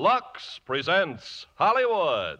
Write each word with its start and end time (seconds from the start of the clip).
Lux 0.00 0.58
presents 0.64 1.46
Hollywood. 1.56 2.38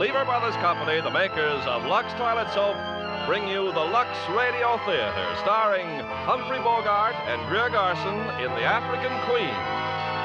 Lever 0.00 0.24
Brothers 0.24 0.56
Company, 0.56 1.00
the 1.00 1.12
makers 1.12 1.62
of 1.64 1.86
Lux 1.86 2.12
Toilet 2.14 2.50
Soap, 2.54 2.74
bring 3.28 3.46
you 3.46 3.70
the 3.70 3.86
Lux 3.94 4.10
Radio 4.34 4.76
Theater, 4.84 5.28
starring 5.42 5.86
Humphrey 6.26 6.58
Bogart 6.58 7.14
and 7.30 7.38
Greer 7.48 7.70
Garson 7.70 8.18
in 8.42 8.50
The 8.58 8.66
African 8.66 9.14
Queen. 9.30 9.54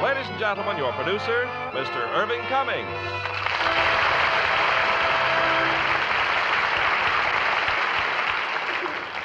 Ladies 0.01 0.27
and 0.31 0.39
gentlemen, 0.39 0.77
your 0.79 0.93
producer, 0.93 1.45
Mr. 1.77 2.09
Irving 2.17 2.41
Cummings. 2.49 2.89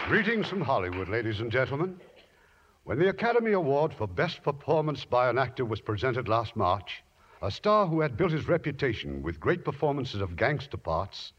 Greetings 0.09 0.48
from 0.48 0.62
Hollywood, 0.62 1.11
ladies 1.11 1.40
and 1.40 1.52
gentlemen. 1.52 2.00
When 2.85 2.99
the 2.99 3.11
Academy 3.11 3.53
Award 3.53 3.93
for 3.93 4.07
Best 4.07 4.43
Performance 4.43 5.04
by 5.04 5.29
an 5.29 5.36
Actor 5.36 5.66
was 5.66 5.82
presented 5.82 6.29
last 6.29 6.57
March, 6.57 7.03
a 7.43 7.50
star 7.50 7.86
who 7.86 8.00
had 8.00 8.16
built 8.16 8.32
his 8.32 8.49
reputation 8.49 9.22
with 9.22 9.39
great 9.39 9.66
performances 9.66 10.22
of 10.22 10.35
gangster 10.35 10.79
parts 10.79 11.35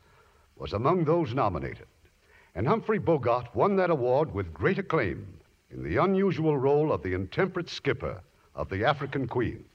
was 0.55 0.73
among 0.73 1.03
those 1.03 1.33
nominated. 1.33 1.87
And 2.53 2.67
Humphrey 2.67 2.99
Bogart 2.99 3.55
won 3.55 3.75
that 3.77 3.89
award 3.89 4.31
with 4.35 4.53
great 4.53 4.77
acclaim 4.77 5.39
in 5.71 5.81
the 5.81 5.97
unusual 5.97 6.55
role 6.55 6.91
of 6.91 7.01
the 7.01 7.15
intemperate 7.15 7.69
skipper 7.69 8.21
of 8.53 8.69
the 8.69 8.85
African 8.85 9.27
Queen. 9.27 9.65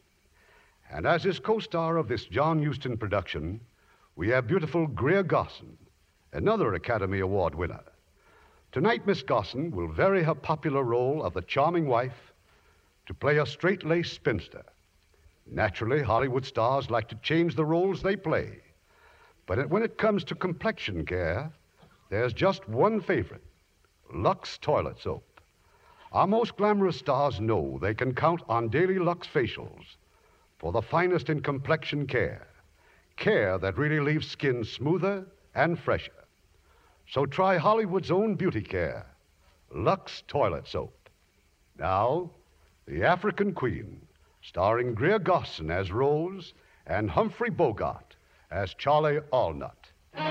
And 0.89 1.05
as 1.05 1.25
his 1.25 1.41
co 1.41 1.59
star 1.59 1.97
of 1.97 2.07
this 2.07 2.27
John 2.27 2.65
Huston 2.65 2.97
production, 2.97 3.61
we 4.15 4.29
have 4.29 4.47
beautiful 4.47 4.87
Greer 4.87 5.25
Garson, 5.25 5.77
another 6.33 6.75
Academy 6.75 7.19
Award 7.19 7.57
winner. 7.57 7.83
Tonight, 8.75 9.07
Miss 9.07 9.23
Garson 9.23 9.71
will 9.71 9.87
vary 9.87 10.25
her 10.25 10.35
popular 10.35 10.83
role 10.83 11.23
of 11.23 11.33
the 11.33 11.43
charming 11.43 11.87
wife 11.87 12.33
to 13.07 13.15
play 13.15 13.39
a 13.39 13.47
straight 13.47 13.85
laced 13.85 14.15
spinster. 14.15 14.65
Naturally, 15.47 16.03
Hollywood 16.03 16.45
stars 16.45 16.91
like 16.91 17.07
to 17.11 17.15
change 17.23 17.55
the 17.55 17.65
roles 17.65 18.03
they 18.03 18.17
play. 18.17 18.59
But 19.47 19.71
when 19.71 19.85
it 19.85 19.97
comes 19.97 20.25
to 20.25 20.35
complexion 20.35 21.07
care, 21.07 21.53
there's 22.11 22.33
just 22.33 22.69
one 22.69 23.01
favorite 23.01 23.45
Lux 24.13 24.59
Toilet 24.59 24.99
Soap. 24.99 25.41
Our 26.11 26.27
most 26.27 26.57
glamorous 26.57 26.99
stars 26.99 27.39
know 27.41 27.79
they 27.81 27.95
can 27.95 28.13
count 28.13 28.43
on 28.49 28.71
daily 28.71 28.99
Lux 28.99 29.29
facials 29.29 29.85
for 30.59 30.73
the 30.73 30.83
finest 30.83 31.31
in 31.31 31.43
complexion 31.43 32.09
care. 32.09 32.49
Care 33.19 33.57
that 33.57 33.79
really 33.79 34.01
leaves 34.01 34.27
skin 34.27 34.65
smoother 34.65 35.27
and 35.55 35.79
fresher. 35.79 36.24
So 37.15 37.25
try 37.27 37.59
Hollywood's 37.59 38.11
own 38.11 38.35
beauty 38.35 38.61
care, 38.61 39.07
Lux 39.73 40.25
Toilet 40.27 40.67
Soap. 40.67 41.09
Now, 41.79 42.33
The 42.89 43.05
African 43.05 43.55
Queen, 43.55 44.01
starring 44.43 44.95
Greer 44.95 45.21
Garson 45.21 45.71
as 45.71 45.93
Rose 45.93 46.55
and 46.89 47.09
Humphrey 47.09 47.51
Bogart 47.51 48.17
as 48.51 48.75
Charlie 48.75 49.21
Allnut. 49.33 49.93
The 50.15 50.23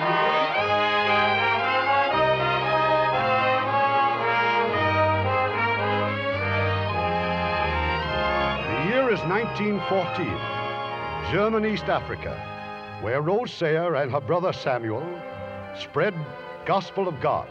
year 8.89 9.09
is 9.09 9.21
1914, 9.21 10.25
German 11.31 11.65
East 11.65 11.85
Africa, 11.85 12.37
where 13.01 13.21
Rose 13.21 13.53
Sayer 13.53 13.95
and 13.95 14.11
her 14.11 14.19
brother 14.19 14.51
Samuel 14.51 15.07
spread 15.79 16.13
gospel 16.65 17.07
of 17.07 17.19
God. 17.21 17.47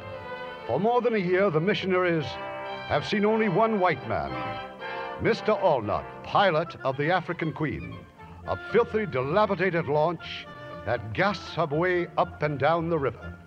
For 0.66 0.80
more 0.80 1.00
than 1.00 1.14
a 1.14 1.18
year, 1.18 1.50
the 1.50 1.60
missionaries 1.60 2.24
have 2.86 3.06
seen 3.06 3.24
only 3.24 3.48
one 3.48 3.80
white 3.80 4.06
man, 4.08 4.30
Mr. 5.20 5.60
Allnut, 5.62 6.04
pilot 6.24 6.76
of 6.84 6.96
the 6.96 7.10
African 7.10 7.52
Queen, 7.52 7.94
a 8.46 8.56
filthy, 8.72 9.06
dilapidated 9.06 9.86
launch 9.86 10.46
that 10.86 11.12
gasps 11.12 11.54
her 11.54 11.66
way 11.66 12.06
up 12.16 12.42
and 12.42 12.58
down 12.58 12.88
the 12.90 12.98
river. 12.98 13.38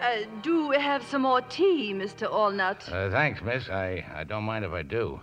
Uh, 0.00 0.24
do 0.42 0.70
have 0.70 1.02
some 1.04 1.22
more 1.22 1.40
tea, 1.40 1.92
Mr. 1.94 2.30
Allnut. 2.30 2.90
Uh, 2.92 3.10
thanks, 3.10 3.42
miss. 3.42 3.68
I, 3.68 4.04
I 4.14 4.24
don't 4.24 4.44
mind 4.44 4.64
if 4.64 4.72
I 4.72 4.82
do. 4.82 5.20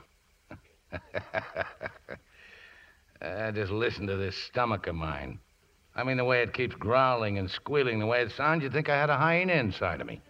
uh, 3.21 3.51
just 3.51 3.71
listen 3.71 4.07
to 4.07 4.17
this 4.17 4.35
stomach 4.35 4.87
of 4.87 4.95
mine. 4.95 5.39
I 5.95 6.03
mean, 6.03 6.17
the 6.17 6.25
way 6.25 6.41
it 6.41 6.53
keeps 6.53 6.75
growling 6.75 7.37
and 7.37 7.49
squealing, 7.49 7.99
the 7.99 8.05
way 8.05 8.21
it 8.21 8.31
sounds, 8.31 8.63
you'd 8.63 8.73
think 8.73 8.89
I 8.89 8.97
had 8.97 9.09
a 9.09 9.17
hyena 9.17 9.53
inside 9.53 10.01
of 10.01 10.07
me. 10.07 10.21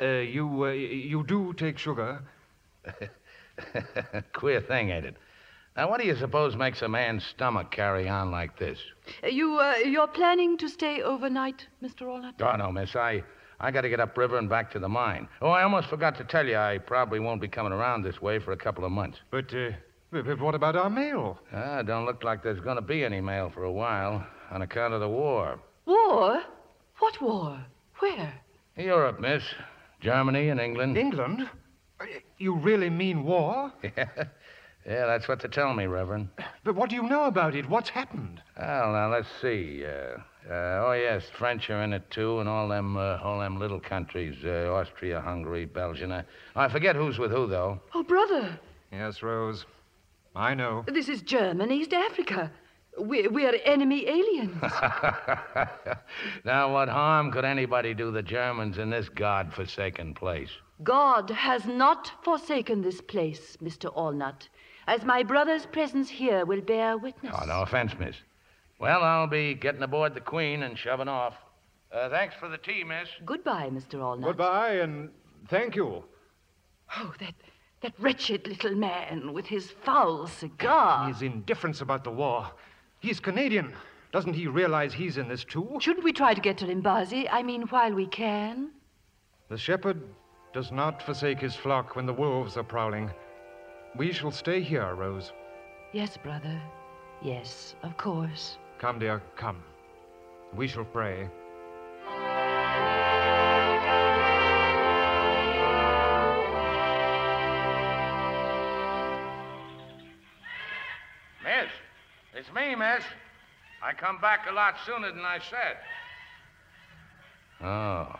Uh, 0.00 0.06
you, 0.06 0.64
uh, 0.64 0.70
you 0.70 1.24
do 1.24 1.52
take 1.52 1.78
sugar? 1.78 2.22
Queer 4.32 4.60
thing, 4.60 4.90
ain't 4.90 5.04
it? 5.06 5.16
Now, 5.76 5.90
what 5.90 6.00
do 6.00 6.06
you 6.06 6.14
suppose 6.16 6.56
makes 6.56 6.82
a 6.82 6.88
man's 6.88 7.24
stomach 7.24 7.70
carry 7.70 8.08
on 8.08 8.30
like 8.30 8.58
this? 8.58 8.78
Uh, 9.22 9.26
You, 9.28 9.58
uh, 9.58 9.74
you're 9.84 10.06
planning 10.08 10.56
to 10.58 10.68
stay 10.68 11.02
overnight, 11.02 11.66
Mr. 11.82 12.02
Allnut? 12.02 12.40
Oh, 12.40 12.56
no, 12.56 12.70
miss. 12.72 12.94
I, 12.96 13.22
I 13.60 13.70
got 13.70 13.82
to 13.82 13.88
get 13.88 14.00
upriver 14.00 14.38
and 14.38 14.48
back 14.48 14.70
to 14.72 14.78
the 14.78 14.88
mine. 14.88 15.28
Oh, 15.42 15.48
I 15.50 15.62
almost 15.64 15.88
forgot 15.88 16.16
to 16.18 16.24
tell 16.24 16.46
you, 16.46 16.56
I 16.56 16.78
probably 16.78 17.18
won't 17.20 17.40
be 17.40 17.48
coming 17.48 17.72
around 17.72 18.02
this 18.02 18.22
way 18.22 18.38
for 18.38 18.52
a 18.52 18.56
couple 18.56 18.84
of 18.84 18.92
months. 18.92 19.18
But, 19.30 19.52
uh, 19.52 19.70
but, 20.12 20.24
but 20.26 20.40
what 20.40 20.54
about 20.54 20.76
our 20.76 20.90
mail? 20.90 21.40
Ah, 21.52 21.82
don't 21.82 22.06
look 22.06 22.22
like 22.22 22.42
there's 22.42 22.60
going 22.60 22.76
to 22.76 22.82
be 22.82 23.04
any 23.04 23.20
mail 23.20 23.50
for 23.52 23.64
a 23.64 23.72
while 23.72 24.24
on 24.54 24.62
account 24.62 24.94
of 24.94 25.00
the 25.00 25.08
war. 25.08 25.58
War? 25.84 26.40
What 27.00 27.20
war? 27.20 27.58
Where? 27.98 28.32
Europe, 28.76 29.20
miss. 29.20 29.42
Germany 30.00 30.48
and 30.48 30.60
England. 30.60 30.96
England? 30.96 31.50
Uh, 32.00 32.04
You 32.38 32.54
really 32.54 32.88
mean 32.88 33.24
war? 33.24 33.72
Yeah, 34.86 35.06
that's 35.06 35.28
what 35.28 35.40
they 35.40 35.48
tell 35.48 35.72
me, 35.72 35.86
Reverend. 35.86 36.28
But 36.62 36.74
what 36.74 36.90
do 36.90 36.96
you 36.96 37.04
know 37.04 37.24
about 37.24 37.54
it? 37.54 37.66
What's 37.70 37.88
happened? 37.88 38.42
Well, 38.60 38.92
now 38.92 39.10
let's 39.10 39.30
see. 39.40 39.82
Uh, 39.82 40.18
uh, 40.46 40.84
oh 40.84 40.92
yes, 40.92 41.22
French 41.38 41.70
are 41.70 41.82
in 41.82 41.94
it 41.94 42.10
too, 42.10 42.40
and 42.40 42.50
all 42.50 42.68
them, 42.68 42.98
uh, 42.98 43.16
all 43.24 43.40
them 43.40 43.58
little 43.58 43.80
countries: 43.80 44.36
uh, 44.44 44.70
Austria, 44.74 45.22
Hungary, 45.22 45.64
Belgium. 45.64 46.12
Uh, 46.12 46.20
I 46.54 46.68
forget 46.68 46.96
who's 46.96 47.18
with 47.18 47.30
who, 47.30 47.46
though. 47.46 47.80
Oh, 47.94 48.02
brother, 48.02 48.58
Yes, 48.92 49.22
Rose. 49.22 49.64
I 50.36 50.52
know. 50.52 50.84
this 50.86 51.08
is 51.08 51.22
German 51.22 51.72
East 51.72 51.94
Africa. 51.94 52.52
We're, 52.96 53.30
we're 53.30 53.58
enemy 53.64 54.06
aliens. 54.08 54.62
now, 56.44 56.72
what 56.72 56.88
harm 56.88 57.32
could 57.32 57.44
anybody 57.44 57.92
do 57.92 58.10
the 58.12 58.22
Germans 58.22 58.78
in 58.78 58.90
this 58.90 59.08
god-forsaken 59.08 60.14
place? 60.14 60.50
God 60.82 61.30
has 61.30 61.66
not 61.66 62.12
forsaken 62.22 62.82
this 62.82 63.00
place, 63.00 63.56
Mr. 63.62 63.94
Allnut, 63.96 64.48
as 64.86 65.04
my 65.04 65.22
brother's 65.22 65.66
presence 65.66 66.08
here 66.08 66.44
will 66.44 66.60
bear 66.60 66.96
witness. 66.96 67.34
Oh, 67.40 67.44
no 67.46 67.62
offense, 67.62 67.92
miss. 67.98 68.16
Well, 68.78 69.02
I'll 69.02 69.26
be 69.26 69.54
getting 69.54 69.82
aboard 69.82 70.14
the 70.14 70.20
Queen 70.20 70.62
and 70.62 70.78
shoving 70.78 71.08
off. 71.08 71.34
Uh, 71.92 72.08
thanks 72.10 72.34
for 72.34 72.48
the 72.48 72.58
tea, 72.58 72.84
miss. 72.84 73.08
Goodbye, 73.24 73.70
Mr. 73.70 73.94
Allnut. 73.94 74.24
Goodbye 74.24 74.74
and 74.74 75.10
thank 75.48 75.76
you. 75.76 76.04
Oh, 76.96 77.14
that, 77.20 77.34
that 77.82 77.94
wretched 77.98 78.46
little 78.46 78.74
man 78.74 79.32
with 79.32 79.46
his 79.46 79.70
foul 79.70 80.26
cigar. 80.26 81.08
His 81.08 81.22
indifference 81.22 81.80
about 81.80 82.04
the 82.04 82.10
war. 82.10 82.50
He's 83.04 83.20
Canadian. 83.20 83.74
Doesn't 84.12 84.32
he 84.32 84.46
realize 84.46 84.94
he's 84.94 85.18
in 85.18 85.28
this 85.28 85.44
too? 85.44 85.76
Shouldn't 85.78 86.04
we 86.04 86.12
try 86.14 86.32
to 86.32 86.40
get 86.40 86.56
to 86.58 86.64
Limbazi? 86.64 87.28
I 87.30 87.42
mean, 87.42 87.64
while 87.68 87.92
we 87.92 88.06
can? 88.06 88.70
The 89.50 89.58
shepherd 89.58 90.02
does 90.54 90.72
not 90.72 91.02
forsake 91.02 91.38
his 91.38 91.54
flock 91.54 91.96
when 91.96 92.06
the 92.06 92.14
wolves 92.14 92.56
are 92.56 92.62
prowling. 92.62 93.10
We 93.94 94.10
shall 94.10 94.30
stay 94.30 94.62
here, 94.62 94.94
Rose. 94.94 95.34
Yes, 95.92 96.16
brother. 96.16 96.58
Yes, 97.20 97.74
of 97.82 97.94
course. 97.98 98.56
Come, 98.78 98.98
dear, 98.98 99.20
come. 99.36 99.62
We 100.54 100.66
shall 100.66 100.86
pray. 100.86 101.28
Me, 112.74 112.84
miss. 112.86 113.04
I 113.82 113.92
come 113.92 114.20
back 114.20 114.46
a 114.48 114.52
lot 114.52 114.74
sooner 114.86 115.10
than 115.10 115.20
I 115.20 115.38
said. 115.38 115.76
Oh. 117.62 118.16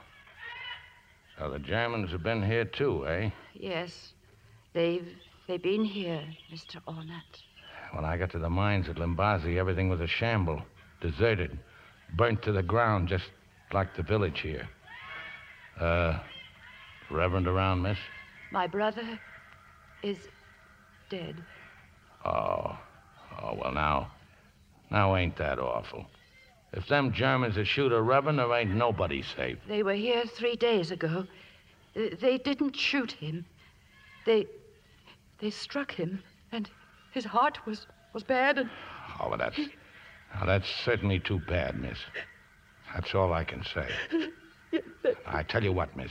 So 1.38 1.50
the 1.50 1.58
Germans 1.58 2.10
have 2.12 2.22
been 2.22 2.42
here 2.42 2.64
too, 2.64 3.06
eh? 3.08 3.30
Yes. 3.54 4.12
They've 4.72 5.08
they've 5.48 5.62
been 5.62 5.84
here, 5.84 6.22
Mr. 6.52 6.76
Allnut. 6.86 7.42
When 7.92 8.04
I 8.04 8.16
got 8.16 8.30
to 8.30 8.38
the 8.38 8.50
mines 8.50 8.88
at 8.88 8.96
Limbazi, 8.96 9.56
everything 9.56 9.88
was 9.88 10.00
a 10.00 10.06
shamble. 10.06 10.62
Deserted. 11.00 11.58
Burnt 12.16 12.42
to 12.42 12.52
the 12.52 12.62
ground, 12.62 13.08
just 13.08 13.30
like 13.72 13.96
the 13.96 14.02
village 14.02 14.40
here. 14.40 14.68
Uh, 15.80 16.18
Reverend 17.10 17.46
around, 17.46 17.82
miss? 17.82 17.98
My 18.52 18.66
brother 18.66 19.18
is 20.02 20.18
dead. 21.10 21.42
Oh. 22.24 22.78
Oh, 23.42 23.58
well, 23.60 23.72
now. 23.72 24.10
Now, 24.90 25.16
ain't 25.16 25.36
that 25.36 25.58
awful? 25.58 26.06
If 26.72 26.88
them 26.88 27.12
Germans 27.12 27.56
are 27.56 27.64
shoot 27.64 27.92
a 27.92 28.00
reverend, 28.02 28.38
there 28.38 28.52
ain't 28.52 28.74
nobody 28.74 29.22
safe. 29.22 29.58
They 29.68 29.82
were 29.82 29.94
here 29.94 30.24
three 30.26 30.56
days 30.56 30.90
ago. 30.90 31.26
They 31.94 32.38
didn't 32.38 32.76
shoot 32.76 33.12
him. 33.12 33.44
They. 34.26 34.46
They 35.40 35.50
struck 35.50 35.92
him, 35.92 36.22
and 36.52 36.70
his 37.12 37.24
heart 37.24 37.66
was, 37.66 37.86
was 38.12 38.22
bad, 38.22 38.58
and 38.58 38.70
Oh, 39.20 39.36
that's. 39.36 39.58
Now, 40.34 40.46
that's 40.46 40.68
certainly 40.84 41.20
too 41.20 41.40
bad, 41.40 41.78
miss. 41.78 41.98
That's 42.92 43.14
all 43.14 43.32
I 43.32 43.44
can 43.44 43.62
say. 43.64 43.88
I 45.26 45.42
tell 45.42 45.62
you 45.62 45.72
what, 45.72 45.96
miss. 45.96 46.10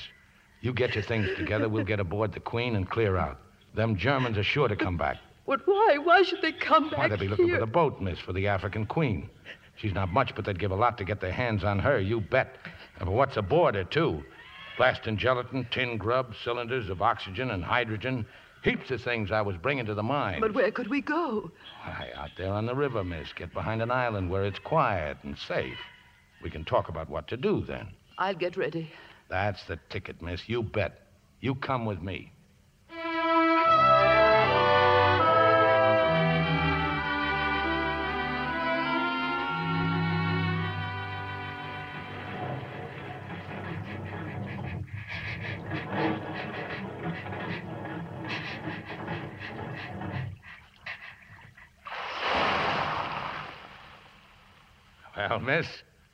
You 0.61 0.73
get 0.73 0.95
your 0.95 1.03
things 1.03 1.27
together, 1.35 1.67
we'll 1.67 1.83
get 1.83 1.99
aboard 1.99 2.31
the 2.33 2.39
Queen 2.39 2.75
and 2.75 2.89
clear 2.89 3.17
out. 3.17 3.39
Them 3.73 3.97
Germans 3.97 4.37
are 4.37 4.43
sure 4.43 4.67
to 4.67 4.75
come 4.75 4.97
back. 4.97 5.17
But 5.45 5.61
why? 5.65 5.97
Why 6.01 6.23
should 6.23 6.41
they 6.41 6.53
come 6.53 6.89
back 6.89 6.97
Why, 6.99 7.07
they'll 7.09 7.17
be 7.17 7.27
looking 7.27 7.47
here? 7.47 7.55
for 7.55 7.59
the 7.59 7.71
boat, 7.71 7.99
miss, 8.01 8.19
for 8.19 8.33
the 8.33 8.47
African 8.47 8.85
Queen. 8.85 9.29
She's 9.75 9.93
not 9.93 10.09
much, 10.11 10.35
but 10.35 10.45
they'd 10.45 10.59
give 10.59 10.71
a 10.71 10.75
lot 10.75 10.97
to 10.99 11.03
get 11.03 11.19
their 11.19 11.31
hands 11.31 11.63
on 11.63 11.79
her, 11.79 11.99
you 11.99 12.21
bet. 12.21 12.55
And 12.99 13.07
for 13.07 13.15
what's 13.15 13.37
aboard 13.37 13.75
her, 13.75 13.83
too. 13.83 14.23
Blasting 14.77 15.17
gelatin, 15.17 15.67
tin 15.71 15.97
grub, 15.97 16.33
cylinders 16.43 16.89
of 16.89 17.01
oxygen 17.01 17.51
and 17.51 17.63
hydrogen. 17.63 18.25
Heaps 18.63 18.91
of 18.91 19.01
things 19.01 19.31
I 19.31 19.41
was 19.41 19.57
bringing 19.57 19.85
to 19.87 19.93
the 19.93 20.03
mine. 20.03 20.39
But 20.39 20.53
where 20.53 20.71
could 20.71 20.87
we 20.89 21.01
go? 21.01 21.51
Why, 21.83 22.11
out 22.15 22.29
there 22.37 22.51
on 22.53 22.65
the 22.65 22.75
river, 22.75 23.03
miss. 23.03 23.33
Get 23.33 23.53
behind 23.53 23.81
an 23.81 23.91
island 23.91 24.29
where 24.29 24.45
it's 24.45 24.59
quiet 24.59 25.17
and 25.23 25.37
safe. 25.37 25.77
We 26.41 26.49
can 26.49 26.63
talk 26.63 26.87
about 26.87 27.09
what 27.09 27.27
to 27.29 27.37
do 27.37 27.65
then. 27.65 27.89
I'll 28.17 28.35
get 28.35 28.55
ready. 28.55 28.89
That's 29.29 29.65
the 29.65 29.77
ticket, 29.89 30.21
miss. 30.21 30.47
You 30.47 30.63
bet. 30.63 31.01
You 31.41 31.55
come 31.55 31.85
with 31.85 32.01
me. 32.01 32.31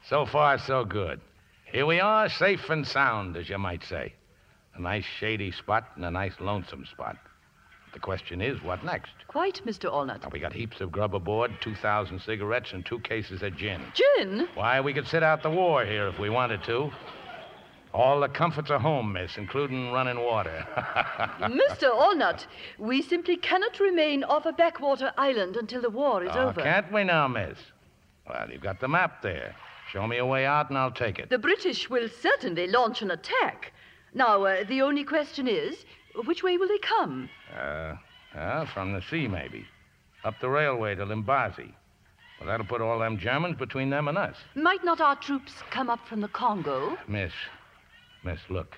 So 0.10 0.26
far 0.26 0.58
so 0.58 0.84
good. 0.84 1.22
Here 1.72 1.86
we 1.86 2.00
are, 2.00 2.30
safe 2.30 2.68
and 2.70 2.86
sound, 2.86 3.38
as 3.38 3.48
you 3.48 3.60
might 3.60 3.84
say. 3.84 4.14
A 4.74 4.82
nice 4.82 5.06
shady 5.06 5.52
spot 5.52 5.92
and 5.96 6.04
a 6.04 6.10
nice 6.10 6.34
lonesome 6.40 6.86
spot. 6.92 7.16
The 7.94 8.00
question 8.00 8.42
is, 8.42 8.62
what 8.64 8.84
next? 8.84 9.12
Quite, 9.28 9.62
Mr. 9.66 9.92
Allnut. 9.92 10.24
Now, 10.24 10.30
we 10.32 10.40
got 10.40 10.54
heaps 10.54 10.82
of 10.82 10.92
grub 10.92 11.14
aboard, 11.14 11.52
2,000 11.62 12.20
cigarettes, 12.22 12.74
and 12.74 12.84
two 12.84 13.00
cases 13.00 13.44
of 13.44 13.56
gin. 13.56 13.82
Gin? 13.94 14.48
Why, 14.56 14.82
we 14.82 14.94
could 14.94 15.08
sit 15.08 15.22
out 15.22 15.44
the 15.44 15.50
war 15.50 15.86
here 15.86 16.08
if 16.08 16.18
we 16.18 16.30
wanted 16.30 16.64
to. 16.64 16.92
All 17.94 18.20
the 18.20 18.30
comforts 18.30 18.72
of 18.72 18.82
home, 18.82 19.14
miss, 19.14 19.38
including 19.38 19.92
running 19.92 20.20
water. 20.24 20.66
Mr. 21.40 21.92
Allnut, 21.92 22.46
we 22.80 23.02
simply 23.02 23.38
cannot 23.38 23.80
remain 23.80 24.24
off 24.24 24.46
a 24.46 24.54
backwater 24.54 25.12
island 25.18 25.56
until 25.56 25.82
the 25.82 25.90
war 25.90 26.24
is 26.24 26.32
oh, 26.34 26.50
over. 26.50 26.62
can't 26.62 26.92
we 26.92 27.04
now, 27.04 27.28
miss? 27.28 27.58
Well, 28.28 28.48
you've 28.52 28.62
got 28.62 28.80
the 28.80 28.88
map 28.88 29.24
there. 29.24 29.56
Show 29.92 30.06
me 30.08 30.18
a 30.18 30.26
way 30.26 30.46
out, 30.46 30.70
and 30.70 30.78
I'll 30.78 30.92
take 30.92 31.18
it. 31.20 31.30
The 31.30 31.40
British 31.40 31.90
will 31.90 32.10
certainly 32.22 32.68
launch 32.68 33.02
an 33.02 33.12
attack. 33.12 33.74
Now, 34.14 34.44
uh, 34.44 34.64
the 34.64 34.82
only 34.82 35.04
question 35.04 35.48
is, 35.48 35.84
which 36.26 36.44
way 36.44 36.58
will 36.58 36.68
they 36.68 36.78
come? 36.78 37.30
Uh, 37.56 37.96
well, 38.36 38.66
from 38.68 38.94
the 38.94 39.02
sea, 39.10 39.28
maybe. 39.28 39.66
Up 40.24 40.36
the 40.42 40.50
railway 40.50 40.96
to 40.96 41.06
Limbazi. 41.06 41.74
Well, 42.40 42.48
that'll 42.48 42.66
put 42.66 42.82
all 42.82 43.00
them 43.00 43.18
Germans 43.18 43.58
between 43.58 43.90
them 43.90 44.08
and 44.08 44.18
us. 44.18 44.36
Might 44.56 44.84
not 44.84 45.02
our 45.02 45.16
troops 45.16 45.54
come 45.72 45.90
up 45.90 46.08
from 46.08 46.22
the 46.22 46.28
Congo? 46.28 46.98
Miss, 47.08 47.34
miss, 48.24 48.40
look. 48.50 48.78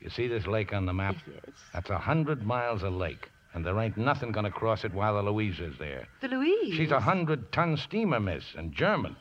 You 0.00 0.10
see 0.10 0.28
this 0.28 0.46
lake 0.46 0.72
on 0.72 0.86
the 0.86 0.92
map? 0.92 1.16
Yes. 1.26 1.54
That's 1.72 1.90
a 1.90 1.98
hundred 1.98 2.46
miles 2.46 2.82
of 2.82 2.92
lake, 2.92 3.30
and 3.54 3.64
there 3.64 3.78
ain't 3.80 3.96
nothing 3.96 4.30
gonna 4.32 4.50
cross 4.50 4.84
it 4.84 4.94
while 4.94 5.14
the 5.14 5.30
Louise 5.30 5.58
is 5.58 5.76
there. 5.78 6.06
The 6.20 6.28
Louise. 6.28 6.74
She's 6.74 6.90
a 6.90 7.00
hundred-ton 7.00 7.76
steamer, 7.78 8.20
miss, 8.20 8.44
and 8.56 8.72
German. 8.72 9.16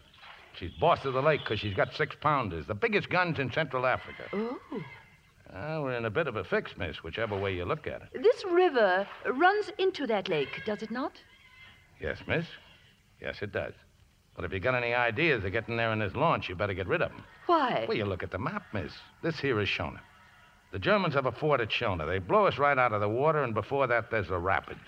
She's 0.57 0.71
boss 0.71 1.03
of 1.05 1.13
the 1.13 1.21
lake 1.21 1.41
because 1.41 1.59
she's 1.59 1.73
got 1.73 1.93
six-pounders, 1.93 2.65
the 2.67 2.75
biggest 2.75 3.09
guns 3.09 3.39
in 3.39 3.51
Central 3.51 3.85
Africa. 3.85 4.23
Oh. 4.33 4.57
Well, 5.53 5.83
we're 5.83 5.93
in 5.93 6.05
a 6.05 6.09
bit 6.09 6.27
of 6.27 6.35
a 6.35 6.43
fix, 6.43 6.71
miss, 6.77 7.03
whichever 7.03 7.37
way 7.37 7.53
you 7.55 7.65
look 7.65 7.87
at 7.87 8.01
it. 8.01 8.23
This 8.23 8.43
river 8.45 9.07
runs 9.25 9.71
into 9.77 10.07
that 10.07 10.27
lake, 10.27 10.63
does 10.65 10.81
it 10.81 10.91
not? 10.91 11.13
Yes, 12.01 12.17
miss. 12.27 12.45
Yes, 13.21 13.37
it 13.41 13.51
does. 13.51 13.73
But 14.35 14.43
if 14.43 14.51
you've 14.51 14.63
got 14.63 14.75
any 14.75 14.93
ideas 14.93 15.45
of 15.45 15.51
getting 15.51 15.77
there 15.77 15.93
in 15.93 15.99
this 15.99 16.15
launch, 16.15 16.49
you 16.49 16.55
better 16.55 16.73
get 16.73 16.87
rid 16.87 17.01
of 17.01 17.11
them. 17.11 17.23
Why? 17.45 17.85
Well, 17.87 17.95
you 17.95 18.05
look 18.05 18.23
at 18.23 18.31
the 18.31 18.37
map, 18.37 18.63
miss. 18.73 18.91
This 19.23 19.39
here 19.39 19.59
is 19.61 19.69
Shona. 19.69 19.99
The 20.73 20.79
Germans 20.79 21.13
have 21.13 21.25
a 21.25 21.31
fort 21.31 21.61
at 21.61 21.69
Shona. 21.69 22.05
They 22.05 22.19
blow 22.19 22.47
us 22.47 22.57
right 22.57 22.77
out 22.77 22.91
of 22.91 22.99
the 22.99 23.07
water, 23.07 23.43
and 23.43 23.53
before 23.53 23.87
that, 23.87 24.11
there's 24.11 24.29
a 24.29 24.37
rapids. 24.37 24.81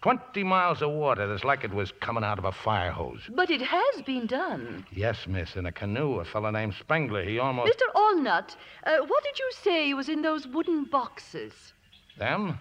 Twenty 0.00 0.44
miles 0.44 0.80
of 0.80 0.90
water 0.90 1.26
that's 1.26 1.42
like 1.42 1.64
it 1.64 1.72
was 1.74 1.90
coming 2.00 2.22
out 2.22 2.38
of 2.38 2.44
a 2.44 2.52
fire 2.52 2.92
hose. 2.92 3.20
But 3.30 3.50
it 3.50 3.60
has 3.60 4.02
been 4.02 4.26
done. 4.26 4.86
Yes, 4.92 5.26
miss, 5.26 5.56
in 5.56 5.66
a 5.66 5.72
canoe. 5.72 6.20
A 6.20 6.24
fellow 6.24 6.50
named 6.50 6.74
Spengler. 6.78 7.24
He 7.24 7.38
almost. 7.40 7.72
Mr. 7.76 7.92
Allnut, 7.96 8.54
uh, 8.86 8.98
what 9.06 9.24
did 9.24 9.38
you 9.38 9.50
say 9.62 9.92
was 9.94 10.08
in 10.08 10.22
those 10.22 10.46
wooden 10.46 10.84
boxes? 10.84 11.52
Them? 12.16 12.58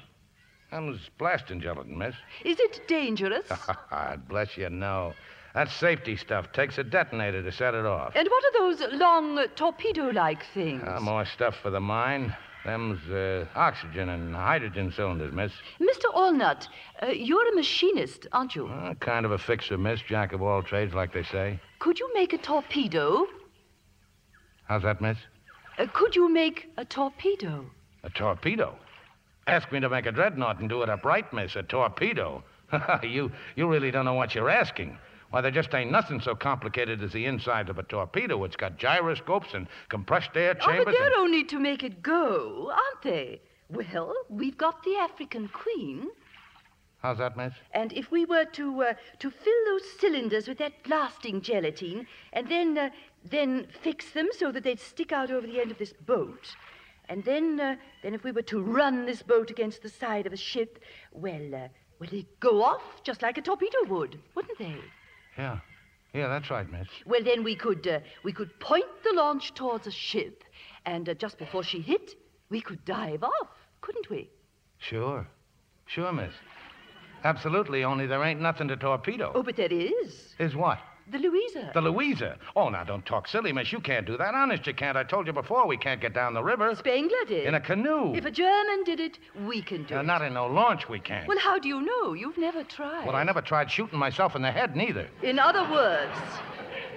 Them's 0.72 1.00
blasting 1.20 1.62
gelatin, 1.62 1.98
miss. 1.98 2.16
Is 2.44 2.60
it 2.60 2.82
dangerous? 2.88 3.48
Bless 4.28 4.58
you, 4.58 4.70
no. 4.70 5.14
That's 5.54 5.74
safety 5.74 6.18
stuff. 6.18 6.52
Takes 6.52 6.78
a 6.78 6.84
detonator 6.84 7.42
to 7.44 7.52
set 7.52 7.74
it 7.74 7.86
off. 7.86 8.14
and 8.16 8.28
what 8.28 8.44
are 8.46 8.60
those 8.60 8.94
long 9.00 9.44
torpedo 9.56 10.10
like 10.10 10.44
things? 10.54 10.84
Ah, 10.86 11.00
more 11.00 11.26
stuff 11.26 11.56
for 11.62 11.70
the 11.70 11.80
mine. 11.80 12.36
Them's 12.68 13.00
uh, 13.10 13.46
oxygen 13.56 14.10
and 14.10 14.36
hydrogen 14.36 14.92
cylinders, 14.92 15.32
miss. 15.34 15.54
Mr. 15.80 16.14
Allnut, 16.14 16.68
uh, 17.02 17.06
you're 17.06 17.48
a 17.48 17.56
machinist, 17.56 18.28
aren't 18.34 18.56
you? 18.56 18.68
Uh, 18.68 18.94
kind 18.96 19.26
of 19.26 19.32
a 19.32 19.38
fixer, 19.38 19.78
miss. 19.78 20.02
Jack 20.02 20.34
of 20.34 20.42
all 20.42 20.62
trades, 20.62 20.94
like 20.94 21.14
they 21.14 21.24
say. 21.24 21.62
Could 21.80 21.98
you 21.98 22.14
make 22.14 22.34
a 22.34 22.38
torpedo? 22.38 23.26
How's 24.66 24.84
that, 24.84 25.00
miss? 25.00 25.18
Uh, 25.78 25.88
could 25.94 26.14
you 26.14 26.28
make 26.28 26.70
a 26.76 26.84
torpedo? 26.84 27.66
A 28.04 28.10
torpedo. 28.10 28.78
Ask 29.48 29.72
me 29.72 29.80
to 29.80 29.88
make 29.88 30.06
a 30.06 30.12
dreadnought 30.12 30.60
and 30.60 30.68
do 30.68 30.82
it 30.82 30.90
upright, 30.90 31.32
miss. 31.32 31.56
A 31.56 31.64
torpedo. 31.64 32.44
you, 33.02 33.32
you 33.56 33.70
really 33.70 33.92
don't 33.92 34.04
know 34.04 34.16
what 34.16 34.36
you're 34.36 34.50
asking. 34.50 34.98
Why, 35.30 35.42
there 35.42 35.52
just 35.52 35.74
ain't 35.76 35.92
nothing 35.92 36.22
so 36.22 36.36
complicated 36.36 37.04
as 37.04 37.12
the 37.12 37.26
inside 37.26 37.70
of 37.70 37.78
a 37.78 37.84
torpedo. 37.84 38.44
It's 38.46 38.56
got 38.56 38.78
gyroscopes 38.78 39.54
and 39.54 39.68
compressed 39.90 40.30
air 40.36 40.54
chambers. 40.54 40.82
Oh, 40.82 40.86
but 40.86 40.92
chambers. 40.92 40.96
and- 40.96 41.14
they're 41.14 41.20
only 41.20 41.44
to 41.46 41.60
make 41.60 41.84
it 41.84 42.02
go, 42.02 42.72
aren't 42.72 43.02
they? 43.04 43.42
Well, 43.70 44.14
we've 44.30 44.58
got 44.58 44.84
the 44.84 44.96
African 44.96 45.50
Queen, 45.50 46.08
How's 47.00 47.18
that, 47.18 47.36
miss? 47.36 47.54
and 47.74 47.92
if 47.94 48.10
we 48.12 48.24
were 48.26 48.46
to 48.46 48.82
uh, 48.84 48.94
to 49.20 49.30
fill 49.30 49.66
those 49.66 49.84
cylinders 50.00 50.48
with 50.48 50.58
that 50.60 50.82
blasting 50.84 51.42
gelatine, 51.42 52.08
and 52.32 52.48
then 52.50 52.78
uh, 52.78 52.90
then 53.30 53.68
fix 53.82 54.12
them 54.12 54.30
so 54.32 54.52
that 54.54 54.64
they'd 54.64 54.80
stick 54.80 55.12
out 55.12 55.30
over 55.30 55.46
the 55.46 55.60
end 55.60 55.70
of 55.72 55.78
this 55.78 55.92
boat, 55.94 56.56
and 57.10 57.24
then 57.26 57.60
uh, 57.60 57.76
then 58.04 58.14
if 58.14 58.24
we 58.24 58.32
were 58.32 58.42
to 58.44 58.62
run 58.62 59.06
this 59.06 59.22
boat 59.22 59.52
against 59.52 59.82
the 59.84 59.90
side 59.90 60.26
of 60.26 60.32
a 60.32 60.38
ship, 60.38 60.80
well, 61.12 61.54
uh, 61.54 61.68
well, 62.00 62.10
they'd 62.10 62.26
go 62.40 62.64
off 62.64 63.04
just 63.04 63.22
like 63.22 63.38
a 63.38 63.42
torpedo 63.42 63.84
would, 63.90 64.18
wouldn't 64.34 64.58
they? 64.58 64.78
Yeah. 65.38 65.60
Yeah, 66.14 66.28
that's 66.30 66.50
right, 66.50 66.70
miss. 66.72 66.88
Well, 67.06 67.24
then 67.24 67.44
we 67.44 67.56
could 67.56 67.88
uh, 67.88 68.00
we 68.24 68.32
could 68.32 68.60
point 68.60 68.86
the 69.04 69.14
launch 69.14 69.54
towards 69.54 69.88
a 69.88 69.92
ship, 69.92 70.44
and 70.86 71.08
uh, 71.08 71.14
just 71.14 71.38
before 71.38 71.64
she 71.64 71.80
hit, 71.80 72.16
we 72.50 72.62
could 72.62 72.84
dive 72.86 73.24
off, 73.24 73.50
couldn't 73.82 74.10
we? 74.10 74.30
Sure. 74.80 75.28
Sure, 75.86 76.12
miss. 76.12 76.34
Absolutely, 77.24 77.84
only 77.84 78.08
there 78.08 78.24
ain't 78.24 78.42
nothing 78.42 78.68
to 78.70 78.78
torpedo. 78.78 79.32
Oh, 79.36 79.44
but 79.44 79.58
there 79.58 79.72
is 79.72 80.34
Is 80.40 80.56
what? 80.56 80.80
The 81.12 81.18
Louisa. 81.20 81.72
The 81.74 81.82
Louisa. 81.82 82.38
Oh, 82.56 82.70
now 82.70 82.84
don't 82.84 83.06
talk 83.06 83.28
silly, 83.28 83.54
miss. 83.54 83.72
You 83.72 83.80
can't 83.80 84.06
do 84.06 84.18
that. 84.18 84.34
Honest, 84.34 84.68
you 84.68 84.74
can't. 84.74 84.98
I 84.98 85.04
told 85.04 85.26
you 85.28 85.34
before 85.34 85.66
we 85.68 85.78
can't 85.78 86.02
get 86.02 86.14
down 86.14 86.34
the 86.34 86.44
river. 86.44 86.76
Spengler 86.76 87.24
did. 87.28 87.46
In 87.46 87.56
a 87.56 87.62
canoe. 87.62 88.14
If 88.16 88.26
a 88.26 88.32
German 88.32 88.84
did 88.84 89.00
it, 89.00 89.18
we 89.46 89.62
can 89.62 89.84
do 89.84 89.96
Uh, 89.96 90.00
it. 90.02 90.06
not 90.06 90.22
in 90.22 90.34
no 90.34 90.48
launch, 90.48 90.90
we 90.90 91.00
can't. 91.00 91.28
Well, 91.28 91.40
how 91.40 91.60
do 91.60 91.68
you 91.68 91.82
know? 91.82 92.14
You've 92.14 92.38
never 92.38 92.64
tried. 92.64 93.06
Well, 93.06 93.16
I 93.16 93.24
never 93.24 93.42
tried 93.42 93.72
shooting 93.72 93.98
myself 94.00 94.36
in 94.36 94.42
the 94.42 94.52
head, 94.52 94.76
neither. 94.76 95.08
In 95.24 95.40
other 95.40 95.64
words, 95.72 96.18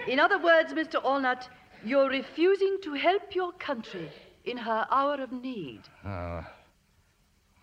in 0.08 0.18
other 0.18 0.38
words, 0.38 0.72
Mr. 0.72 1.02
Allnut, 1.04 1.48
you're 1.84 2.08
refusing 2.08 2.78
to 2.82 2.94
help 2.94 3.34
your 3.34 3.52
country 3.52 4.10
in 4.44 4.56
her 4.56 4.86
hour 4.90 5.14
of 5.22 5.30
need. 5.32 5.82
Uh, 6.04 6.42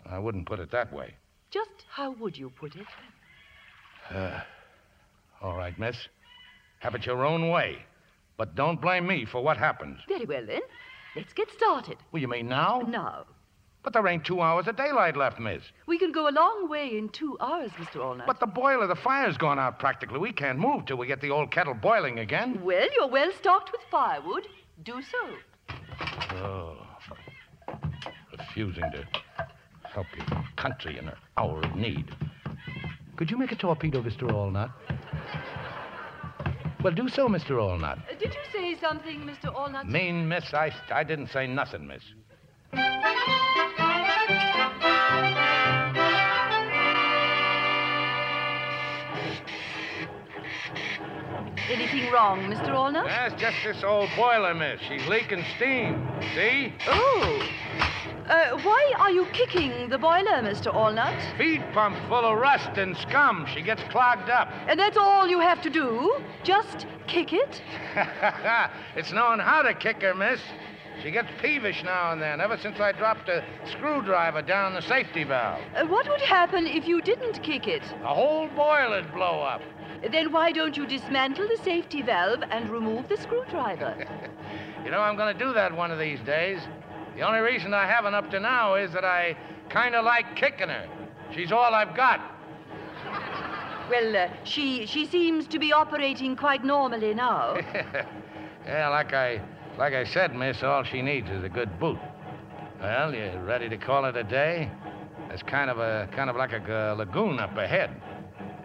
I 0.06 0.18
wouldn't 0.18 0.46
put 0.46 0.60
it 0.60 0.70
that 0.70 0.92
way. 0.92 1.14
Just 1.50 1.84
how 1.90 2.12
would 2.12 2.36
you 2.38 2.50
put 2.50 2.74
it? 2.76 2.86
All 5.42 5.56
right, 5.56 5.78
miss. 5.78 5.96
Have 6.80 6.94
it 6.94 7.06
your 7.06 7.24
own 7.24 7.48
way. 7.48 7.78
But 8.36 8.54
don't 8.54 8.80
blame 8.80 9.06
me 9.06 9.24
for 9.24 9.42
what 9.42 9.56
happens. 9.56 10.00
Very 10.08 10.24
well, 10.24 10.46
then. 10.46 10.60
Let's 11.16 11.32
get 11.32 11.50
started. 11.50 11.96
Well, 12.12 12.22
you 12.22 12.28
mean 12.28 12.48
now? 12.48 12.82
Now. 12.88 13.24
But 13.82 13.92
there 13.92 14.06
ain't 14.06 14.24
two 14.24 14.40
hours 14.40 14.68
of 14.68 14.76
daylight 14.76 15.16
left, 15.16 15.40
miss. 15.40 15.62
We 15.86 15.98
can 15.98 16.12
go 16.12 16.28
a 16.28 16.30
long 16.30 16.68
way 16.68 16.96
in 16.98 17.08
two 17.08 17.36
hours, 17.40 17.70
Mr. 17.72 17.96
Allnut. 17.96 18.26
But 18.26 18.38
the 18.38 18.46
boiler, 18.46 18.86
the 18.86 18.94
fire's 18.94 19.36
gone 19.36 19.58
out 19.58 19.78
practically. 19.78 20.18
We 20.18 20.32
can't 20.32 20.58
move 20.58 20.86
till 20.86 20.96
we 20.96 21.06
get 21.06 21.20
the 21.20 21.30
old 21.30 21.50
kettle 21.50 21.74
boiling 21.74 22.18
again. 22.18 22.60
Well, 22.62 22.86
you're 22.94 23.08
well 23.08 23.32
stocked 23.38 23.72
with 23.72 23.80
firewood. 23.90 24.46
Do 24.84 25.00
so. 25.02 25.28
Oh. 26.36 26.76
Refusing 28.38 28.84
to 28.92 29.06
help 29.84 30.06
your 30.16 30.44
country 30.56 30.98
in 30.98 31.06
her 31.06 31.18
hour 31.36 31.60
of 31.60 31.74
need. 31.74 32.14
Could 33.16 33.30
you 33.30 33.36
make 33.36 33.52
a 33.52 33.56
torpedo, 33.56 34.02
Mr. 34.02 34.30
Allnut? 34.30 34.70
Well, 36.82 36.92
do 36.94 37.08
so, 37.08 37.26
Mr. 37.28 37.50
Allnut. 37.50 37.98
Uh, 37.98 38.14
did 38.20 38.32
you 38.32 38.40
say 38.52 38.76
something, 38.80 39.20
Mr. 39.22 39.52
Allnut? 39.52 39.88
Mean, 39.88 40.28
miss, 40.28 40.54
I, 40.54 40.72
I 40.90 41.02
didn't 41.02 41.28
say 41.28 41.46
nothing, 41.48 41.88
miss. 41.88 42.02
Anything 51.68 52.12
wrong, 52.12 52.40
Mr. 52.44 52.68
Allnut? 52.68 53.06
That's 53.06 53.40
just 53.40 53.56
this 53.64 53.82
old 53.82 54.08
boiler, 54.16 54.54
miss. 54.54 54.80
She's 54.88 55.06
leaking 55.08 55.44
steam. 55.56 56.06
See? 56.34 56.72
Oh. 56.86 57.48
Uh, 58.28 58.58
why 58.58 58.92
are 58.98 59.10
you 59.10 59.24
kicking 59.32 59.88
the 59.88 59.96
boiler, 59.96 60.42
Mr. 60.42 60.72
Allnut? 60.72 61.18
Feed 61.38 61.62
pump 61.72 61.96
full 62.08 62.26
of 62.26 62.38
rust 62.38 62.76
and 62.76 62.94
scum. 62.98 63.46
She 63.54 63.62
gets 63.62 63.82
clogged 63.84 64.28
up. 64.28 64.52
And 64.66 64.78
that's 64.78 64.98
all 64.98 65.26
you 65.26 65.40
have 65.40 65.62
to 65.62 65.70
do? 65.70 66.20
Just 66.44 66.86
kick 67.06 67.32
it? 67.32 67.62
it's 68.96 69.12
knowing 69.12 69.38
how 69.38 69.62
to 69.62 69.72
kick 69.72 70.02
her, 70.02 70.14
miss. 70.14 70.40
She 71.02 71.10
gets 71.10 71.28
peevish 71.40 71.82
now 71.84 72.12
and 72.12 72.20
then, 72.20 72.40
ever 72.42 72.58
since 72.58 72.78
I 72.78 72.92
dropped 72.92 73.30
a 73.30 73.42
screwdriver 73.64 74.42
down 74.42 74.74
the 74.74 74.82
safety 74.82 75.24
valve. 75.24 75.62
Uh, 75.74 75.86
what 75.86 76.06
would 76.08 76.20
happen 76.20 76.66
if 76.66 76.86
you 76.86 77.00
didn't 77.00 77.42
kick 77.42 77.66
it? 77.66 77.82
The 77.82 78.08
whole 78.08 78.48
boiler'd 78.48 79.10
blow 79.14 79.40
up. 79.40 79.62
Then 80.12 80.32
why 80.32 80.52
don't 80.52 80.76
you 80.76 80.86
dismantle 80.86 81.48
the 81.48 81.62
safety 81.64 82.02
valve 82.02 82.42
and 82.50 82.68
remove 82.68 83.08
the 83.08 83.16
screwdriver? 83.16 84.06
You 84.84 84.92
know, 84.92 85.00
I'm 85.00 85.16
going 85.16 85.36
to 85.36 85.44
do 85.44 85.52
that 85.52 85.76
one 85.76 85.90
of 85.90 85.98
these 85.98 86.20
days. 86.20 86.60
The 87.18 87.26
only 87.26 87.40
reason 87.40 87.74
I 87.74 87.84
haven't 87.84 88.14
up 88.14 88.30
to 88.30 88.38
now 88.38 88.76
is 88.76 88.92
that 88.92 89.04
I 89.04 89.36
kind 89.70 89.96
of 89.96 90.04
like 90.04 90.36
kicking 90.36 90.68
her. 90.68 90.88
She's 91.34 91.50
all 91.50 91.74
I've 91.74 91.96
got. 91.96 92.20
well, 93.90 94.16
uh, 94.16 94.28
she 94.44 94.86
she 94.86 95.04
seems 95.04 95.48
to 95.48 95.58
be 95.58 95.72
operating 95.72 96.36
quite 96.36 96.64
normally 96.64 97.14
now. 97.14 97.56
yeah, 98.64 98.88
like 98.88 99.14
I 99.14 99.40
like 99.76 99.94
I 99.94 100.04
said, 100.04 100.32
miss, 100.36 100.62
all 100.62 100.84
she 100.84 101.02
needs 101.02 101.28
is 101.28 101.42
a 101.42 101.48
good 101.48 101.80
boot. 101.80 101.98
Well, 102.80 103.12
you 103.12 103.32
ready 103.40 103.68
to 103.68 103.76
call 103.76 104.04
it 104.04 104.16
a 104.16 104.22
day? 104.22 104.70
There's 105.26 105.42
kind 105.42 105.70
of 105.70 105.80
a 105.80 106.08
kind 106.12 106.30
of 106.30 106.36
like 106.36 106.52
a 106.52 106.92
uh, 106.92 106.94
lagoon 106.94 107.40
up 107.40 107.56
ahead. 107.56 107.90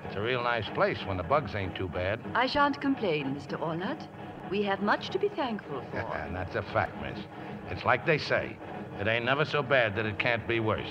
It's 0.05 0.15
a 0.15 0.21
real 0.21 0.43
nice 0.43 0.69
place 0.75 0.99
when 1.07 1.17
the 1.17 1.23
bugs 1.23 1.55
ain't 1.55 1.75
too 1.75 1.87
bad. 1.87 2.19
I 2.35 2.45
shan't 2.45 2.79
complain, 2.79 3.33
Mr. 3.33 3.59
Allnut. 3.59 4.07
We 4.51 4.61
have 4.61 4.83
much 4.83 5.09
to 5.09 5.17
be 5.17 5.29
thankful 5.29 5.81
for. 5.89 5.97
and 5.97 6.35
that's 6.39 6.53
a 6.53 6.61
fact, 6.61 7.01
miss. 7.01 7.25
It's 7.73 7.83
like 7.85 8.05
they 8.05 8.19
say. 8.19 8.55
It 8.99 9.07
ain't 9.07 9.25
never 9.25 9.45
so 9.45 9.63
bad 9.63 9.95
that 9.95 10.05
it 10.05 10.19
can't 10.19 10.47
be 10.47 10.59
worse. 10.59 10.85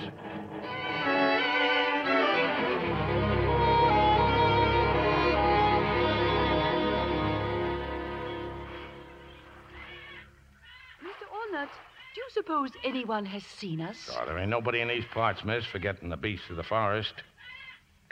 Mr. 11.01 11.25
Allnut, 11.31 11.69
do 12.13 12.19
you 12.19 12.27
suppose 12.31 12.71
anyone 12.83 13.25
has 13.27 13.43
seen 13.43 13.79
us? 13.79 14.09
Oh, 14.19 14.25
there 14.25 14.37
ain't 14.37 14.49
nobody 14.49 14.81
in 14.81 14.89
these 14.89 15.05
parts, 15.13 15.45
miss, 15.45 15.63
forgetting 15.65 16.09
the 16.09 16.17
beasts 16.17 16.49
of 16.49 16.57
the 16.57 16.63
forest. 16.63 17.13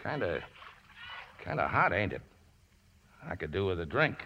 Kinda. 0.02 0.42
kinda 1.44 1.68
hot, 1.68 1.92
ain't 1.92 2.14
it? 2.14 2.22
I 3.30 3.36
could 3.36 3.52
do 3.52 3.66
with 3.66 3.82
a 3.82 3.86
drink. 3.86 4.26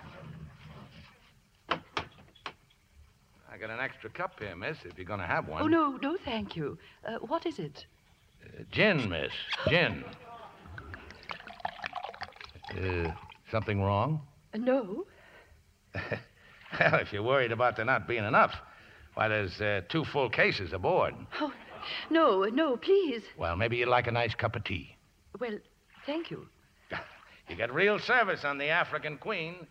I 3.55 3.57
got 3.57 3.69
an 3.69 3.79
extra 3.79 4.09
cup 4.09 4.37
here, 4.37 4.53
miss, 4.53 4.77
if 4.83 4.97
you're 4.97 5.05
gonna 5.05 5.25
have 5.25 5.47
one. 5.47 5.61
Oh, 5.61 5.67
no, 5.67 5.97
no, 6.01 6.17
thank 6.25 6.57
you. 6.57 6.77
Uh, 7.07 7.19
what 7.19 7.45
is 7.45 7.57
it? 7.57 7.85
Uh, 8.43 8.63
gin, 8.69 9.07
miss. 9.07 9.31
Gin. 9.69 10.03
Uh, 12.71 13.11
something 13.49 13.81
wrong? 13.81 14.21
Uh, 14.53 14.57
no. 14.57 15.05
well, 15.95 16.95
if 16.95 17.13
you're 17.13 17.23
worried 17.23 17.53
about 17.53 17.77
there 17.77 17.85
not 17.85 18.09
being 18.09 18.25
enough, 18.25 18.53
why, 19.13 19.29
there's 19.29 19.61
uh, 19.61 19.81
two 19.87 20.03
full 20.03 20.29
cases 20.29 20.73
aboard. 20.73 21.15
Oh, 21.39 21.53
no, 22.09 22.43
no, 22.43 22.75
please. 22.75 23.23
Well, 23.37 23.55
maybe 23.55 23.77
you'd 23.77 23.87
like 23.87 24.07
a 24.07 24.11
nice 24.11 24.35
cup 24.35 24.57
of 24.57 24.65
tea. 24.65 24.97
Well, 25.39 25.59
thank 26.05 26.29
you. 26.29 26.47
You 27.47 27.55
get 27.55 27.71
real 27.71 27.99
service 27.99 28.43
on 28.43 28.57
the 28.57 28.69
African 28.69 29.19
Queen. 29.19 29.67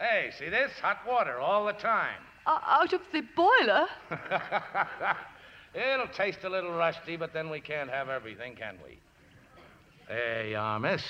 Hey, 0.00 0.32
see 0.36 0.48
this? 0.48 0.72
Hot 0.82 0.98
water 1.06 1.38
all 1.38 1.64
the 1.64 1.72
time. 1.72 2.25
Uh, 2.46 2.60
out 2.64 2.92
of 2.92 3.00
the 3.12 3.22
boiler? 3.34 3.86
It'll 5.74 6.08
taste 6.08 6.44
a 6.44 6.48
little 6.48 6.72
rusty, 6.72 7.16
but 7.16 7.32
then 7.32 7.50
we 7.50 7.60
can't 7.60 7.90
have 7.90 8.08
everything, 8.08 8.54
can 8.54 8.76
we? 8.84 8.98
There 10.08 10.46
you 10.46 10.56
are, 10.56 10.78
miss. 10.78 11.02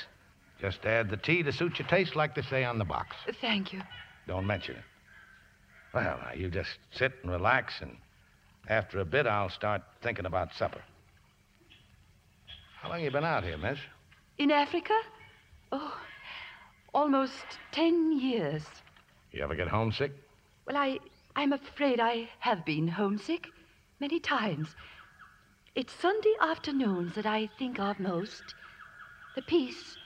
Just 0.61 0.85
add 0.87 1.11
the 1.11 1.19
tea 1.19 1.43
to 1.43 1.53
suit 1.53 1.79
your 1.79 1.87
taste, 1.89 2.17
like 2.17 2.35
they 2.35 2.43
say 2.43 2.65
on 2.65 2.79
the 2.79 2.85
box. 2.85 3.15
Thank 3.41 3.73
you. 3.73 3.83
Don't 4.27 4.47
mention 4.47 4.77
it. 4.77 4.83
Well, 5.93 6.19
now, 6.25 6.33
you 6.35 6.49
just 6.49 6.79
sit 6.91 7.13
and 7.23 7.31
relax, 7.31 7.75
and 7.81 7.97
after 8.69 9.01
a 9.01 9.05
bit, 9.05 9.27
I'll 9.27 9.51
start 9.51 9.83
thinking 10.03 10.27
about 10.27 10.55
supper. 10.55 10.81
How 12.81 12.89
long 12.89 13.03
you 13.03 13.11
been 13.11 13.25
out 13.25 13.45
here, 13.45 13.59
miss? 13.59 13.79
In 14.39 14.51
Africa? 14.51 14.99
Oh, 15.73 15.99
almost 16.95 17.59
ten 17.73 18.19
years. 18.19 18.65
You 19.33 19.43
ever 19.43 19.55
get 19.55 19.69
homesick? 19.69 20.13
Well, 20.67 20.77
I, 20.77 20.99
I'm 21.39 21.53
afraid 21.53 22.01
I 22.01 22.31
have 22.39 22.65
been 22.65 22.89
homesick 22.89 23.49
many 24.01 24.19
times. 24.19 24.69
It's 25.75 25.93
Sunday 25.93 26.33
afternoons 26.41 27.15
that 27.15 27.27
I 27.27 27.51
think 27.59 27.79
of 27.79 28.01
most 28.01 28.55
the 29.35 29.43
peace 29.43 29.99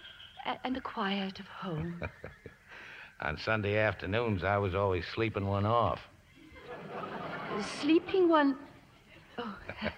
and 0.64 0.74
the 0.74 0.80
quiet 0.80 1.38
of 1.38 1.46
home. 1.46 2.02
On 3.20 3.38
Sunday 3.38 3.78
afternoons, 3.78 4.42
I 4.42 4.58
was 4.58 4.74
always 4.74 5.04
sleeping 5.14 5.46
one 5.46 5.64
off. 5.64 6.00
Sleeping 7.80 8.28
one. 8.28 8.56
Oh. 9.38 9.56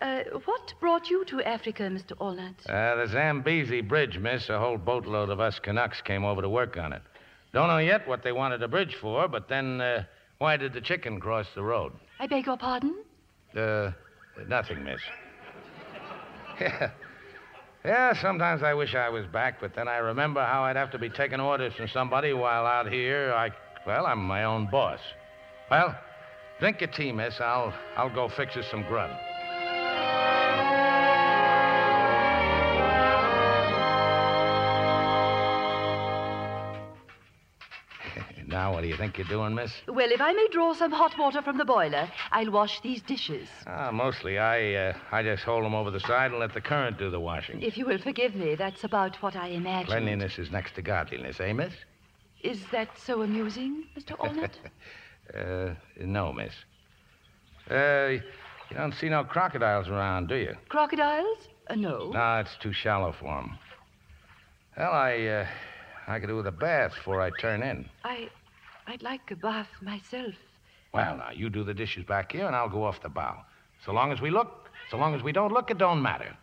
Uh, 0.00 0.22
what 0.44 0.74
brought 0.80 1.08
you 1.08 1.24
to 1.24 1.40
Africa, 1.42 1.84
Mr. 1.84 2.12
Allnut? 2.18 2.68
Uh, 2.68 2.96
the 2.96 3.06
Zambezi 3.06 3.80
Bridge, 3.80 4.18
miss. 4.18 4.50
A 4.50 4.58
whole 4.58 4.76
boatload 4.76 5.30
of 5.30 5.40
us 5.40 5.58
Canucks 5.58 6.02
came 6.02 6.24
over 6.24 6.42
to 6.42 6.48
work 6.48 6.76
on 6.76 6.92
it. 6.92 7.00
Don't 7.54 7.68
know 7.68 7.78
yet 7.78 8.06
what 8.06 8.22
they 8.22 8.32
wanted 8.32 8.62
a 8.62 8.68
bridge 8.68 8.96
for, 8.96 9.28
but 9.28 9.48
then 9.48 9.80
uh, 9.80 10.04
why 10.38 10.56
did 10.56 10.72
the 10.72 10.80
chicken 10.80 11.20
cross 11.20 11.46
the 11.54 11.62
road? 11.62 11.92
I 12.20 12.26
beg 12.26 12.46
your 12.46 12.56
pardon? 12.56 12.94
Uh, 13.56 13.92
nothing, 14.48 14.84
miss. 14.84 15.00
Yeah. 16.60 16.90
Yeah, 17.84 18.14
sometimes 18.22 18.62
I 18.62 18.72
wish 18.72 18.94
I 18.94 19.10
was 19.10 19.26
back, 19.26 19.60
but 19.60 19.74
then 19.76 19.88
I 19.88 19.98
remember 19.98 20.42
how 20.42 20.64
I'd 20.64 20.76
have 20.76 20.90
to 20.92 20.98
be 20.98 21.10
taking 21.10 21.38
orders 21.38 21.74
from 21.74 21.86
somebody 21.88 22.32
while 22.32 22.64
out 22.64 22.90
here 22.90 23.30
I 23.34 23.50
well, 23.86 24.06
I'm 24.06 24.24
my 24.24 24.44
own 24.44 24.70
boss. 24.70 25.00
Well, 25.70 25.94
drink 26.60 26.80
your 26.80 26.88
tea, 26.90 27.12
miss. 27.12 27.34
I'll 27.40 27.74
I'll 27.98 28.14
go 28.14 28.30
fix 28.34 28.56
us 28.56 28.64
some 28.70 28.84
grub. 28.84 29.10
Now 38.64 38.72
what 38.72 38.80
do 38.80 38.88
you 38.88 38.96
think 38.96 39.18
you're 39.18 39.26
doing, 39.26 39.54
miss? 39.54 39.72
Well, 39.86 40.10
if 40.10 40.22
I 40.22 40.32
may 40.32 40.48
draw 40.50 40.72
some 40.72 40.90
hot 40.90 41.18
water 41.18 41.42
from 41.42 41.58
the 41.58 41.66
boiler, 41.66 42.10
I'll 42.32 42.50
wash 42.50 42.80
these 42.80 43.02
dishes. 43.02 43.46
Ah, 43.66 43.90
mostly 43.92 44.38
I 44.38 44.74
uh, 44.74 44.92
I 45.12 45.22
just 45.22 45.42
hold 45.42 45.64
them 45.66 45.74
over 45.74 45.90
the 45.90 46.00
side 46.00 46.30
and 46.30 46.40
let 46.40 46.54
the 46.54 46.62
current 46.62 46.96
do 46.96 47.10
the 47.10 47.20
washing. 47.20 47.60
If 47.60 47.76
you 47.76 47.84
will 47.84 47.98
forgive 47.98 48.34
me, 48.34 48.54
that's 48.54 48.82
about 48.82 49.16
what 49.22 49.36
I 49.36 49.48
imagine. 49.48 49.88
Cleanliness 49.88 50.38
is 50.38 50.50
next 50.50 50.76
to 50.76 50.82
godliness, 50.82 51.40
eh, 51.40 51.52
miss? 51.52 51.74
Is 52.42 52.60
that 52.72 52.88
so 52.96 53.20
amusing, 53.20 53.84
Mr. 53.98 54.16
Allnut? 54.18 54.54
Uh, 55.34 55.72
no, 55.98 56.34
miss. 56.34 56.52
Uh, 57.70 58.08
you 58.70 58.76
don't 58.76 58.92
see 58.92 59.08
no 59.08 59.24
crocodiles 59.24 59.88
around, 59.88 60.28
do 60.28 60.34
you? 60.34 60.54
Crocodiles? 60.68 61.48
Uh, 61.70 61.74
no. 61.76 62.10
No, 62.10 62.40
it's 62.40 62.54
too 62.60 62.74
shallow 62.74 63.10
for 63.18 63.38
'em. 63.38 63.58
Well, 64.76 64.92
I, 64.92 65.12
uh, 65.26 65.46
I 66.06 66.20
could 66.20 66.28
do 66.28 66.36
with 66.36 66.46
a 66.46 66.52
bath 66.52 66.92
before 66.94 67.22
I 67.22 67.30
turn 67.40 67.62
in. 67.62 67.88
I, 68.04 68.28
I'd 68.86 69.02
like 69.02 69.30
a 69.30 69.36
bath 69.36 69.68
myself. 69.80 70.34
Well, 70.92 71.16
now, 71.16 71.30
you 71.34 71.50
do 71.50 71.64
the 71.64 71.74
dishes 71.74 72.04
back 72.04 72.32
here, 72.32 72.46
and 72.46 72.54
I'll 72.54 72.68
go 72.68 72.84
off 72.84 73.02
the 73.02 73.08
bow. 73.08 73.42
So 73.84 73.92
long 73.92 74.12
as 74.12 74.20
we 74.20 74.30
look, 74.30 74.70
so 74.90 74.96
long 74.96 75.14
as 75.14 75.22
we 75.22 75.32
don't 75.32 75.52
look, 75.52 75.70
it 75.70 75.78
don't 75.78 76.02
matter. 76.02 76.36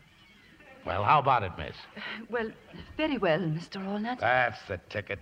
Well, 0.85 1.03
how 1.03 1.19
about 1.19 1.43
it, 1.43 1.51
miss? 1.57 1.75
Uh, 1.95 2.01
well, 2.29 2.49
very 2.97 3.17
well, 3.17 3.39
Mr. 3.39 3.77
Allnut. 3.77 4.19
That's 4.19 4.59
the 4.67 4.79
ticket. 4.89 5.19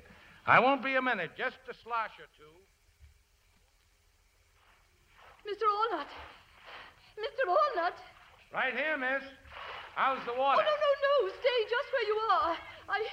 I 0.48 0.60
won't 0.60 0.84
be 0.84 0.96
a 0.96 1.02
minute, 1.02 1.32
just 1.38 1.58
a 1.70 1.74
slosh 1.84 2.16
or 2.18 2.28
two. 2.38 2.50
Mr. 5.46 5.66
Allnut! 5.68 6.10
Mr. 7.20 7.44
Allnut! 7.48 7.98
Right 8.54 8.74
here, 8.74 8.98
miss. 8.98 9.24
How's 9.96 10.24
the 10.26 10.34
water? 10.34 10.62
Oh, 10.62 10.66
no, 10.66 10.76
no, 10.80 11.28
no. 11.28 11.34
Stay 11.40 11.60
just 11.70 11.92
where 11.92 12.08
you 12.08 12.18
are. 12.32 12.56
I. 12.88 13.06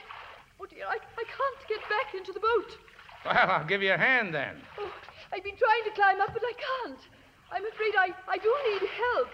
Oh, 0.61 0.67
dear, 0.67 0.87
I, 0.87 0.97
I 0.97 1.25
can't 1.25 1.69
get 1.69 1.81
back 1.91 2.15
into 2.15 2.33
the 2.33 2.41
boat. 2.41 2.79
Well, 3.27 3.51
I'll 3.51 3.67
give 3.67 3.83
you 3.83 3.93
a 3.93 3.99
hand 3.99 4.33
then. 4.35 4.55
Oh, 4.79 4.91
I've 5.33 5.43
been 5.43 5.57
trying 5.57 5.85
to 5.85 5.91
climb 5.91 6.21
up, 6.21 6.33
but 6.33 6.43
I 6.45 6.53
can't. 6.53 6.99
I'm 7.51 7.65
afraid 7.67 7.95
I, 7.99 8.15
I 8.29 8.39
do 8.39 8.55
need 8.71 8.89
help. 8.89 9.29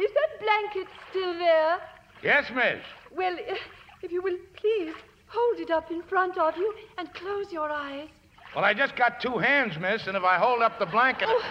Is 0.00 0.10
that 0.14 0.40
blanket 0.40 0.88
still 1.10 1.34
there? 1.38 1.78
Yes, 2.22 2.50
miss. 2.54 2.82
Well, 3.14 3.34
uh, 3.34 3.54
if 4.02 4.10
you 4.10 4.22
will 4.22 4.38
please 4.56 4.94
hold 5.28 5.60
it 5.60 5.70
up 5.70 5.90
in 5.90 6.02
front 6.02 6.38
of 6.38 6.56
you 6.56 6.74
and 6.98 7.12
close 7.14 7.52
your 7.52 7.70
eyes. 7.70 8.08
Well, 8.54 8.64
I 8.64 8.72
just 8.74 8.96
got 8.96 9.20
two 9.20 9.38
hands, 9.38 9.78
miss, 9.80 10.06
and 10.06 10.16
if 10.16 10.22
I 10.22 10.38
hold 10.38 10.62
up 10.62 10.78
the 10.78 10.86
blanket. 10.86 11.28
Oh, 11.30 11.42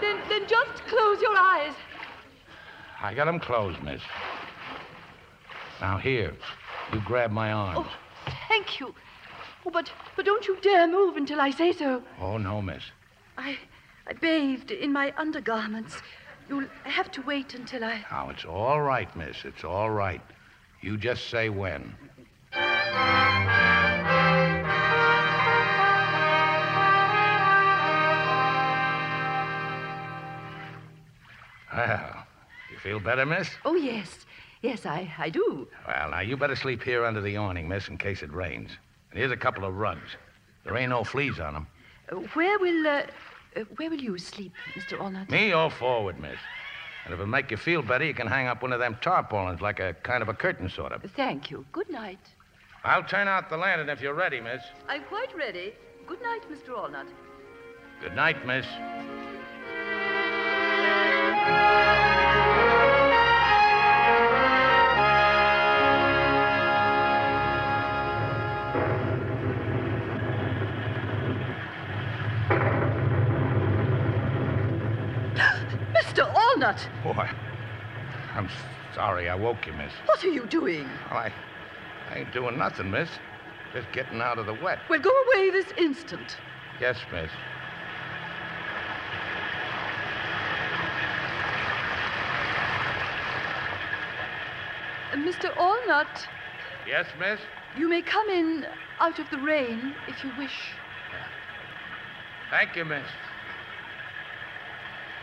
then, 0.00 0.18
then 0.28 0.42
just 0.48 0.82
close 0.86 1.20
your 1.20 1.36
eyes. 1.36 1.72
I 3.02 3.14
got 3.14 3.26
'em 3.26 3.40
closed, 3.40 3.82
miss. 3.82 4.00
Now, 5.80 5.98
here. 5.98 6.34
You 6.92 7.00
grab 7.04 7.30
my 7.30 7.52
arms. 7.52 7.86
Oh, 7.88 8.32
thank 8.48 8.78
you. 8.78 8.94
Oh, 9.64 9.70
but, 9.70 9.90
but 10.16 10.24
don't 10.24 10.46
you 10.46 10.56
dare 10.60 10.88
move 10.88 11.16
until 11.16 11.40
I 11.40 11.50
say 11.50 11.72
so. 11.72 12.02
Oh, 12.20 12.36
no, 12.36 12.60
miss. 12.60 12.82
I, 13.38 13.56
I 14.06 14.12
bathed 14.14 14.72
in 14.72 14.92
my 14.92 15.14
undergarments. 15.16 15.96
You'll 16.48 16.66
have 16.84 17.10
to 17.12 17.22
wait 17.22 17.54
until 17.54 17.84
I. 17.84 18.04
Now, 18.10 18.30
it's 18.30 18.44
all 18.44 18.82
right, 18.82 19.14
miss. 19.16 19.44
It's 19.44 19.62
all 19.64 19.90
right. 19.90 20.20
You 20.80 20.96
just 20.96 21.30
say 21.30 21.48
when. 21.48 21.94
Well, 31.74 32.26
you 32.70 32.78
feel 32.78 33.00
better, 33.00 33.24
miss? 33.24 33.48
Oh, 33.64 33.76
yes. 33.76 34.26
Yes, 34.60 34.84
I, 34.86 35.10
I 35.18 35.30
do. 35.30 35.68
Well, 35.86 36.10
now, 36.10 36.20
you 36.20 36.36
better 36.36 36.56
sleep 36.56 36.82
here 36.82 37.04
under 37.04 37.20
the 37.20 37.36
awning, 37.36 37.68
miss, 37.68 37.88
in 37.88 37.96
case 37.96 38.22
it 38.22 38.32
rains. 38.32 38.70
And 39.12 39.18
here's 39.18 39.30
a 39.30 39.36
couple 39.36 39.64
of 39.66 39.76
rugs. 39.76 40.16
There 40.64 40.74
ain't 40.76 40.88
no 40.88 41.04
fleas 41.04 41.38
on 41.38 41.54
'em. 41.54 41.66
Uh, 42.10 42.16
where 42.34 42.58
will. 42.58 42.86
Uh, 42.86 43.02
uh, 43.54 43.60
where 43.76 43.90
will 43.90 44.00
you 44.00 44.16
sleep, 44.16 44.54
Mr. 44.74 44.96
Allnut? 44.98 45.28
Me 45.28 45.52
all 45.52 45.68
forward, 45.68 46.18
miss. 46.18 46.38
And 47.04 47.12
if 47.12 47.20
it'll 47.20 47.26
make 47.26 47.50
you 47.50 47.58
feel 47.58 47.82
better, 47.82 48.04
you 48.04 48.14
can 48.14 48.26
hang 48.26 48.46
up 48.46 48.62
one 48.62 48.72
of 48.72 48.78
them 48.80 48.96
tarpaulins, 49.02 49.60
like 49.60 49.78
a 49.80 49.92
kind 50.02 50.22
of 50.22 50.30
a 50.30 50.34
curtain, 50.34 50.70
sort 50.70 50.92
of. 50.92 51.02
Thank 51.12 51.50
you. 51.50 51.66
Good 51.70 51.90
night. 51.90 52.20
I'll 52.84 53.04
turn 53.04 53.28
out 53.28 53.50
the 53.50 53.58
lantern 53.58 53.90
if 53.90 54.00
you're 54.00 54.14
ready, 54.14 54.40
miss. 54.40 54.62
I'm 54.88 55.02
quite 55.04 55.36
ready. 55.36 55.74
Good 56.06 56.22
night, 56.22 56.42
Mr. 56.50 56.70
Allnut. 56.70 57.06
Good 58.00 58.16
night, 58.16 58.46
miss. 58.46 58.66
Mr. 76.62 76.76
Allnut, 77.02 77.16
Boy, 77.16 77.28
I'm 78.34 78.48
sorry 78.94 79.28
I 79.28 79.34
woke 79.34 79.66
you, 79.66 79.72
miss. 79.72 79.92
what 80.06 80.22
are 80.24 80.28
you 80.28 80.46
doing? 80.46 80.88
Well, 81.10 81.18
I, 81.18 81.32
I 82.10 82.18
ain't 82.18 82.32
doing 82.32 82.56
nothing, 82.56 82.90
miss. 82.90 83.08
Just 83.72 83.90
getting 83.92 84.20
out 84.20 84.38
of 84.38 84.46
the 84.46 84.54
wet. 84.54 84.78
Well, 84.88 85.00
go 85.00 85.10
away 85.10 85.50
this 85.50 85.72
instant. 85.76 86.36
Yes, 86.80 86.98
miss. 87.12 87.30
Uh, 95.12 95.16
Mr. 95.16 95.54
Allnut, 95.56 96.26
Yes, 96.86 97.06
miss? 97.18 97.40
you 97.76 97.88
may 97.88 98.02
come 98.02 98.28
in 98.28 98.66
out 99.00 99.18
of 99.18 99.28
the 99.30 99.38
rain 99.38 99.94
if 100.08 100.22
you 100.24 100.30
wish. 100.38 100.72
Thank 102.50 102.76
you, 102.76 102.84
miss. 102.84 103.06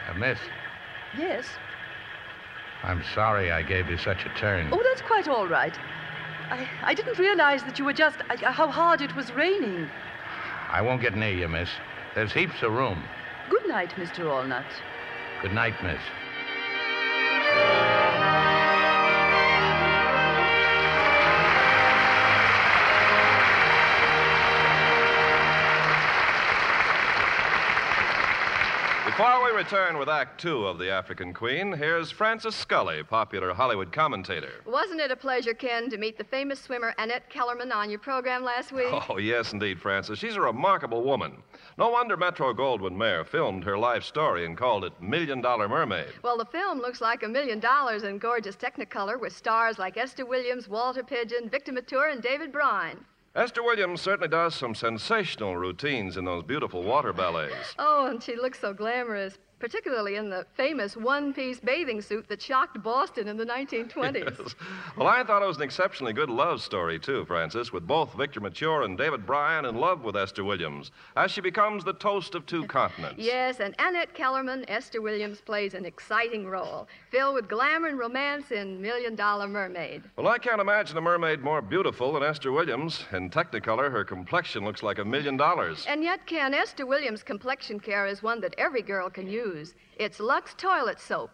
Uh, 0.10 0.14
miss, 0.16 0.40
Yes. 1.18 1.46
I'm 2.84 3.04
sorry 3.14 3.52
I 3.52 3.62
gave 3.62 3.90
you 3.90 3.98
such 3.98 4.26
a 4.26 4.30
turn. 4.30 4.70
Oh, 4.72 4.82
that's 4.84 5.02
quite 5.02 5.28
all 5.28 5.48
right. 5.48 5.78
I, 6.50 6.68
I 6.84 6.94
didn't 6.94 7.20
realize 7.20 7.64
that 7.64 7.78
you 7.78 7.86
were 7.86 7.94
just. 7.94 8.22
Uh, 8.30 8.52
how 8.52 8.70
hard 8.70 9.02
it 9.02 9.16
was 9.16 9.32
raining. 9.34 9.90
I 10.72 10.82
won't 10.82 11.02
get 11.02 11.16
near 11.16 11.32
you, 11.32 11.48
miss. 11.48 11.70
There's 12.16 12.32
heaps 12.32 12.64
of 12.64 12.72
room. 12.72 13.04
Good 13.50 13.68
night, 13.68 13.92
Mr. 13.98 14.26
Allnut. 14.26 14.66
Good 15.42 15.54
night, 15.54 15.76
miss. 15.84 16.02
Return 29.60 29.98
with 29.98 30.08
Act 30.08 30.40
Two 30.40 30.66
of 30.66 30.80
The 30.80 30.90
African 30.90 31.34
Queen, 31.34 31.74
here's 31.74 32.12
Frances 32.12 32.56
Scully, 32.56 33.04
popular 33.04 33.54
Hollywood 33.54 33.92
commentator. 33.92 34.54
Wasn't 34.66 35.02
it 35.02 35.12
a 35.12 35.18
pleasure, 35.18 35.54
Ken, 35.54 35.90
to 35.90 35.98
meet 35.98 36.18
the 36.18 36.24
famous 36.24 36.62
swimmer 36.62 36.96
Annette 36.98 37.30
Kellerman 37.30 37.74
on 37.74 37.90
your 37.90 38.00
program 38.00 38.46
last 38.46 38.72
week? 38.72 38.88
Oh, 39.10 39.18
yes, 39.18 39.52
indeed, 39.52 39.78
Frances. 39.82 40.18
She's 40.18 40.38
a 40.38 40.42
remarkable 40.42 41.04
woman. 41.04 41.44
No 41.78 41.90
wonder 41.90 42.16
Metro 42.16 42.54
Goldwyn 42.54 42.96
Mayer 42.96 43.26
filmed 43.26 43.66
her 43.66 43.78
life 43.78 44.06
story 44.06 44.46
and 44.46 44.58
called 44.58 44.86
it 44.86 44.94
Million 45.02 45.42
Dollar 45.42 45.68
Mermaid. 45.68 46.14
Well, 46.24 46.38
the 46.38 46.46
film 46.46 46.80
looks 46.80 47.02
like 47.02 47.24
a 47.24 47.28
million 47.28 47.60
dollars 47.60 48.04
in 48.04 48.18
gorgeous 48.18 48.56
Technicolor 48.56 49.20
with 49.20 49.36
stars 49.36 49.78
like 49.78 49.98
Esther 49.98 50.26
Williams, 50.26 50.70
Walter 50.70 51.04
Pidgeon, 51.04 51.50
Victor 51.50 51.74
Mature, 51.74 52.08
and 52.08 52.22
David 52.22 52.54
Brian. 52.54 53.04
Esther 53.36 53.62
Williams 53.62 54.00
certainly 54.00 54.30
does 54.30 54.56
some 54.56 54.74
sensational 54.74 55.58
routines 55.58 56.16
in 56.16 56.24
those 56.24 56.44
beautiful 56.44 56.82
water 56.82 57.12
ballets. 57.12 57.76
Oh, 57.78 58.08
and 58.08 58.24
she 58.24 58.38
looks 58.38 58.60
so 58.60 58.74
glamorous, 58.74 59.38
particularly 59.60 60.16
in 60.16 60.30
the 60.30 60.46
famous 60.56 60.96
one 60.96 61.34
piece 61.34 61.60
bathing 61.60 62.02
suit 62.02 62.28
that 62.30 62.42
shocked 62.42 62.82
Boston 62.82 63.28
in 63.28 63.38
the 63.38 63.46
1920s. 63.46 64.56
Well, 64.98 65.08
I 65.08 65.24
thought 65.24 65.42
it 65.42 65.46
was 65.48 65.58
an 65.58 65.64
exceptionally 65.64 66.12
good 66.12 66.30
love 66.30 66.62
story, 66.62 67.00
too, 67.00 67.24
Frances, 67.26 67.72
with 67.72 67.88
both 67.88 68.14
Victor 68.16 68.42
Mature 68.42 68.82
and 68.84 68.98
David 68.98 69.26
Brian 69.26 69.64
in 69.66 69.76
love 69.76 70.04
with 70.04 70.18
Esther 70.18 70.44
Williams 70.44 70.92
as 71.16 71.32
she 71.32 71.40
becomes 71.40 71.86
the 71.86 71.94
toast 71.94 72.36
of 72.36 72.46
two 72.46 72.66
continents. 72.68 73.16
Yes, 73.18 73.60
and 73.62 73.76
Annette 73.80 74.14
Kellerman, 74.14 74.66
Esther 74.68 75.02
Williams, 75.02 75.40
plays 75.40 75.74
an 75.74 75.86
exciting 75.86 76.48
role, 76.48 76.88
filled 77.12 77.36
with 77.36 77.48
glamour 77.48 77.88
and 77.88 77.98
romance 77.98 78.52
in 78.52 78.82
Million 78.82 79.16
Dollar 79.16 79.48
Mermaid. 79.48 80.04
Well, 80.18 80.28
I 80.28 80.38
can't 80.38 80.60
imagine 80.60 80.98
a 80.98 81.02
mermaid 81.02 81.42
more 81.42 81.62
beautiful 81.62 82.14
than 82.14 82.24
Esther 82.24 82.52
Williams. 82.52 83.06
In 83.14 83.30
Technicolor, 83.30 83.90
her 83.92 84.04
complexion 84.04 84.66
looks 84.66 84.84
like 84.84 85.00
a 85.00 85.06
million 85.06 85.38
dollars. 85.38 85.86
And 85.88 86.04
yet, 86.04 86.26
Ken, 86.26 86.54
Esther 86.54 86.86
Williams' 86.86 87.24
complexion 87.24 87.80
care 87.80 88.06
is 88.06 88.22
one 88.22 88.42
that 88.42 88.56
every 88.58 88.82
girl 88.82 89.10
can 89.10 89.28
use. 89.30 89.49
It's 89.98 90.20
Lux 90.20 90.54
toilet 90.54 91.00
soap. 91.00 91.32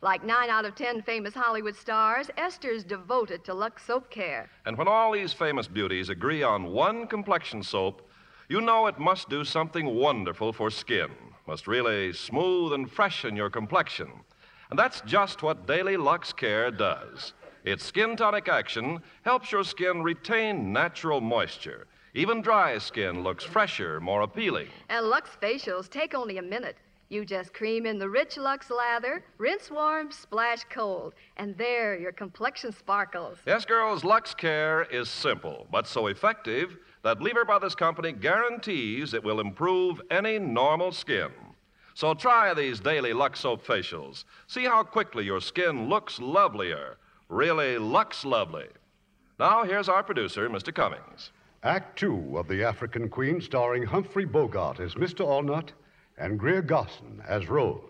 Like 0.00 0.22
nine 0.22 0.50
out 0.50 0.64
of 0.64 0.74
ten 0.74 1.00
famous 1.02 1.34
Hollywood 1.34 1.74
stars, 1.74 2.30
Esther's 2.36 2.84
devoted 2.84 3.42
to 3.44 3.54
Lux 3.54 3.84
soap 3.86 4.10
care. 4.10 4.50
And 4.66 4.76
when 4.76 4.88
all 4.88 5.12
these 5.12 5.32
famous 5.32 5.66
beauties 5.66 6.10
agree 6.10 6.42
on 6.42 6.72
one 6.72 7.06
complexion 7.06 7.62
soap, 7.62 8.08
you 8.48 8.60
know 8.60 8.86
it 8.86 8.98
must 8.98 9.30
do 9.30 9.44
something 9.44 9.86
wonderful 9.94 10.52
for 10.52 10.70
skin. 10.70 11.10
Must 11.46 11.66
really 11.66 12.12
smooth 12.12 12.74
and 12.74 12.90
freshen 12.90 13.34
your 13.34 13.50
complexion. 13.50 14.10
And 14.70 14.78
that's 14.78 15.00
just 15.02 15.42
what 15.42 15.66
Daily 15.66 15.96
Lux 15.96 16.32
Care 16.32 16.70
does. 16.70 17.32
Its 17.64 17.84
skin 17.84 18.14
tonic 18.16 18.48
action 18.48 19.00
helps 19.22 19.50
your 19.50 19.64
skin 19.64 20.02
retain 20.02 20.72
natural 20.72 21.22
moisture. 21.22 21.86
Even 22.12 22.42
dry 22.42 22.78
skin 22.78 23.22
looks 23.22 23.42
fresher, 23.42 24.00
more 24.00 24.22
appealing. 24.22 24.68
And 24.88 25.06
Lux 25.06 25.30
facials 25.42 25.88
take 25.88 26.14
only 26.14 26.38
a 26.38 26.42
minute. 26.42 26.76
You 27.10 27.24
just 27.24 27.52
cream 27.52 27.84
in 27.84 27.98
the 27.98 28.08
rich 28.08 28.36
Lux 28.38 28.70
lather, 28.70 29.22
rinse 29.36 29.70
warm, 29.70 30.10
splash 30.10 30.64
cold, 30.70 31.14
and 31.36 31.56
there 31.58 31.98
your 31.98 32.12
complexion 32.12 32.72
sparkles. 32.72 33.38
Yes, 33.46 33.66
girls, 33.66 34.04
Lux 34.04 34.34
Care 34.34 34.84
is 34.84 35.08
simple, 35.08 35.66
but 35.70 35.86
so 35.86 36.06
effective 36.06 36.78
that 37.02 37.20
Lever 37.20 37.44
Brothers 37.44 37.74
Company 37.74 38.12
guarantees 38.12 39.12
it 39.12 39.22
will 39.22 39.40
improve 39.40 40.00
any 40.10 40.38
normal 40.38 40.92
skin. 40.92 41.30
So 41.92 42.14
try 42.14 42.54
these 42.54 42.80
daily 42.80 43.12
Lux 43.12 43.40
soap 43.40 43.64
facials. 43.64 44.24
See 44.46 44.64
how 44.64 44.82
quickly 44.82 45.24
your 45.24 45.40
skin 45.40 45.88
looks 45.88 46.18
lovelier. 46.18 46.96
Really 47.28 47.78
looks 47.78 48.24
lovely. 48.24 48.66
Now, 49.38 49.64
here's 49.64 49.88
our 49.88 50.02
producer, 50.02 50.48
Mr. 50.48 50.74
Cummings. 50.74 51.30
Act 51.62 51.98
two 51.98 52.36
of 52.38 52.48
The 52.48 52.64
African 52.64 53.08
Queen, 53.08 53.40
starring 53.40 53.84
Humphrey 53.84 54.24
Bogart 54.24 54.80
as 54.80 54.94
Mr. 54.94 55.24
Allnut 55.26 55.70
and 56.16 56.38
Greer 56.38 56.62
Garson 56.62 57.22
as 57.26 57.48
Rose. 57.48 57.80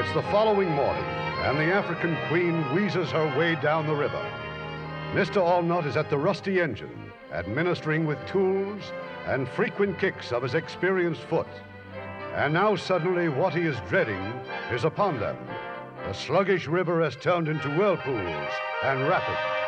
It's 0.00 0.12
the 0.14 0.22
following 0.30 0.70
morning, 0.70 1.04
and 1.44 1.56
the 1.56 1.72
African 1.72 2.16
Queen 2.28 2.62
wheezes 2.74 3.10
her 3.10 3.38
way 3.38 3.54
down 3.56 3.86
the 3.86 3.94
river. 3.94 4.24
Mr. 5.12 5.36
Allnut 5.36 5.86
is 5.86 5.96
at 5.96 6.10
the 6.10 6.18
rusty 6.18 6.60
engine, 6.60 7.12
administering 7.32 8.04
with 8.04 8.18
tools 8.26 8.82
and 9.26 9.48
frequent 9.48 9.98
kicks 9.98 10.32
of 10.32 10.42
his 10.42 10.54
experienced 10.54 11.22
foot. 11.22 11.46
And 12.34 12.54
now 12.54 12.74
suddenly 12.76 13.28
what 13.28 13.54
he 13.54 13.62
is 13.62 13.76
dreading 13.88 14.40
is 14.72 14.84
upon 14.84 15.20
them. 15.20 15.36
The 16.06 16.12
sluggish 16.12 16.66
river 16.66 17.00
has 17.02 17.14
turned 17.14 17.48
into 17.48 17.68
whirlpools 17.70 18.52
and 18.82 19.06
rapids. 19.06 19.61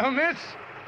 Well, 0.00 0.12
miss, 0.12 0.38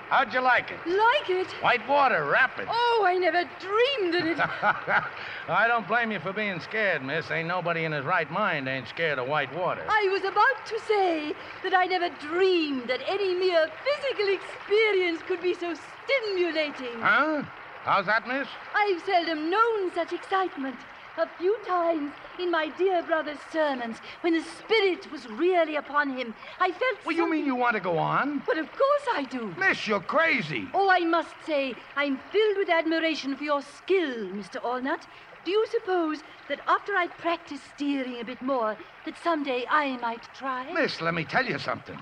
how'd 0.08 0.32
you 0.32 0.40
like 0.40 0.70
it? 0.70 0.78
Like 0.86 1.30
it? 1.30 1.48
White 1.62 1.86
water, 1.88 2.24
rapid. 2.26 2.68
Oh, 2.70 3.04
I 3.04 3.18
never 3.18 3.42
dreamed 3.58 4.14
that 4.14 4.24
it. 4.24 4.38
I 5.48 5.66
don't 5.66 5.86
blame 5.88 6.12
you 6.12 6.20
for 6.20 6.32
being 6.32 6.60
scared, 6.60 7.02
miss. 7.02 7.28
Ain't 7.30 7.48
nobody 7.48 7.84
in 7.84 7.92
his 7.92 8.04
right 8.04 8.30
mind 8.30 8.68
ain't 8.68 8.86
scared 8.86 9.18
of 9.18 9.26
white 9.26 9.52
water. 9.56 9.84
I 9.88 10.08
was 10.12 10.22
about 10.22 10.64
to 10.66 10.78
say 10.86 11.34
that 11.64 11.74
I 11.74 11.86
never 11.86 12.08
dreamed 12.20 12.88
that 12.88 13.00
any 13.08 13.34
mere 13.34 13.66
physical 13.84 14.32
experience 14.32 15.22
could 15.26 15.42
be 15.42 15.54
so 15.54 15.74
stimulating. 15.74 17.00
Huh? 17.00 17.42
How's 17.82 18.06
that, 18.06 18.28
miss? 18.28 18.46
I've 18.76 19.02
seldom 19.04 19.50
known 19.50 19.92
such 19.92 20.12
excitement. 20.12 20.76
A 21.18 21.26
few 21.38 21.56
times 21.66 22.12
in 22.40 22.50
my 22.50 22.68
dear 22.78 23.02
brother's 23.02 23.38
sermons, 23.52 23.96
when 24.22 24.32
the 24.32 24.42
Spirit 24.42 25.10
was 25.12 25.28
really 25.28 25.76
upon 25.76 26.16
him, 26.16 26.34
I 26.58 26.70
felt. 26.70 27.04
Well, 27.04 27.16
you 27.16 27.30
mean 27.30 27.44
you 27.44 27.54
want 27.54 27.74
to 27.74 27.80
go 27.80 27.98
on? 27.98 28.42
But 28.46 28.58
of 28.58 28.66
course 28.66 29.06
I 29.14 29.24
do. 29.24 29.54
Miss, 29.58 29.86
you're 29.86 30.00
crazy. 30.00 30.68
Oh, 30.74 30.88
I 30.90 31.00
must 31.00 31.34
say, 31.46 31.76
I'm 31.96 32.18
filled 32.32 32.56
with 32.56 32.70
admiration 32.70 33.36
for 33.36 33.44
your 33.44 33.62
skill, 33.62 34.14
Mr. 34.32 34.56
Allnut. 34.62 35.02
Do 35.44 35.50
you 35.50 35.66
suppose 35.70 36.22
that 36.48 36.60
after 36.66 36.92
I 36.92 37.06
practice 37.18 37.60
steering 37.74 38.20
a 38.20 38.24
bit 38.24 38.42
more, 38.42 38.76
that 39.04 39.14
someday 39.22 39.64
I 39.70 39.96
might 39.98 40.28
try? 40.34 40.72
Miss, 40.72 41.00
let 41.00 41.14
me 41.14 41.24
tell 41.24 41.44
you 41.44 41.58
something. 41.58 41.98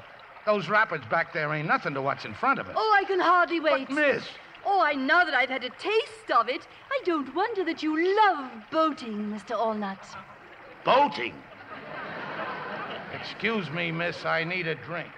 Those 0.47 0.69
rapids 0.69 1.05
back 1.07 1.33
there 1.33 1.53
ain't 1.53 1.69
nothing 1.69 1.95
to 1.95 2.03
what's 2.03 2.25
in 2.25 2.35
front 2.35 2.59
of 2.59 2.69
us. 2.69 2.75
Oh, 2.77 2.99
I 3.01 3.05
can 3.05 3.21
hardly 3.21 3.61
wait. 3.61 3.89
But, 3.89 3.95
miss, 3.95 4.25
Oh, 4.65 4.81
I 4.83 4.95
now 4.95 5.25
that 5.25 5.35
I've 5.35 5.49
had 5.49 5.65
a 5.65 5.71
taste 5.71 6.31
of 6.35 6.49
it, 6.49 6.67
I 6.91 7.01
don't 7.05 7.35
wonder 7.35 7.65
that 7.65 7.83
you 7.83 8.17
love 8.17 8.51
boating, 8.71 9.33
Mr. 9.33 9.57
Allnut. 9.57 9.99
boating. 10.85 11.35
Excuse 13.13 13.71
me, 13.71 13.91
miss, 13.91 14.25
I 14.25 14.45
need 14.45 14.67
a 14.67 14.75
drink. 14.75 15.09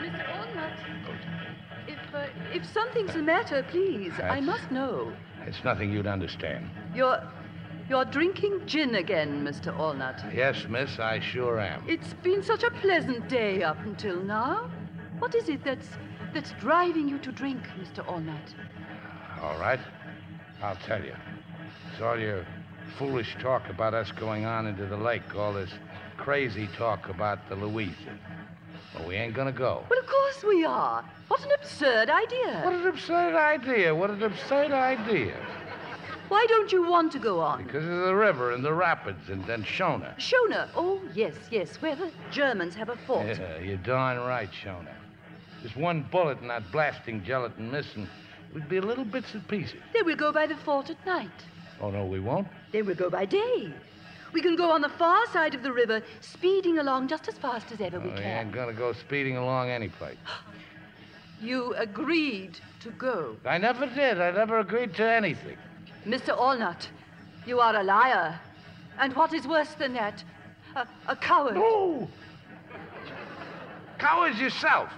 Mr. 0.00 0.24
Allnut, 0.32 0.76
if, 1.86 2.14
uh, 2.14 2.26
something's 2.72 3.12
the 3.14 3.22
matter, 3.22 3.62
please, 3.70 4.12
I 4.22 4.40
must 4.40 4.70
know. 4.70 5.12
It's 5.46 5.62
nothing 5.64 5.92
you'd 5.92 6.06
understand. 6.06 6.70
You're, 6.94 7.22
you're 7.92 8.06
drinking 8.06 8.58
gin 8.64 8.94
again, 8.94 9.44
Mr. 9.44 9.70
Allnut. 9.76 10.34
Yes, 10.34 10.64
miss, 10.66 10.98
I 10.98 11.20
sure 11.20 11.60
am. 11.60 11.84
It's 11.86 12.14
been 12.22 12.42
such 12.42 12.62
a 12.62 12.70
pleasant 12.70 13.28
day 13.28 13.62
up 13.62 13.76
until 13.84 14.16
now. 14.16 14.70
What 15.18 15.34
is 15.34 15.50
it 15.50 15.62
that's, 15.62 15.88
that's 16.32 16.52
driving 16.52 17.06
you 17.06 17.18
to 17.18 17.30
drink, 17.30 17.60
Mr. 17.78 18.02
Allnut? 18.06 18.54
Uh, 19.38 19.44
all 19.44 19.58
right. 19.58 19.78
I'll 20.62 20.78
tell 20.86 21.04
you. 21.04 21.14
It's 21.92 22.00
all 22.00 22.18
your 22.18 22.46
foolish 22.96 23.36
talk 23.42 23.68
about 23.68 23.92
us 23.92 24.10
going 24.10 24.46
on 24.46 24.66
into 24.66 24.86
the 24.86 24.96
lake, 24.96 25.34
all 25.36 25.52
this 25.52 25.72
crazy 26.16 26.70
talk 26.78 27.10
about 27.10 27.46
the 27.50 27.56
Louisa. 27.56 28.18
Well, 28.94 29.06
we 29.06 29.16
ain't 29.16 29.34
gonna 29.34 29.52
go. 29.52 29.84
Well, 29.90 30.00
of 30.00 30.06
course 30.06 30.44
we 30.44 30.64
are. 30.64 31.04
What 31.28 31.44
an 31.44 31.50
absurd 31.60 32.08
idea. 32.08 32.62
What 32.64 32.72
an 32.72 32.86
absurd 32.86 33.34
idea. 33.34 33.94
What 33.94 34.08
an 34.08 34.22
absurd 34.22 34.72
idea. 34.72 35.36
Why 36.32 36.46
don't 36.48 36.72
you 36.72 36.82
want 36.88 37.12
to 37.12 37.18
go 37.18 37.40
on? 37.40 37.64
Because 37.64 37.84
of 37.84 37.90
the 38.06 38.14
river 38.14 38.52
and 38.52 38.64
the 38.64 38.72
rapids 38.72 39.28
and 39.28 39.44
then 39.44 39.62
Shona. 39.64 40.16
Shona. 40.16 40.66
Oh, 40.74 40.98
yes, 41.14 41.34
yes, 41.50 41.76
where 41.82 41.94
the 41.94 42.10
Germans 42.30 42.74
have 42.74 42.88
a 42.88 42.96
fort. 42.96 43.26
Yeah, 43.26 43.58
you're 43.58 43.76
darn 43.76 44.16
right, 44.16 44.48
Shona. 44.50 44.94
Just 45.62 45.76
one 45.76 46.06
bullet 46.10 46.40
in 46.40 46.48
that 46.48 46.72
blasting 46.72 47.22
gelatin 47.22 47.70
missing. 47.70 48.08
We'd 48.54 48.66
be 48.66 48.80
little 48.80 49.04
bits 49.04 49.34
and 49.34 49.46
pieces. 49.46 49.74
Then 49.92 50.06
we'll 50.06 50.16
go 50.16 50.32
by 50.32 50.46
the 50.46 50.56
fort 50.56 50.88
at 50.88 51.04
night. 51.04 51.28
Oh, 51.82 51.90
no, 51.90 52.06
we 52.06 52.18
won't. 52.18 52.48
Then 52.72 52.86
we'll 52.86 52.94
go 52.96 53.10
by 53.10 53.26
day. 53.26 53.70
We 54.32 54.40
can 54.40 54.56
go 54.56 54.70
on 54.70 54.80
the 54.80 54.88
far 54.88 55.26
side 55.34 55.54
of 55.54 55.62
the 55.62 55.70
river, 55.70 56.00
speeding 56.22 56.78
along 56.78 57.08
just 57.08 57.28
as 57.28 57.34
fast 57.36 57.70
as 57.72 57.82
ever 57.82 58.00
we 58.00 58.08
Oh, 58.08 58.14
we 58.14 58.20
can. 58.22 58.46
ain't 58.46 58.52
gonna 58.52 58.72
go 58.72 58.94
speeding 58.94 59.36
along 59.36 59.68
any 59.68 59.90
place. 59.90 60.16
You 61.42 61.74
agreed 61.74 62.60
to 62.82 62.90
go. 62.92 63.36
I 63.44 63.58
never 63.58 63.84
did. 63.86 64.20
I 64.20 64.30
never 64.30 64.60
agreed 64.60 64.94
to 64.94 65.04
anything. 65.04 65.56
Mr. 66.06 66.36
Allnut, 66.36 66.88
you 67.46 67.60
are 67.60 67.76
a 67.76 67.84
liar. 67.84 68.38
And 68.98 69.14
what 69.14 69.32
is 69.32 69.46
worse 69.46 69.72
than 69.74 69.94
that, 69.94 70.22
a, 70.74 70.86
a 71.08 71.16
coward. 71.16 71.54
No! 71.54 72.08
Cowards 73.98 74.38
yourself. 74.38 74.90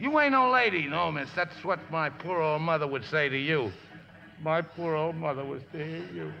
You 0.00 0.18
ain't 0.18 0.32
no 0.32 0.50
lady, 0.50 0.88
no, 0.88 1.12
miss. 1.12 1.30
That's 1.36 1.62
what 1.64 1.78
my 1.90 2.10
poor 2.10 2.40
old 2.40 2.62
mother 2.62 2.86
would 2.86 3.04
say 3.04 3.28
to 3.28 3.38
you. 3.38 3.70
My 4.42 4.62
poor 4.62 4.96
old 4.96 5.14
mother 5.16 5.44
say 5.70 6.00
to 6.08 6.14
you. 6.14 6.32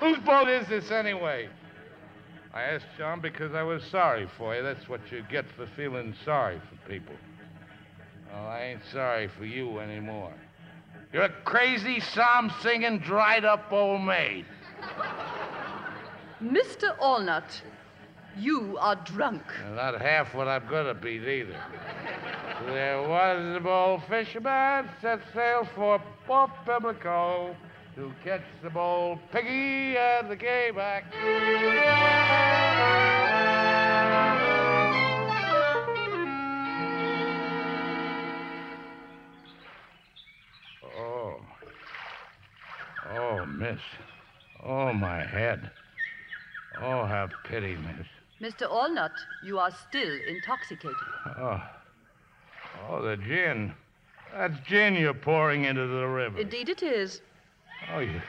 Whose 0.00 0.18
boat 0.18 0.48
is 0.48 0.66
this, 0.68 0.90
anyway? 0.90 1.48
I 2.52 2.62
asked 2.62 2.86
John 2.98 3.20
because 3.20 3.54
I 3.54 3.62
was 3.62 3.84
sorry 3.84 4.28
for 4.36 4.56
you. 4.56 4.62
That's 4.62 4.88
what 4.88 5.00
you 5.12 5.22
get 5.30 5.44
for 5.56 5.68
feeling 5.76 6.14
sorry 6.24 6.58
for 6.58 6.90
people. 6.90 7.14
Well, 8.32 8.46
I 8.46 8.62
ain't 8.62 8.82
sorry 8.92 9.28
for 9.28 9.44
you 9.44 9.78
anymore. 9.78 10.32
You're 11.12 11.24
a 11.24 11.42
crazy, 11.44 11.98
psalm 11.98 12.52
singing, 12.62 13.00
dried 13.00 13.44
up 13.44 13.72
old 13.72 14.02
maid. 14.02 14.46
Mr. 16.40 16.96
Allnut, 16.98 17.62
you 18.38 18.78
are 18.78 18.94
drunk. 18.94 19.42
Not 19.74 20.00
half 20.00 20.32
what 20.34 20.46
I'm 20.46 20.68
gonna 20.68 20.94
be 20.94 21.18
either. 21.18 21.60
There 22.66 23.02
was 23.02 23.56
a 23.56 23.60
bold 23.60 24.04
fisherman 24.08 24.88
set 25.02 25.20
sail 25.34 25.66
for 25.74 26.00
Port 26.26 26.52
Pimlico 26.64 27.56
to 27.96 28.12
catch 28.22 28.44
the 28.62 28.70
bold 28.70 29.18
piggy 29.32 29.96
and 29.96 30.30
the 30.30 30.36
gayback. 30.36 31.02
Oh. 31.12 33.29
Oh, 43.20 43.44
miss. 43.44 43.80
Oh, 44.64 44.92
my 44.94 45.22
head. 45.24 45.70
Oh, 46.80 47.04
have 47.04 47.30
pity, 47.44 47.76
miss. 47.76 48.06
Mr. 48.40 48.70
Allnut, 48.70 49.12
you 49.44 49.58
are 49.58 49.70
still 49.88 50.18
intoxicated. 50.26 50.96
Oh. 51.38 51.62
Oh, 52.88 53.02
the 53.02 53.18
gin. 53.18 53.74
That's 54.34 54.58
gin 54.66 54.94
you're 54.94 55.12
pouring 55.12 55.64
into 55.64 55.86
the 55.86 56.06
river. 56.06 56.40
Indeed 56.40 56.70
it 56.70 56.82
is. 56.82 57.20
Oh, 57.92 57.98
you. 57.98 58.22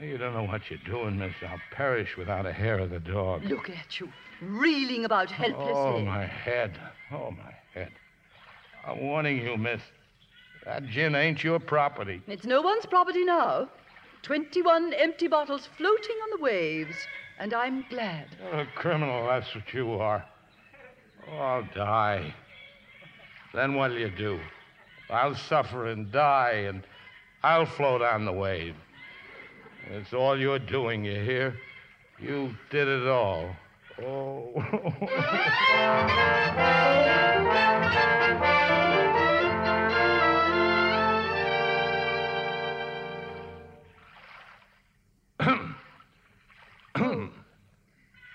You 0.00 0.18
don't 0.18 0.34
know 0.34 0.44
what 0.44 0.70
you're 0.70 0.78
doing, 0.86 1.18
miss. 1.18 1.34
I'll 1.42 1.60
perish 1.72 2.16
without 2.16 2.46
a 2.46 2.52
hair 2.52 2.78
of 2.78 2.90
the 2.90 3.00
dog. 3.00 3.44
Look 3.44 3.68
at 3.70 3.98
you, 3.98 4.08
reeling 4.40 5.04
about 5.04 5.30
helplessly. 5.30 5.74
Oh, 5.74 6.00
my 6.00 6.24
head. 6.24 6.78
Oh, 7.10 7.32
my 7.32 7.54
head. 7.74 7.90
I'm 8.86 9.00
warning 9.00 9.42
you, 9.42 9.56
miss. 9.56 9.82
That 10.64 10.86
gin 10.86 11.14
ain't 11.14 11.42
your 11.42 11.58
property. 11.58 12.22
It's 12.28 12.44
no 12.44 12.62
one's 12.62 12.86
property 12.86 13.24
now. 13.24 13.68
Twenty-one 14.22 14.92
empty 14.94 15.28
bottles 15.28 15.68
floating 15.76 16.16
on 16.22 16.38
the 16.38 16.42
waves, 16.42 16.96
and 17.38 17.54
I'm 17.54 17.84
glad. 17.88 18.26
You're 18.42 18.60
a 18.60 18.66
criminal, 18.74 19.26
that's 19.26 19.54
what 19.54 19.72
you 19.72 19.92
are. 19.94 20.24
Oh, 21.30 21.36
I'll 21.36 21.68
die. 21.74 22.34
Then 23.54 23.74
what'll 23.74 23.98
you 23.98 24.10
do? 24.10 24.38
I'll 25.08 25.34
suffer 25.34 25.86
and 25.86 26.12
die, 26.12 26.66
and 26.68 26.86
I'll 27.42 27.66
float 27.66 28.02
on 28.02 28.24
the 28.24 28.32
wave. 28.32 28.76
It's 29.90 30.12
all 30.12 30.38
you're 30.38 30.58
doing, 30.58 31.04
you 31.04 31.20
hear? 31.20 31.56
You 32.18 32.54
did 32.70 32.86
it 32.86 33.06
all. 33.08 33.56
Oh. 34.02 34.52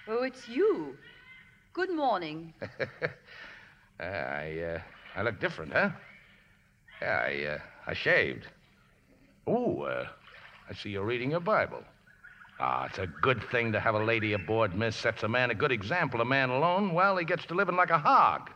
Oh, 0.08 0.24
it's 0.24 0.48
you. 0.48 0.98
Good 1.74 1.94
morning. 1.94 2.54
I, 4.00 4.60
uh, 4.60 4.80
I 5.16 5.22
look 5.22 5.40
different, 5.40 5.74
huh? 5.74 5.90
Yeah, 7.02 7.24
I, 7.28 7.44
uh, 7.46 7.60
I 7.86 7.94
shaved. 7.94 8.48
Ooh, 9.48 9.84
uh, 9.84 10.08
I 10.68 10.74
see 10.74 10.90
you're 10.90 11.06
reading 11.06 11.32
your 11.32 11.42
Bible. 11.42 11.84
Ah, 12.60 12.86
it's 12.86 12.98
a 12.98 13.06
good 13.06 13.44
thing 13.52 13.72
to 13.72 13.80
have 13.80 13.94
a 13.94 14.04
lady 14.04 14.34
aboard, 14.34 14.76
miss. 14.76 14.96
Sets 14.96 15.22
a 15.24 15.28
man 15.28 15.52
a 15.52 15.56
good 15.56 15.72
example. 15.72 16.22
A 16.22 16.26
man 16.26 16.50
alone, 16.50 16.94
well, 16.94 17.18
he 17.18 17.26
gets 17.26 17.46
to 17.48 17.54
living 17.54 17.76
like 17.76 17.92
a 17.92 18.00
hog. 18.00 18.50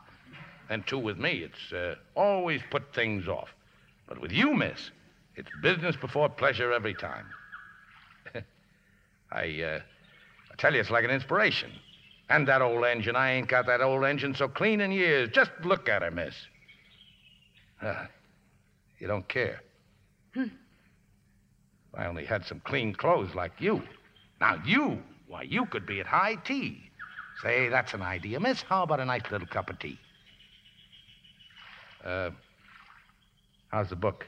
And 0.69 0.87
two, 0.87 0.97
with 0.97 1.19
me, 1.19 1.43
it's 1.43 1.71
uh, 1.71 1.95
always 2.15 2.61
put 2.71 2.95
things 2.95 3.27
off. 3.27 3.53
But 4.07 4.19
with 4.19 4.31
you, 4.31 4.55
miss, 4.55 4.89
it's 5.35 5.51
business 5.61 5.95
before 5.95 6.29
pleasure 6.29 6.71
every 6.71 6.95
time. 6.95 7.27
I, 9.31 9.61
uh, 9.61 9.79
I 9.79 9.98
tell 10.59 10.73
you, 10.73 10.79
it's 10.79 10.91
like 10.91 11.03
an 11.03 11.09
inspiration. 11.09 11.71
And 12.29 12.47
that 12.47 12.61
old 12.61 12.85
engine, 12.85 13.15
I 13.15 13.31
ain't 13.31 13.47
got 13.47 13.65
that 13.65 13.81
old 13.81 14.05
engine 14.05 14.35
so 14.35 14.47
clean 14.47 14.81
in 14.81 14.91
years. 14.91 15.29
Just 15.31 15.51
look 15.63 15.89
at 15.89 16.03
her, 16.03 16.11
miss. 16.11 16.35
Ah, 17.81 18.07
you 18.99 19.07
don't 19.07 19.27
care. 19.27 19.61
Hmm. 20.33 20.43
If 20.43 21.99
I 21.99 22.05
only 22.05 22.25
had 22.25 22.45
some 22.45 22.59
clean 22.59 22.93
clothes 22.93 23.33
like 23.33 23.53
you. 23.57 23.81
Now, 24.39 24.61
you, 24.63 25.01
why, 25.27 25.41
you 25.41 25.65
could 25.65 25.87
be 25.87 25.99
at 25.99 26.05
high 26.05 26.35
tea. 26.35 26.83
Say, 27.41 27.69
that's 27.69 27.93
an 27.93 28.01
idea, 28.01 28.39
miss. 28.39 28.61
How 28.61 28.83
about 28.83 28.99
a 28.99 29.05
nice 29.05 29.31
little 29.31 29.47
cup 29.47 29.69
of 29.69 29.79
tea? 29.79 29.97
Uh, 32.03 32.29
how's 33.69 33.89
the 33.89 33.95
book? 33.95 34.27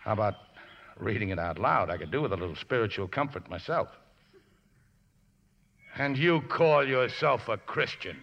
How 0.00 0.12
about 0.12 0.34
reading 0.98 1.28
it 1.28 1.38
out 1.38 1.58
loud? 1.58 1.88
I 1.90 1.98
could 1.98 2.10
do 2.10 2.22
with 2.22 2.32
a 2.32 2.36
little 2.36 2.56
spiritual 2.56 3.06
comfort 3.06 3.48
myself. 3.48 3.88
And 5.98 6.16
you 6.16 6.40
call 6.48 6.86
yourself 6.86 7.48
a 7.48 7.56
Christian, 7.56 8.16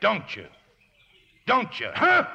don't 0.00 0.36
you? 0.36 0.46
Don't 1.46 1.80
you, 1.80 1.88
huh? 1.94 2.26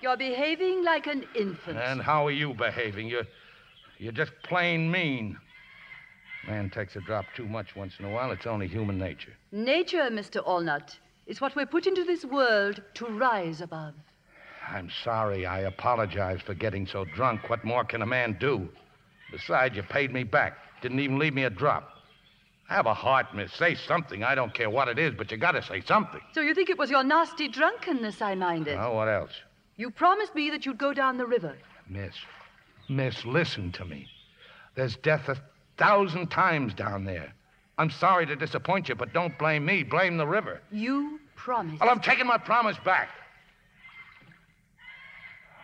You're 0.00 0.16
behaving 0.16 0.82
like 0.82 1.06
an 1.06 1.24
infant. 1.34 1.78
And 1.78 2.00
how 2.00 2.26
are 2.26 2.30
you 2.30 2.54
behaving? 2.54 3.08
You're, 3.08 3.26
you're 3.98 4.12
just 4.12 4.32
plain 4.42 4.90
mean. 4.90 5.36
Man 6.46 6.70
takes 6.70 6.96
a 6.96 7.00
drop 7.00 7.26
too 7.36 7.46
much 7.46 7.76
once 7.76 7.92
in 7.98 8.06
a 8.06 8.10
while. 8.10 8.30
It's 8.30 8.46
only 8.46 8.66
human 8.66 8.98
nature. 8.98 9.32
Nature, 9.52 10.08
Mr. 10.10 10.42
Allnut, 10.46 10.96
is 11.26 11.40
what 11.40 11.54
we're 11.54 11.66
put 11.66 11.86
into 11.86 12.04
this 12.04 12.24
world 12.24 12.80
to 12.94 13.06
rise 13.06 13.60
above. 13.60 13.94
I'm 14.66 14.90
sorry. 15.04 15.44
I 15.44 15.60
apologize 15.60 16.40
for 16.40 16.54
getting 16.54 16.86
so 16.86 17.04
drunk. 17.04 17.50
What 17.50 17.64
more 17.64 17.84
can 17.84 18.00
a 18.00 18.06
man 18.06 18.38
do? 18.40 18.68
Besides, 19.30 19.76
you 19.76 19.82
paid 19.82 20.12
me 20.12 20.22
back. 20.24 20.56
Didn't 20.80 21.00
even 21.00 21.18
leave 21.18 21.34
me 21.34 21.44
a 21.44 21.50
drop. 21.50 21.90
Have 22.70 22.86
a 22.86 22.94
heart, 22.94 23.34
miss. 23.34 23.52
Say 23.52 23.74
something. 23.74 24.22
I 24.22 24.36
don't 24.36 24.54
care 24.54 24.70
what 24.70 24.86
it 24.86 24.96
is, 24.96 25.12
but 25.12 25.28
you 25.32 25.36
gotta 25.36 25.60
say 25.60 25.80
something. 25.80 26.20
So 26.32 26.40
you 26.40 26.54
think 26.54 26.70
it 26.70 26.78
was 26.78 26.88
your 26.88 27.02
nasty 27.02 27.48
drunkenness 27.48 28.22
I 28.22 28.36
minded? 28.36 28.78
Well, 28.78 28.94
what 28.94 29.08
else? 29.08 29.32
You 29.76 29.90
promised 29.90 30.36
me 30.36 30.50
that 30.50 30.64
you'd 30.64 30.78
go 30.78 30.94
down 30.94 31.18
the 31.18 31.26
river. 31.26 31.56
Miss, 31.88 32.14
miss, 32.88 33.24
listen 33.24 33.72
to 33.72 33.84
me. 33.84 34.06
There's 34.76 34.94
death 34.94 35.28
a 35.28 35.36
thousand 35.78 36.28
times 36.28 36.72
down 36.72 37.04
there. 37.04 37.34
I'm 37.76 37.90
sorry 37.90 38.24
to 38.26 38.36
disappoint 38.36 38.88
you, 38.88 38.94
but 38.94 39.12
don't 39.12 39.36
blame 39.36 39.64
me. 39.64 39.82
Blame 39.82 40.16
the 40.16 40.26
river. 40.26 40.60
You 40.70 41.18
promised. 41.34 41.80
Well, 41.80 41.90
I'm 41.90 41.98
taking 41.98 42.26
my 42.28 42.38
promise 42.38 42.76
back. 42.84 43.08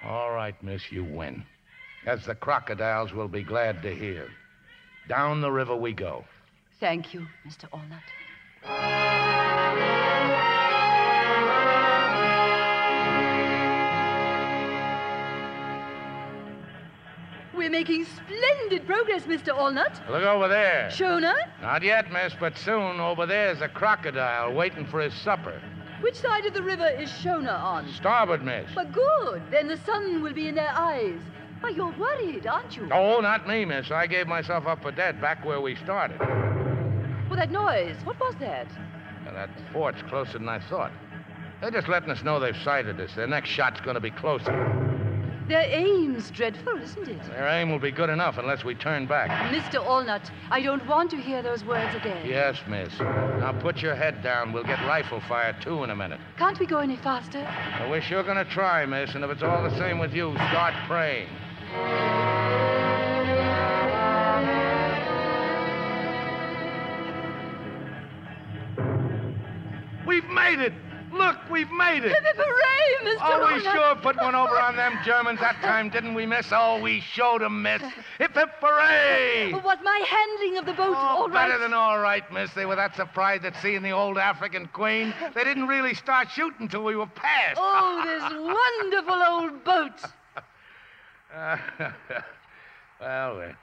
All 0.05 0.33
right, 0.33 0.61
miss, 0.61 0.91
you 0.91 1.05
win. 1.05 1.45
As 2.05 2.25
the 2.25 2.35
crocodiles 2.35 3.13
will 3.13 3.29
be 3.29 3.45
glad 3.45 3.81
to 3.83 3.95
hear. 3.95 4.29
Down 5.09 5.41
the 5.41 5.53
river 5.53 5.77
we 5.77 5.93
go. 5.93 6.25
Thank 6.81 7.15
you, 7.15 7.27
Mr. 7.47 7.69
Allnut. 7.71 8.03
We're 17.55 17.71
making 17.71 18.05
splendid 18.05 18.87
progress, 18.87 19.23
Mr. 19.23 19.49
Allnut. 19.57 20.07
Look 20.11 20.23
over 20.25 20.47
there. 20.47 20.89
Shona, 20.93 21.35
Not 21.63 21.83
yet, 21.83 22.13
miss, 22.13 22.35
but 22.39 22.57
soon 22.59 23.01
over 23.01 23.25
there's 23.25 23.63
a 23.63 23.69
crocodile 23.69 24.53
waiting 24.53 24.87
for 24.87 25.01
his 25.01 25.15
supper. 25.15 25.59
which 26.03 26.17
side 26.17 26.45
of 26.45 26.53
the 26.53 26.63
river 26.63 26.87
is 26.87 27.09
Shona 27.11 27.59
on? 27.59 27.89
Starboard, 27.95 28.45
miss. 28.45 28.69
But 28.75 28.93
good. 28.93 29.43
Then 29.51 29.69
the 29.69 29.79
sun 29.79 30.23
will 30.23 30.35
be 30.35 30.49
in 30.49 30.55
their 30.55 30.71
eyes. 30.77 31.19
Why, 31.61 31.71
you're 31.71 31.97
worried, 31.99 32.47
aren't 32.47 32.77
you? 32.77 32.91
Oh, 32.93 33.21
not 33.21 33.49
me, 33.49 33.65
miss. 33.65 33.91
I 33.91 34.07
gave 34.07 34.27
myself 34.27 34.67
up 34.67 34.83
for 34.83 34.93
dead 34.93 35.19
back 35.23 35.43
where 35.43 35.61
we 35.63 35.77
started. 35.77 36.19
Well, 37.29 37.39
that 37.39 37.51
noise. 37.51 37.97
What 38.05 38.19
was 38.21 38.35
that? 38.41 38.69
Now, 39.25 39.33
that 39.33 39.51
fort's 39.73 40.03
closer 40.03 40.35
than 40.35 40.49
I 40.49 40.61
thought. 40.61 40.93
They're 41.61 41.71
just 41.71 41.89
letting 41.89 42.11
us 42.11 42.23
know 42.23 42.39
they've 42.39 42.57
sighted 42.63 43.01
us. 43.01 43.15
Their 43.15 43.27
next 43.27 43.49
shot's 43.49 43.81
going 43.81 43.95
to 43.95 44.01
be 44.01 44.11
closer. 44.11 44.53
Their 45.49 45.63
aim's 45.63 46.31
dreadful, 46.33 46.77
isn't 46.77 47.09
it? 47.09 47.23
Their 47.29 47.47
aim 47.47 47.71
will 47.71 47.79
be 47.79 47.93
good 47.93 48.11
enough 48.11 48.37
unless 48.37 48.65
we 48.65 48.75
turn 48.75 49.07
back. 49.07 49.31
Mr. 49.55 49.81
Allnut, 49.81 50.29
I 50.51 50.61
don't 50.61 50.85
want 50.89 51.11
to 51.13 51.17
hear 51.17 51.41
those 51.41 51.65
words 51.65 51.95
again. 51.95 52.27
Yes, 52.27 52.57
miss. 52.69 52.99
Now 52.99 53.53
put 53.53 53.81
your 53.81 53.95
head 53.95 54.23
down. 54.25 54.53
We'll 54.53 54.65
get 54.65 54.81
rifle 54.81 55.21
fire, 55.21 55.57
too, 55.61 55.85
in 55.85 55.91
a 55.91 55.97
minute. 55.97 56.21
Can't 56.37 56.59
we 56.59 56.67
go 56.67 56.79
any 56.79 56.97
faster? 56.97 57.43
Well, 57.79 57.91
we're 57.91 58.03
sure 58.03 58.25
going 58.25 58.45
to 58.45 58.51
try, 58.51 58.85
miss, 58.87 59.15
and 59.15 59.23
if 59.23 59.31
it's 59.31 59.43
all 59.43 59.63
the 59.63 59.77
same 59.79 59.99
with 60.01 60.13
you, 60.13 60.35
start 60.35 60.75
praying. 60.89 61.29
We've 70.27 70.35
made 70.35 70.59
it! 70.59 70.73
Look, 71.13 71.37
we've 71.51 71.71
made 71.71 72.05
it! 72.05 72.13
Hooray, 72.13 73.15
Mr. 73.15 73.19
Oh, 73.23 73.55
we 73.55 73.61
sure 73.61 73.95
put 73.97 74.17
one 74.17 74.35
over 74.35 74.59
on 74.59 74.75
them 74.77 74.99
Germans 75.05 75.39
that 75.41 75.61
time, 75.63 75.89
didn't 75.89 76.15
we, 76.15 76.27
miss? 76.27 76.49
Oh, 76.51 76.81
we 76.83 77.01
showed 77.01 77.43
'em, 77.43 77.63
miss. 77.63 77.81
Hip, 78.19 78.35
hip, 78.35 78.51
hooray! 78.61 79.53
Was 79.53 79.79
my 79.85 80.05
handling 80.09 80.59
of 80.59 80.67
the 80.67 80.73
boat 80.73 80.95
Oh, 80.97 81.23
all 81.23 81.29
right? 81.29 81.47
better 81.49 81.59
than 81.59 81.73
all 81.73 82.01
right, 82.01 82.31
miss. 82.33 82.53
They 82.55 82.67
were 82.67 82.75
that 82.77 82.97
surprised 82.97 83.45
at 83.45 83.55
seeing 83.63 83.83
the 83.83 83.93
old 83.93 84.19
African 84.19 84.67
queen. 84.67 85.15
They 85.35 85.45
didn't 85.45 85.69
really 85.69 85.95
start 85.95 86.29
shooting 86.31 86.67
till 86.69 86.83
we 86.83 86.97
were 86.97 87.07
past. 87.07 87.57
Oh, 87.57 88.03
this 88.05 89.03
wonderful 89.03 89.23
old 89.23 89.65
boat. 89.65 90.01
well, 93.01 93.37
we're, 93.37 93.57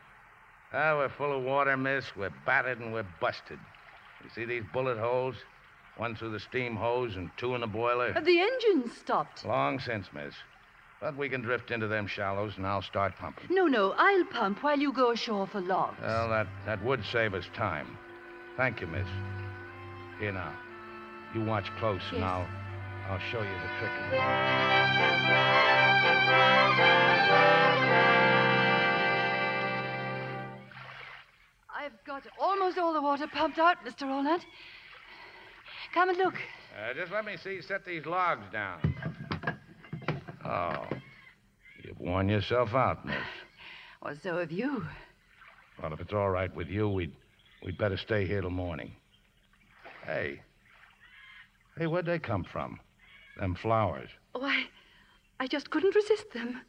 well, 0.72 0.98
we're 0.98 1.10
full 1.10 1.38
of 1.38 1.44
water, 1.44 1.76
miss. 1.76 2.06
We're 2.16 2.34
battered 2.46 2.80
and 2.80 2.94
we're 2.94 3.06
busted. 3.20 3.60
You 4.24 4.30
see 4.34 4.46
these 4.46 4.64
bullet 4.72 4.98
holes? 4.98 5.36
One 5.98 6.16
through 6.16 6.32
the 6.32 6.40
steam 6.40 6.76
hose 6.76 7.16
and 7.16 7.30
two 7.38 7.54
in 7.56 7.62
the 7.62 7.68
boiler. 7.68 8.14
The 8.14 8.40
engine 8.40 8.92
stopped. 8.92 9.46
Long 9.46 9.80
since, 9.80 10.08
miss. 10.14 10.34
But 11.00 11.16
we 11.18 11.30
can 11.30 11.42
drift 11.42 11.70
into 11.70 11.88
them 11.88 12.08
shallows 12.08 12.54
and 12.58 12.66
I'll 12.66 12.82
start 12.82 13.14
pumping. 13.18 13.54
No, 13.54 13.68
no, 13.68 13.94
I'll 13.98 14.26
pump 14.26 14.64
while 14.64 14.80
you 14.80 14.92
go 14.94 15.12
ashore 15.12 15.46
for 15.46 15.62
logs. 15.62 15.98
Well, 16.02 16.30
that, 16.30 16.48
that 16.66 16.84
would 16.84 17.04
save 17.12 17.34
us 17.34 17.46
time. 17.54 17.98
Thank 18.58 18.82
you, 18.82 18.88
miss. 18.88 19.08
Here 20.20 20.32
now. 20.32 20.54
You 21.36 21.44
watch 21.44 21.70
close 21.78 22.02
and 22.12 22.24
I'll, 22.24 22.48
I'll 23.10 23.20
show 23.32 23.42
you 23.42 23.46
the 23.46 23.70
trick. 23.80 23.92
I've 31.76 32.04
got 32.06 32.24
almost 32.40 32.78
all 32.78 32.94
the 32.94 33.02
water 33.02 33.28
pumped 33.28 33.60
out, 33.60 33.84
Mr. 33.86 34.04
Allnut. 34.04 34.42
Come 35.94 36.10
and 36.10 36.18
look. 36.18 36.34
Uh, 36.34 36.94
just 36.96 37.12
let 37.12 37.24
me 37.24 37.38
see. 37.38 37.62
Set 37.62 37.86
these 37.86 38.06
logs 38.06 38.46
down. 38.52 38.96
Oh. 40.44 40.88
You've 41.84 42.00
worn 42.00 42.30
yourself 42.30 42.74
out, 42.74 43.06
miss. 43.06 43.16
Well, 44.02 44.16
so 44.22 44.40
have 44.40 44.52
you. 44.52 44.86
Well, 45.82 45.94
if 45.94 46.00
it's 46.02 46.14
all 46.14 46.30
right 46.30 46.54
with 46.56 46.68
you, 46.68 46.90
we'd, 46.90 47.14
we'd 47.64 47.78
better 47.78 47.98
stay 47.98 48.26
here 48.26 48.42
till 48.42 48.50
morning. 48.50 48.92
Hey. 50.06 50.42
Hey, 51.78 51.88
where'd 51.88 52.06
they 52.06 52.20
come 52.20 52.44
from? 52.44 52.80
Them 53.40 53.56
flowers. 53.56 54.10
Oh, 54.34 54.44
I, 54.44 54.66
I 55.40 55.48
just 55.48 55.70
couldn't 55.70 55.96
resist 55.96 56.34
them. 56.34 56.62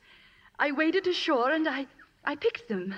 I 0.59 0.71
waded 0.73 1.07
ashore 1.07 1.51
and 1.51 1.67
I, 1.67 1.87
I 2.25 2.37
picked 2.37 2.69
them. 2.69 2.95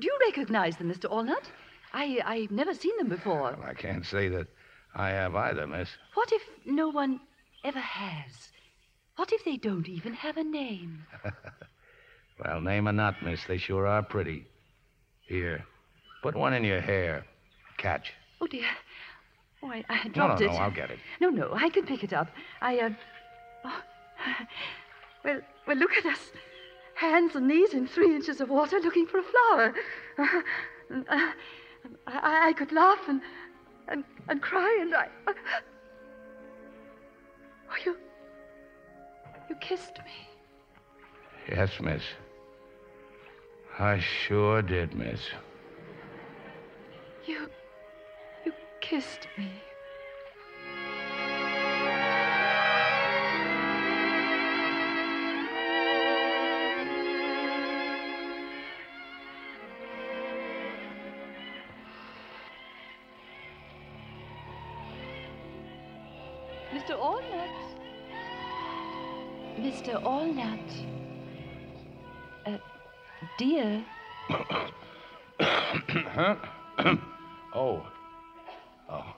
Do 0.00 0.06
you 0.06 0.18
recognize 0.26 0.76
them, 0.76 0.92
Mr. 0.92 1.10
Allnut? 1.10 1.44
I, 1.92 2.20
I've 2.24 2.50
never 2.50 2.74
seen 2.74 2.96
them 2.98 3.08
before. 3.08 3.56
Well, 3.58 3.62
I 3.64 3.74
can't 3.74 4.04
say 4.04 4.28
that 4.28 4.48
I 4.94 5.10
have 5.10 5.34
either, 5.36 5.66
miss. 5.66 5.88
What 6.14 6.32
if 6.32 6.42
no 6.66 6.88
one 6.88 7.20
ever 7.64 7.78
has? 7.78 8.50
What 9.16 9.32
if 9.32 9.44
they 9.44 9.56
don't 9.56 9.88
even 9.88 10.14
have 10.14 10.36
a 10.36 10.44
name? 10.44 11.04
Well, 12.44 12.60
name 12.62 12.88
or 12.88 12.92
not, 12.92 13.22
miss, 13.22 13.44
they 13.46 13.58
sure 13.58 13.86
are 13.86 14.02
pretty. 14.02 14.46
Here, 15.28 15.64
put 16.22 16.34
one 16.34 16.54
in 16.54 16.64
your 16.64 16.80
hair. 16.80 17.24
Catch. 17.76 18.12
Oh, 18.40 18.46
dear. 18.46 18.64
Oh, 19.62 19.68
I, 19.68 19.84
I 19.90 19.96
No, 19.96 20.02
no, 20.04 20.10
dropped 20.14 20.40
no, 20.40 20.46
it. 20.46 20.52
I'll 20.52 20.70
get 20.70 20.90
it. 20.90 20.98
No, 21.20 21.28
no, 21.28 21.52
I 21.52 21.68
can 21.68 21.84
pick 21.84 22.02
it 22.02 22.12
up. 22.12 22.28
I, 22.60 22.78
uh. 22.78 22.90
Oh. 23.64 23.80
Well, 25.22 25.40
well, 25.66 25.76
look 25.76 25.92
at 25.98 26.06
us. 26.06 26.30
Hands 26.94 27.34
and 27.34 27.46
knees 27.46 27.74
in 27.74 27.86
three 27.86 28.14
inches 28.16 28.40
of 28.40 28.48
water 28.48 28.80
looking 28.80 29.06
for 29.06 29.18
a 29.18 29.22
flower. 29.22 29.74
Uh, 30.90 31.04
uh, 31.08 31.30
I, 32.08 32.48
I 32.48 32.52
could 32.54 32.72
laugh 32.72 32.98
and, 33.06 33.20
and, 33.86 34.02
and 34.30 34.40
cry 34.40 34.78
and 34.80 34.94
I. 34.94 35.08
oh, 35.26 35.32
you. 37.84 37.96
You 39.48 39.56
kissed 39.56 39.98
me. 39.98 40.28
Yes, 41.48 41.70
miss. 41.80 42.02
I 43.78 43.98
sure 43.98 44.62
did, 44.62 44.94
miss. 44.94 45.20
You. 47.26 47.50
you 48.44 48.52
kissed 48.80 49.26
me. 49.36 49.50
Mr. 66.72 66.96
Allnut. 66.98 67.50
Mr. 69.58 70.02
Allnut. 70.02 70.86
Uh, 72.46 72.58
dear. 73.38 73.84
huh? 75.40 76.36
oh. 77.54 77.86
Oh. 78.88 79.14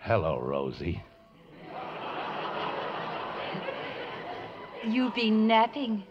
Hello, 0.00 0.38
Rosie. 0.40 1.02
You've 4.84 5.14
been 5.14 5.46
napping. 5.46 6.02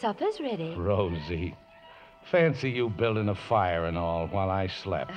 Supper's 0.00 0.40
ready. 0.40 0.74
Rosie. 0.74 1.54
Fancy 2.30 2.70
you 2.70 2.88
building 2.88 3.28
a 3.28 3.34
fire 3.34 3.84
and 3.86 3.98
all 3.98 4.26
while 4.28 4.48
I 4.48 4.68
slept. 4.68 5.12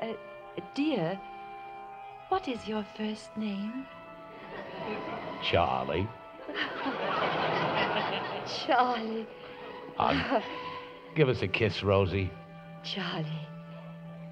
Uh, 0.00 0.12
dear, 0.74 1.18
what 2.28 2.48
is 2.48 2.66
your 2.66 2.84
first 2.96 3.36
name? 3.36 3.86
Charlie. 5.42 6.08
Charlie. 8.66 9.26
Uh, 9.98 10.40
give 11.14 11.28
us 11.28 11.42
a 11.42 11.48
kiss, 11.48 11.82
Rosie. 11.82 12.30
Charlie. 12.82 13.46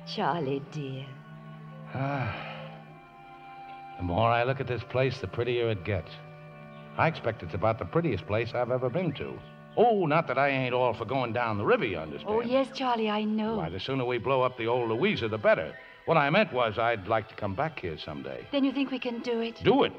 Charlie, 0.07 0.63
dear. 0.73 1.07
Ah. 1.95 2.35
The 3.97 4.03
more 4.03 4.29
I 4.29 4.45
look 4.45 4.61
at 4.61 4.67
this 4.67 4.83
place, 4.85 5.19
the 5.19 5.27
prettier 5.27 5.71
it 5.71 5.85
gets. 5.85 6.11
I 6.97 7.09
expect 7.09 7.43
it's 7.43 7.55
about 7.55 7.79
the 7.79 7.85
prettiest 7.85 8.27
place 8.27 8.55
I've 8.55 8.71
ever 8.71 8.91
been 8.91 9.13
to. 9.15 9.39
Oh, 9.77 10.07
not 10.07 10.29
that 10.29 10.39
I 10.39 10.49
ain't 10.49 10.75
all 10.75 10.95
for 10.95 11.05
going 11.05 11.33
down 11.33 11.59
the 11.59 11.65
river, 11.65 11.85
you 11.85 11.99
understand? 11.99 12.33
Oh, 12.33 12.41
yes, 12.41 12.69
Charlie, 12.75 13.11
I 13.11 13.25
know. 13.25 13.57
Why, 13.57 13.71
the 13.71 13.81
sooner 13.81 14.05
we 14.05 14.19
blow 14.19 14.43
up 14.43 14.57
the 14.57 14.69
old 14.69 14.89
Louisa, 14.89 15.27
the 15.29 15.39
better. 15.39 15.75
What 16.07 16.17
I 16.17 16.29
meant 16.31 16.53
was 16.53 16.79
I'd 16.79 17.09
like 17.09 17.29
to 17.29 17.35
come 17.35 17.55
back 17.55 17.81
here 17.81 17.97
someday. 17.99 18.47
Then 18.53 18.65
you 18.65 18.73
think 18.73 18.91
we 18.91 18.99
can 18.99 19.21
do 19.21 19.41
it? 19.41 19.61
Do 19.65 19.85
it? 19.85 19.93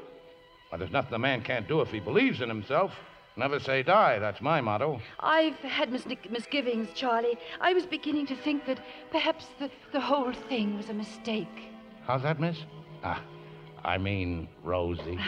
Why, 0.68 0.78
there's 0.78 0.92
nothing 0.92 1.14
a 1.14 1.18
man 1.18 1.42
can't 1.42 1.66
do 1.66 1.80
if 1.80 1.90
he 1.90 2.00
believes 2.00 2.40
in 2.40 2.48
himself. 2.48 2.92
Never 3.36 3.60
say 3.60 3.82
die. 3.82 4.18
That's 4.18 4.40
my 4.40 4.60
motto. 4.60 5.00
I've 5.20 5.56
had 5.56 5.92
mis- 5.92 6.06
misgivings, 6.30 6.88
Charlie. 6.94 7.36
I 7.60 7.74
was 7.74 7.84
beginning 7.84 8.26
to 8.28 8.36
think 8.36 8.66
that 8.66 8.80
perhaps 9.10 9.46
the, 9.58 9.70
the 9.92 10.00
whole 10.00 10.32
thing 10.48 10.76
was 10.76 10.88
a 10.88 10.94
mistake. 10.94 11.70
How's 12.06 12.22
that, 12.22 12.40
miss? 12.40 12.56
Ah, 13.04 13.22
I 13.84 13.98
mean, 13.98 14.48
Rosie. 14.62 15.18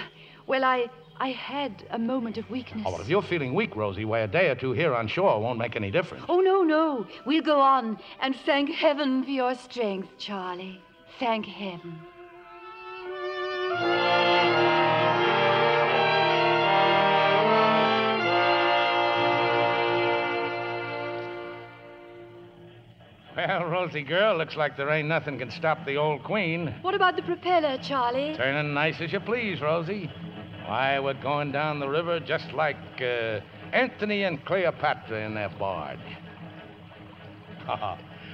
Well, 0.46 0.64
I 0.64 0.88
I 1.20 1.30
had 1.30 1.84
a 1.90 1.98
moment 1.98 2.38
of 2.38 2.48
weakness. 2.48 2.84
Oh, 2.86 2.92
well, 2.92 3.00
if 3.00 3.08
you're 3.08 3.22
feeling 3.22 3.52
weak, 3.52 3.74
Rosie, 3.74 4.04
why, 4.04 4.20
a 4.20 4.28
day 4.28 4.50
or 4.50 4.54
two 4.54 4.72
here 4.72 4.94
on 4.94 5.08
shore 5.08 5.40
won't 5.40 5.58
make 5.58 5.74
any 5.74 5.90
difference. 5.90 6.24
Oh, 6.28 6.40
no, 6.40 6.62
no. 6.62 7.06
We'll 7.26 7.42
go 7.42 7.60
on 7.60 7.98
and 8.20 8.36
thank 8.46 8.70
heaven 8.70 9.24
for 9.24 9.30
your 9.30 9.54
strength, 9.56 10.08
Charlie. 10.18 10.80
Thank 11.18 11.46
heaven. 11.46 11.98
Well, 23.36 23.64
Rosie 23.66 24.02
girl, 24.02 24.36
looks 24.36 24.56
like 24.56 24.76
there 24.76 24.90
ain't 24.90 25.08
nothing 25.08 25.38
can 25.38 25.50
stop 25.50 25.84
the 25.84 25.96
old 25.96 26.22
queen. 26.24 26.74
What 26.82 26.94
about 26.94 27.16
the 27.16 27.22
propeller, 27.22 27.78
Charlie? 27.78 28.34
Turning 28.36 28.74
nice 28.74 29.00
as 29.00 29.12
you 29.12 29.20
please, 29.20 29.60
Rosie. 29.60 30.10
Why, 30.68 31.00
we're 31.00 31.14
going 31.14 31.50
down 31.50 31.80
the 31.80 31.88
river 31.88 32.20
just 32.20 32.52
like 32.52 32.76
uh, 33.00 33.40
Anthony 33.72 34.24
and 34.24 34.44
Cleopatra 34.44 35.24
in 35.24 35.32
their 35.32 35.48
barge. 35.58 35.98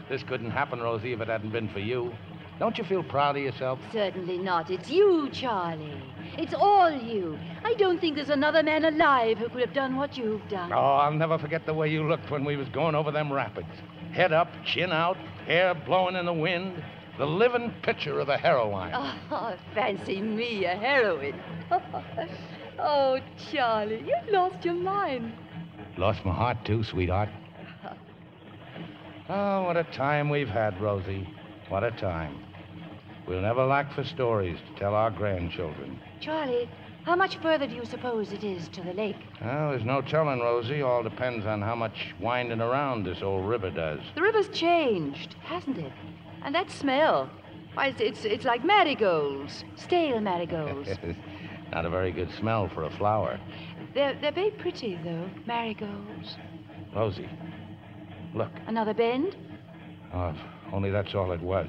this 0.09 0.25
couldn't 0.25 0.51
happen, 0.51 0.81
Rosie, 0.81 1.13
if 1.13 1.21
it 1.21 1.29
hadn't 1.29 1.53
been 1.53 1.69
for 1.69 1.79
you. 1.79 2.13
Don't 2.59 2.77
you 2.77 2.83
feel 2.83 3.05
proud 3.05 3.37
of 3.37 3.43
yourself? 3.45 3.79
Certainly 3.93 4.39
not. 4.39 4.69
It's 4.69 4.91
you, 4.91 5.31
Charlie. 5.31 6.03
It's 6.37 6.55
all 6.55 6.91
you. 6.91 7.39
I 7.63 7.75
don't 7.75 8.01
think 8.01 8.17
there's 8.17 8.31
another 8.31 8.65
man 8.65 8.85
alive 8.85 9.39
who 9.39 9.49
could 9.49 9.61
have 9.61 9.73
done 9.73 9.95
what 9.95 10.17
you've 10.17 10.49
done. 10.49 10.73
Oh, 10.73 10.77
I'll 10.77 11.13
never 11.13 11.39
forget 11.39 11.65
the 11.67 11.75
way 11.75 11.89
you 11.89 12.03
looked 12.09 12.33
when 12.33 12.45
we 12.45 12.57
was 12.57 12.69
going 12.71 12.97
over 12.97 13.13
them 13.13 13.33
rapids. 13.33 13.69
Head 14.13 14.33
up, 14.33 14.49
chin 14.65 14.91
out, 14.91 15.17
hair 15.47 15.73
blowing 15.73 16.17
in 16.17 16.27
the 16.27 16.33
wind. 16.33 16.83
The 17.17 17.27
living 17.27 17.73
picture 17.83 18.19
of 18.19 18.29
a 18.29 18.37
heroine. 18.37 18.93
Oh, 19.31 19.55
fancy 19.73 20.21
me, 20.21 20.65
a 20.65 20.75
heroine. 20.75 21.41
oh, 22.79 23.21
Charlie, 23.51 24.05
you've 24.05 24.33
lost 24.33 24.65
your 24.65 24.75
mind. 24.75 25.33
Lost 25.97 26.25
my 26.25 26.35
heart, 26.35 26.65
too, 26.65 26.83
sweetheart. 26.83 27.29
Oh, 29.27 29.63
what 29.63 29.79
a 29.79 29.85
time 29.85 30.29
we've 30.29 30.51
had, 30.51 30.79
Rosie. 30.83 31.27
What 31.71 31.83
a 31.83 31.91
time. 31.93 32.45
We'll 33.27 33.41
never 33.41 33.65
lack 33.65 33.91
for 33.95 34.05
stories 34.05 34.59
to 34.69 34.79
tell 34.79 34.95
our 34.95 35.11
grandchildren. 35.11 35.99
Charlie, 36.21 36.69
how 37.05 37.17
much 37.17 37.37
further 37.39 37.67
do 37.67 37.75
you 37.75 37.87
suppose 37.87 38.33
it 38.33 38.45
is 38.45 38.69
to 38.69 38.83
the 38.83 38.93
lake? 38.93 39.17
Well, 39.41 39.71
there's 39.71 39.85
no 39.85 40.03
telling, 40.03 40.41
Rosie. 40.41 40.83
All 40.83 41.03
depends 41.03 41.47
on 41.47 41.63
how 41.63 41.75
much 41.75 42.15
winding 42.21 42.61
around 42.61 43.05
this 43.05 43.23
old 43.23 43.49
river 43.49 43.71
does. 43.71 44.01
The 44.15 44.21
river's 44.21 44.49
changed, 44.51 45.37
hasn't 45.43 45.79
it? 45.79 45.93
And 46.45 46.55
that 46.55 46.71
smell. 46.71 47.31
Why, 47.73 47.89
it's, 47.89 48.01
it's, 48.01 48.25
it's 48.25 48.45
like 48.45 48.65
marigolds, 48.65 49.65
stale 49.75 50.21
marigolds. 50.21 50.91
Not 51.73 51.87
a 51.87 51.91
very 51.91 52.13
good 52.13 52.31
smell 52.39 52.69
for 52.69 52.85
a 52.85 52.91
flower. 52.91 53.41
they're, 53.95 54.15
they're 54.21 54.31
very 54.31 54.51
pretty, 54.51 54.99
though, 55.03 55.29
marigolds. 55.47 56.37
Rosie, 56.95 57.29
look. 58.35 58.51
Another 58.69 58.95
bend? 58.95 59.35
Oh, 60.13 60.29
if 60.29 60.37
only 60.73 60.91
that's 60.91 61.15
all 61.15 61.33
it 61.33 61.41
was. 61.41 61.69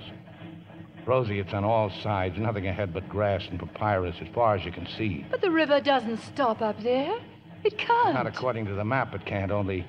Rosie, 1.07 1.39
it's 1.39 1.53
on 1.53 1.63
all 1.63 1.91
sides, 2.03 2.37
nothing 2.37 2.67
ahead 2.67 2.93
but 2.93 3.07
grass 3.07 3.43
and 3.49 3.59
papyrus 3.59 4.15
as 4.21 4.27
far 4.33 4.55
as 4.55 4.65
you 4.65 4.71
can 4.71 4.87
see. 4.97 5.25
But 5.31 5.41
the 5.41 5.51
river 5.51 5.79
doesn't 5.79 6.17
stop 6.17 6.61
up 6.61 6.81
there. 6.81 7.17
It 7.63 7.77
can't. 7.77 8.13
Not 8.13 8.27
according 8.27 8.65
to 8.67 8.73
the 8.73 8.85
map, 8.85 9.13
it 9.15 9.25
can't. 9.25 9.51
Only, 9.51 9.87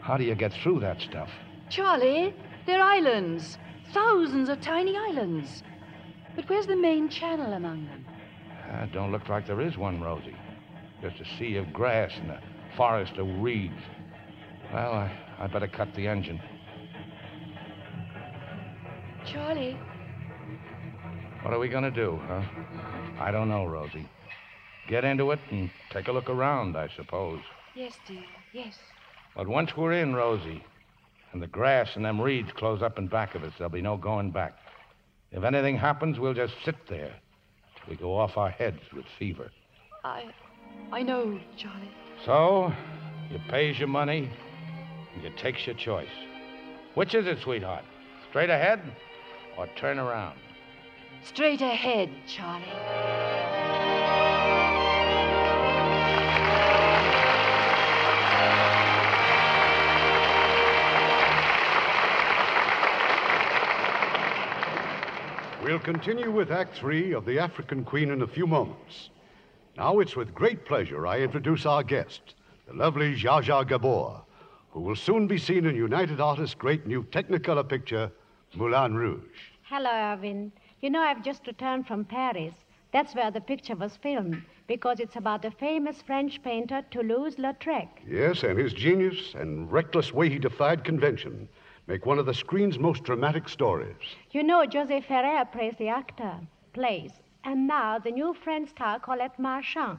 how 0.00 0.16
do 0.16 0.24
you 0.24 0.34
get 0.34 0.52
through 0.52 0.80
that 0.80 1.00
stuff? 1.00 1.30
Charlie, 1.70 2.34
they're 2.66 2.82
islands. 2.82 3.58
Thousands 3.92 4.48
of 4.48 4.60
tiny 4.60 4.96
islands. 4.96 5.62
But 6.36 6.48
where's 6.48 6.66
the 6.66 6.76
main 6.76 7.08
channel 7.08 7.52
among 7.52 7.86
them? 7.86 8.04
Uh, 8.72 8.86
don't 8.86 9.12
look 9.12 9.28
like 9.28 9.46
there 9.46 9.60
is 9.60 9.76
one, 9.76 10.00
Rosie. 10.00 10.34
Just 11.02 11.20
a 11.20 11.38
sea 11.38 11.56
of 11.56 11.72
grass 11.72 12.10
and 12.20 12.30
a 12.30 12.40
forest 12.76 13.12
of 13.18 13.26
reeds. 13.42 13.74
Well, 14.72 14.92
I, 14.92 15.12
I 15.38 15.46
better 15.46 15.68
cut 15.68 15.94
the 15.94 16.08
engine. 16.08 16.40
Charlie, 19.26 19.76
What 21.42 21.54
are 21.54 21.58
we 21.58 21.68
going 21.68 21.84
to 21.84 21.90
do, 21.90 22.18
huh? 22.26 22.42
I 23.18 23.30
don't 23.30 23.48
know, 23.48 23.64
Rosie. 23.66 24.08
Get 24.88 25.04
into 25.04 25.30
it 25.30 25.38
and 25.50 25.70
take 25.90 26.08
a 26.08 26.12
look 26.12 26.28
around, 26.28 26.76
I 26.76 26.88
suppose. 26.96 27.40
yes, 27.74 27.94
dear, 28.06 28.22
yes. 28.52 28.78
But 29.34 29.48
once 29.48 29.76
we're 29.76 29.92
in, 29.94 30.14
Rosie, 30.14 30.62
and 31.34 31.42
the 31.42 31.48
grass 31.48 31.90
and 31.96 32.04
them 32.04 32.20
reeds 32.20 32.52
close 32.52 32.80
up 32.80 32.96
in 32.96 33.08
back 33.08 33.34
of 33.34 33.42
us, 33.42 33.52
there'll 33.58 33.68
be 33.68 33.82
no 33.82 33.96
going 33.96 34.30
back. 34.30 34.56
If 35.32 35.42
anything 35.42 35.76
happens, 35.76 36.18
we'll 36.18 36.32
just 36.32 36.54
sit 36.64 36.76
there 36.88 37.12
till 37.76 37.90
we 37.90 37.96
go 37.96 38.16
off 38.16 38.36
our 38.36 38.50
heads 38.50 38.78
with 38.94 39.04
fever. 39.18 39.50
I, 40.04 40.26
I 40.92 41.02
know, 41.02 41.38
Charlie. 41.56 41.90
So, 42.24 42.72
you 43.30 43.40
pays 43.48 43.78
your 43.80 43.88
money, 43.88 44.30
and 45.12 45.24
you 45.24 45.30
takes 45.36 45.66
your 45.66 45.74
choice. 45.74 46.06
Which 46.94 47.16
is 47.16 47.26
it, 47.26 47.38
sweetheart? 47.42 47.84
Straight 48.30 48.50
ahead 48.50 48.80
or 49.58 49.68
turn 49.76 49.98
around? 49.98 50.38
Straight 51.24 51.60
ahead, 51.60 52.10
Charlie. 52.28 53.43
We'll 65.64 65.78
continue 65.78 66.30
with 66.30 66.52
Act 66.52 66.76
Three 66.76 67.12
of 67.14 67.24
The 67.24 67.38
African 67.38 67.84
Queen 67.84 68.10
in 68.10 68.20
a 68.20 68.26
few 68.26 68.46
moments. 68.46 69.08
Now 69.78 70.00
it's 70.00 70.14
with 70.14 70.34
great 70.34 70.66
pleasure 70.66 71.06
I 71.06 71.20
introduce 71.20 71.64
our 71.64 71.82
guest, 71.82 72.34
the 72.66 72.74
lovely 72.74 73.14
Zsa 73.14 73.42
Zsa 73.42 73.66
Gabor, 73.66 74.20
who 74.68 74.80
will 74.80 74.94
soon 74.94 75.26
be 75.26 75.38
seen 75.38 75.64
in 75.64 75.74
United 75.74 76.20
Artists' 76.20 76.54
great 76.54 76.86
new 76.86 77.02
Technicolor 77.04 77.66
picture, 77.66 78.12
Moulin 78.54 78.94
Rouge. 78.94 79.40
Hello, 79.62 79.90
Irving. 79.90 80.52
You 80.82 80.90
know, 80.90 81.00
I've 81.00 81.24
just 81.24 81.46
returned 81.46 81.86
from 81.86 82.04
Paris. 82.04 82.52
That's 82.92 83.14
where 83.14 83.30
the 83.30 83.40
picture 83.40 83.74
was 83.74 83.96
filmed, 83.96 84.42
because 84.66 85.00
it's 85.00 85.16
about 85.16 85.40
the 85.40 85.50
famous 85.50 86.02
French 86.02 86.42
painter 86.42 86.82
Toulouse-Lautrec. 86.90 87.88
Yes, 88.06 88.42
and 88.42 88.58
his 88.58 88.74
genius 88.74 89.32
and 89.32 89.72
reckless 89.72 90.12
way 90.12 90.28
he 90.28 90.38
defied 90.38 90.84
convention 90.84 91.48
make 91.86 92.06
one 92.06 92.18
of 92.18 92.26
the 92.26 92.34
screen's 92.34 92.78
most 92.78 93.04
dramatic 93.04 93.48
stories. 93.48 93.96
You 94.30 94.42
know, 94.42 94.64
José 94.66 95.04
Ferrer 95.04 95.44
plays 95.44 95.74
the 95.78 95.88
actor, 95.88 96.34
plays, 96.72 97.12
and 97.44 97.66
now 97.66 97.98
the 97.98 98.10
new 98.10 98.34
French 98.34 98.70
star 98.70 98.98
Colette 98.98 99.38
Marchand 99.38 99.98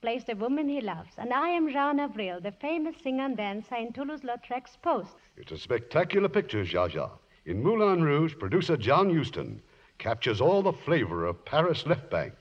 plays 0.00 0.24
the 0.24 0.34
woman 0.34 0.68
he 0.68 0.80
loves. 0.80 1.10
And 1.18 1.32
I 1.32 1.48
am 1.48 1.68
Jane 1.68 2.00
Avril, 2.00 2.40
the 2.40 2.52
famous 2.52 2.96
singer 3.02 3.24
and 3.24 3.36
dancer 3.36 3.74
in 3.74 3.92
Toulouse-Lautrec's 3.92 4.78
post. 4.80 5.14
It's 5.36 5.52
a 5.52 5.58
spectacular 5.58 6.28
picture, 6.28 6.64
Zsa 6.64 6.90
Zsa. 6.90 7.10
In 7.44 7.62
Moulin 7.62 8.02
Rouge, 8.02 8.34
producer 8.38 8.76
John 8.76 9.14
Huston 9.14 9.60
captures 9.98 10.40
all 10.40 10.62
the 10.62 10.72
flavor 10.72 11.26
of 11.26 11.44
Paris 11.44 11.86
left 11.86 12.08
bank 12.10 12.32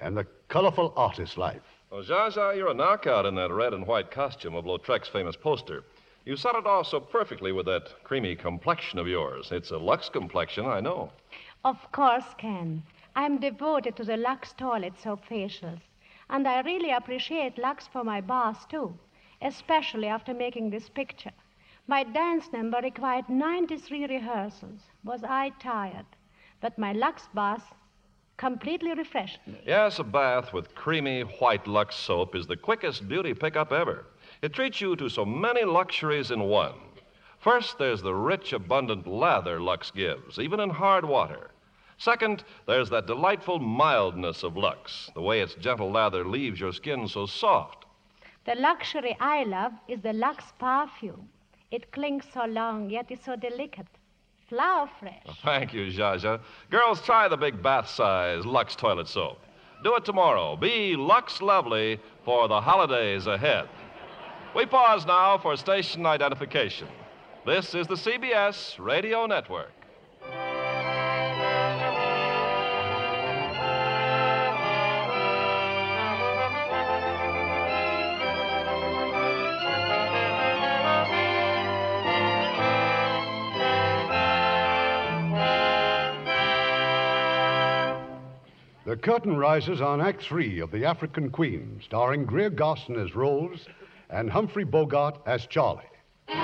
and 0.00 0.16
the 0.16 0.26
colorful 0.48 0.92
artist 0.96 1.38
life. 1.38 1.62
Well, 1.90 2.04
Zsa 2.04 2.32
Zsa, 2.32 2.56
you're 2.56 2.68
a 2.68 2.74
knockout 2.74 3.26
in 3.26 3.34
that 3.36 3.50
red 3.50 3.72
and 3.72 3.86
white 3.86 4.10
costume 4.10 4.54
of 4.54 4.66
Lautrec's 4.66 5.08
famous 5.08 5.36
poster. 5.36 5.82
You 6.28 6.36
set 6.36 6.56
it 6.56 6.66
off 6.66 6.88
so 6.88 7.00
perfectly 7.00 7.52
with 7.52 7.64
that 7.64 8.04
creamy 8.04 8.36
complexion 8.36 8.98
of 8.98 9.08
yours. 9.08 9.50
It's 9.50 9.70
a 9.70 9.78
Lux 9.78 10.10
complexion, 10.10 10.66
I 10.66 10.78
know. 10.78 11.10
Of 11.64 11.90
course, 11.90 12.34
Ken. 12.36 12.82
I'm 13.16 13.38
devoted 13.38 13.96
to 13.96 14.04
the 14.04 14.18
Lux 14.18 14.52
toilet 14.52 14.92
soap 15.02 15.24
facials. 15.24 15.80
And 16.28 16.46
I 16.46 16.60
really 16.60 16.90
appreciate 16.90 17.56
Lux 17.56 17.86
for 17.86 18.04
my 18.04 18.20
baths, 18.20 18.66
too, 18.66 18.92
especially 19.40 20.06
after 20.06 20.34
making 20.34 20.68
this 20.68 20.90
picture. 20.90 21.32
My 21.86 22.04
dance 22.04 22.52
number 22.52 22.78
required 22.82 23.30
93 23.30 24.04
rehearsals. 24.08 24.80
Was 25.04 25.24
I 25.24 25.52
tired? 25.58 26.04
But 26.60 26.76
my 26.76 26.92
Lux 26.92 27.26
bath 27.32 27.72
completely 28.38 28.94
refreshed 28.94 29.40
me. 29.46 29.60
Yes, 29.66 29.98
a 29.98 30.04
bath 30.04 30.52
with 30.52 30.74
creamy 30.74 31.22
white 31.22 31.66
Lux 31.66 31.94
soap 31.96 32.34
is 32.34 32.46
the 32.46 32.56
quickest 32.56 33.08
beauty 33.08 33.34
pickup 33.34 33.72
ever. 33.72 34.06
It 34.40 34.54
treats 34.54 34.80
you 34.80 34.96
to 34.96 35.08
so 35.08 35.26
many 35.26 35.64
luxuries 35.64 36.30
in 36.30 36.44
one. 36.44 36.74
First, 37.40 37.78
there's 37.78 38.00
the 38.00 38.14
rich, 38.14 38.52
abundant 38.52 39.06
lather 39.06 39.60
Lux 39.60 39.90
gives, 39.90 40.38
even 40.38 40.60
in 40.60 40.70
hard 40.70 41.04
water. 41.04 41.50
Second, 41.98 42.44
there's 42.66 42.90
that 42.90 43.06
delightful 43.06 43.58
mildness 43.58 44.44
of 44.44 44.56
Lux, 44.56 45.10
the 45.14 45.22
way 45.22 45.40
its 45.40 45.54
gentle 45.54 45.90
lather 45.90 46.24
leaves 46.24 46.60
your 46.60 46.72
skin 46.72 47.08
so 47.08 47.26
soft. 47.26 47.84
The 48.44 48.54
luxury 48.54 49.16
I 49.20 49.42
love 49.42 49.72
is 49.88 50.00
the 50.00 50.12
Lux 50.12 50.52
perfume. 50.58 51.28
It 51.72 51.90
clings 51.90 52.24
so 52.32 52.44
long, 52.44 52.88
yet 52.88 53.10
is 53.10 53.20
so 53.20 53.34
delicate. 53.34 53.97
Flower 54.48 54.88
fresh. 54.98 55.22
Thank 55.44 55.74
you, 55.74 55.86
Zsa. 55.86 56.40
Girls, 56.70 57.02
try 57.02 57.28
the 57.28 57.36
big 57.36 57.62
bath 57.62 57.88
size 57.88 58.46
Lux 58.46 58.74
toilet 58.74 59.06
soap. 59.06 59.38
Do 59.84 59.94
it 59.96 60.04
tomorrow. 60.04 60.56
Be 60.56 60.96
Lux 60.96 61.42
lovely 61.42 62.00
for 62.24 62.48
the 62.48 62.60
holidays 62.60 63.26
ahead. 63.26 63.68
We 64.56 64.64
pause 64.64 65.04
now 65.06 65.36
for 65.38 65.56
station 65.56 66.06
identification. 66.06 66.88
This 67.44 67.74
is 67.74 67.86
the 67.86 67.94
CBS 67.94 68.78
Radio 68.78 69.26
Network. 69.26 69.77
The 88.88 88.96
curtain 88.96 89.36
rises 89.36 89.82
on 89.82 90.00
Act 90.00 90.22
Three 90.22 90.60
of 90.60 90.70
The 90.70 90.86
African 90.86 91.28
Queen, 91.28 91.78
starring 91.84 92.24
Greer 92.24 92.48
Garson 92.48 92.98
as 92.98 93.14
Rose 93.14 93.66
and 94.08 94.30
Humphrey 94.30 94.64
Bogart 94.64 95.20
as 95.26 95.44
Charlie. 95.44 95.82
For 96.26 96.34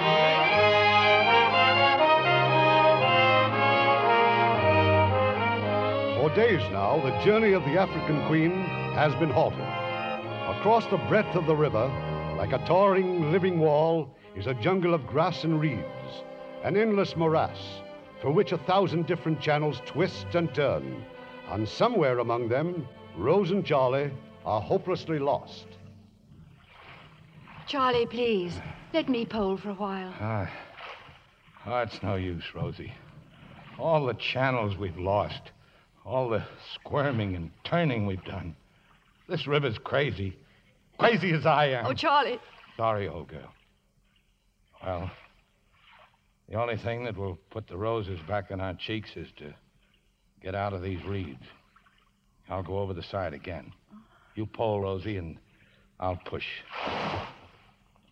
days 6.37 6.61
now, 6.71 7.01
the 7.03 7.19
journey 7.25 7.55
of 7.55 7.65
the 7.65 7.79
African 7.79 8.27
Queen 8.27 8.51
has 8.93 9.15
been 9.15 9.31
halted. 9.31 9.61
Across 10.59 10.89
the 10.89 10.99
breadth 11.09 11.35
of 11.35 11.47
the 11.47 11.57
river, 11.57 11.87
like 12.37 12.53
a 12.53 12.59
towering 12.67 13.33
living 13.33 13.59
wall, 13.59 14.15
is 14.37 14.47
a 14.49 14.53
jungle 14.53 14.93
of 14.93 15.07
grass 15.07 15.45
and 15.45 15.59
reeds, 15.59 16.23
an 16.63 16.77
endless 16.77 17.17
morass 17.17 17.81
through 18.21 18.35
which 18.35 18.53
a 18.53 18.59
thousand 18.59 19.07
different 19.07 19.41
channels 19.41 19.81
twist 19.87 20.27
and 20.35 20.55
turn. 20.55 21.07
And 21.51 21.69
somewhere 21.69 22.19
among 22.19 22.49
them, 22.49 22.89
Rose 23.17 23.51
and 23.51 23.65
Charlie 23.65 24.11
are 24.45 24.61
hopelessly 24.61 25.19
lost. 25.19 25.67
Charlie, 27.67 28.07
please, 28.07 28.61
let 28.93 29.09
me 29.09 29.25
pole 29.25 29.57
for 29.57 29.71
a 29.71 29.75
while. 29.75 30.13
Ah, 30.21 30.51
oh, 31.67 31.79
it's 31.79 32.03
no 32.03 32.17
use, 32.17 32.45
Rosie. 32.55 32.93
All 33.79 34.07
the 34.07 34.15
channels 34.15 34.77
we've 34.77 34.99
lost, 34.99 35.53
all 36.05 36.29
the 36.29 36.45
squirming 36.75 37.35
and 37.37 37.51
turning 37.65 38.07
we've 38.07 38.25
done. 38.25 38.55
This 39.29 39.47
river's 39.47 39.79
crazy. 39.79 40.37
Crazy 40.99 41.33
as 41.33 41.47
I 41.47 41.67
am. 41.67 41.87
Oh, 41.87 41.95
Charlie. 41.95 42.39
Sorry, 42.77 43.09
old 43.09 43.29
girl. 43.29 43.53
Well, 44.85 45.11
the 46.49 46.57
only 46.57 46.77
thing 46.77 47.05
that 47.05 47.17
will 47.17 47.39
put 47.51 47.67
the 47.67 47.77
roses 47.77 48.21
back 48.29 48.51
in 48.51 48.61
our 48.61 48.75
cheeks 48.75 49.17
is 49.17 49.29
to 49.39 49.55
get 50.45 50.55
out 50.55 50.75
of 50.75 50.83
these 50.83 51.03
reeds. 51.07 51.43
I'll 52.51 52.63
go 52.63 52.79
over 52.79 52.93
the 52.93 53.03
side 53.03 53.33
again. 53.33 53.73
You 54.35 54.45
pull, 54.45 54.83
Rosie, 54.83 55.17
and 55.17 55.39
I'll 55.99 56.21
push. 56.27 56.45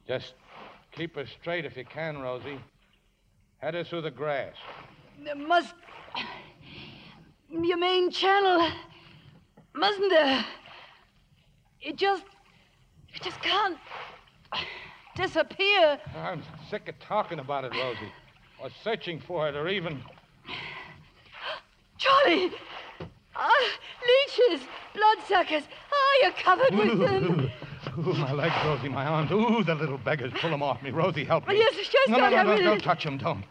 Just 0.08 0.32
keep 0.92 1.14
her 1.16 1.26
straight 1.40 1.66
if 1.66 1.76
you 1.76 1.84
can, 1.84 2.22
Rosie. 2.22 2.58
Head 3.58 3.74
her 3.74 3.84
through 3.84 4.02
the 4.02 4.10
grass. 4.10 4.54
There 5.22 5.36
must 5.36 5.74
Your 7.50 7.76
main 7.76 8.10
channel, 8.10 8.70
mustn't 9.74 10.10
there? 10.10 10.44
It 11.82 11.96
just. 11.96 12.24
It 13.14 13.20
just 13.20 13.42
can't 13.42 13.76
disappear. 15.16 16.00
I'm 16.16 16.42
sick 16.70 16.88
of 16.88 16.98
talking 16.98 17.40
about 17.40 17.64
it, 17.64 17.72
Rosie. 17.72 18.10
Or 18.58 18.70
searching 18.82 19.20
for 19.20 19.50
it, 19.50 19.54
or 19.54 19.68
even. 19.68 20.02
Charlie! 22.02 22.50
Ah, 23.36 23.50
leeches, 24.02 24.66
bloodsuckers. 24.92 25.62
Ah, 25.92 26.22
you're 26.22 26.32
covered 26.32 26.74
with 26.74 26.98
them. 26.98 27.50
Ooh, 27.98 28.14
my 28.14 28.32
legs, 28.32 28.54
Rosie, 28.64 28.88
my 28.88 29.06
arms. 29.06 29.30
Ooh, 29.30 29.62
the 29.64 29.74
little 29.74 29.98
beggars. 29.98 30.32
Pull 30.40 30.50
them 30.50 30.62
off 30.62 30.82
me. 30.82 30.90
Rosie, 30.90 31.24
help 31.24 31.46
me. 31.46 31.54
Oh, 31.54 31.58
yes, 31.58 31.74
yes, 31.76 32.08
no, 32.08 32.18
Charlie, 32.18 32.36
no, 32.36 32.40
I 32.40 32.44
no, 32.44 32.56
no, 32.56 32.62
don't 32.62 32.82
touch 32.82 33.04
them, 33.04 33.18
don't. 33.18 33.44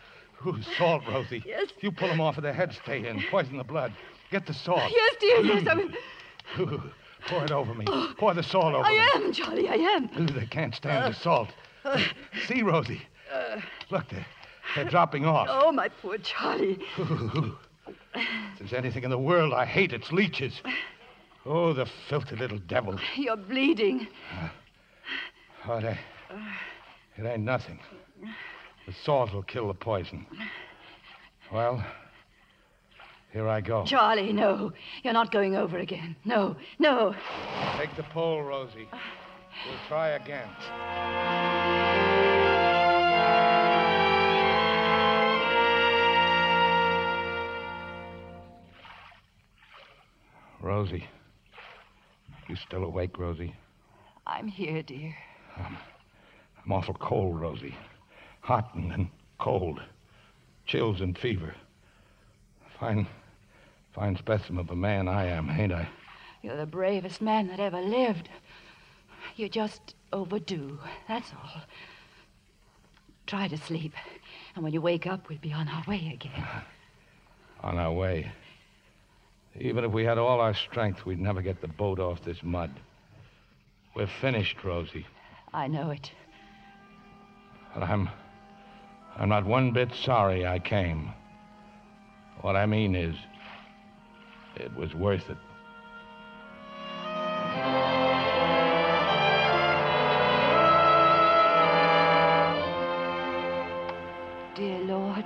Ooh, 0.46 0.62
salt, 0.78 1.04
Rosie. 1.08 1.44
Yes. 1.46 1.70
If 1.78 1.84
you 1.84 1.92
pull 1.92 2.10
them 2.10 2.20
off, 2.20 2.38
of 2.38 2.44
their 2.44 2.54
heads 2.54 2.78
stay 2.84 3.08
in. 3.08 3.24
Poison 3.30 3.58
the 3.58 3.64
blood. 3.64 3.94
Get 4.32 4.46
the 4.46 4.54
salt. 4.54 4.92
Yes, 4.92 5.16
dear, 5.20 5.42
yes, 5.46 5.68
I. 5.68 6.60
Ooh, 6.62 6.82
pour 7.28 7.44
it 7.44 7.52
over 7.52 7.74
me. 7.74 7.86
Pour 8.18 8.34
the 8.34 8.44
salt 8.44 8.74
over 8.74 8.84
I 8.84 8.92
me. 9.16 9.26
am, 9.26 9.34
Charlie, 9.34 9.70
I 9.70 9.76
am. 9.76 10.10
Ooh, 10.20 10.26
they 10.26 10.46
can't 10.46 10.76
stand 10.76 11.14
the 11.14 11.18
salt. 11.18 11.50
See, 12.48 12.64
Rosie. 12.64 13.02
Look, 13.90 14.10
they're, 14.10 14.26
they're 14.76 14.86
dropping 14.86 15.26
off. 15.26 15.48
Oh, 15.50 15.72
my 15.72 15.88
poor 15.88 16.18
Charlie. 16.18 16.80
Ooh. 17.00 17.56
If 18.54 18.60
there's 18.60 18.74
anything 18.74 19.04
in 19.04 19.10
the 19.10 19.18
world 19.18 19.54
I 19.54 19.66
hate, 19.66 19.92
it's 19.94 20.12
leeches. 20.12 20.62
Oh, 21.46 21.74
the 21.74 21.88
filthy 22.10 22.36
little 22.36 22.60
devil. 22.60 23.00
You're 23.16 23.36
bleeding. 23.38 24.08
Oh, 25.68 25.78
it, 25.78 25.84
ain't- 25.86 25.98
it 27.18 27.26
ain't 27.26 27.44
nothing. 27.44 27.80
The 28.86 28.94
salt 29.04 29.34
will 29.34 29.42
kill 29.44 29.68
the 29.68 29.74
poison. 29.74 30.26
Well, 31.52 31.84
here 33.34 33.48
I 33.48 33.62
go. 33.62 33.84
Charlie, 33.86 34.32
no. 34.34 34.74
You're 35.04 35.14
not 35.14 35.32
going 35.32 35.56
over 35.56 35.78
again. 35.80 36.16
No, 36.26 36.56
no. 36.80 37.16
Take 37.78 37.96
the 37.96 38.04
pole, 38.04 38.42
Rosie. 38.44 38.88
We'll 38.92 39.78
try 39.88 40.10
again. 40.10 40.50
Rosie. 50.62 51.08
You 52.48 52.56
still 52.56 52.84
awake, 52.84 53.18
Rosie? 53.18 53.56
I'm 54.28 54.48
here, 54.48 54.84
dear. 54.84 55.16
I'm 55.58 56.72
awful 56.72 56.94
cold, 56.94 57.40
Rosie. 57.40 57.76
Hot 58.42 58.74
and 58.76 58.92
then 58.92 59.10
cold. 59.40 59.82
Chills 60.66 61.02
and 61.02 61.18
fever. 61.18 61.56
Fine, 62.80 63.08
fine 63.94 64.16
specimen 64.18 64.60
of 64.60 64.70
a 64.70 64.76
man 64.76 65.08
I 65.08 65.26
am, 65.26 65.50
ain't 65.50 65.74
I? 65.74 65.88
You're 66.42 66.58
the 66.58 66.66
bravest 66.66 67.22
man 67.22 67.48
that 67.48 67.60
ever 67.60 67.82
lived. 67.82 68.30
You're 69.36 69.50
just 69.50 69.96
overdue. 70.14 70.80
That's 71.08 71.32
all. 71.34 71.62
Try 73.28 73.48
to 73.48 73.58
sleep. 73.58 73.94
And 74.56 74.64
when 74.64 74.74
you 74.74 74.82
wake 74.82 75.08
up, 75.08 75.30
we'll 75.30 75.38
be 75.40 75.54
on 75.54 75.68
our 75.68 75.84
way 75.88 76.12
again. 76.14 76.46
On 77.62 77.78
our 77.78 77.94
way. 77.94 78.32
Even 79.60 79.84
if 79.84 79.92
we 79.92 80.06
had 80.06 80.18
all 80.18 80.40
our 80.40 80.54
strength, 80.54 81.06
we'd 81.06 81.20
never 81.20 81.42
get 81.42 81.62
the 81.62 81.68
boat 81.68 82.00
off 82.00 82.24
this 82.24 82.42
mud. 82.42 82.72
We're 83.96 84.08
finished, 84.08 84.64
Rosie. 84.64 85.06
I 85.54 85.68
know 85.68 85.92
it. 85.92 86.12
But 87.74 87.84
I'm. 87.84 88.10
I'm 89.18 89.28
not 89.28 89.46
one 89.46 89.72
bit 89.74 89.94
sorry 89.94 90.48
I 90.48 90.60
came. 90.60 91.12
What 92.40 92.56
I 92.56 92.66
mean 92.66 92.96
is, 92.96 93.16
it 94.56 94.74
was 94.76 94.96
worth 94.96 95.30
it. 95.30 95.38
Dear 104.56 104.80
Lord, 104.86 105.26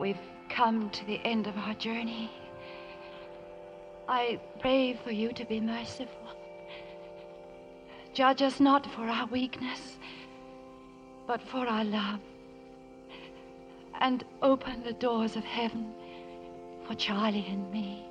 we've 0.00 0.16
come 0.48 0.90
to 0.90 1.04
the 1.06 1.20
end 1.24 1.48
of 1.48 1.56
our 1.58 1.74
journey. 1.74 2.30
I 4.08 4.40
pray 4.60 4.98
for 5.02 5.10
you 5.10 5.32
to 5.32 5.44
be 5.44 5.60
merciful. 5.60 6.28
Judge 8.14 8.40
us 8.40 8.60
not 8.60 8.86
for 8.92 9.02
our 9.02 9.26
weakness, 9.26 9.98
but 11.26 11.42
for 11.42 11.66
our 11.66 11.84
love. 11.84 12.20
And 14.00 14.24
open 14.42 14.84
the 14.84 14.92
doors 14.92 15.36
of 15.36 15.44
heaven 15.44 15.92
for 16.86 16.94
Charlie 16.94 17.46
and 17.48 17.70
me. 17.72 18.06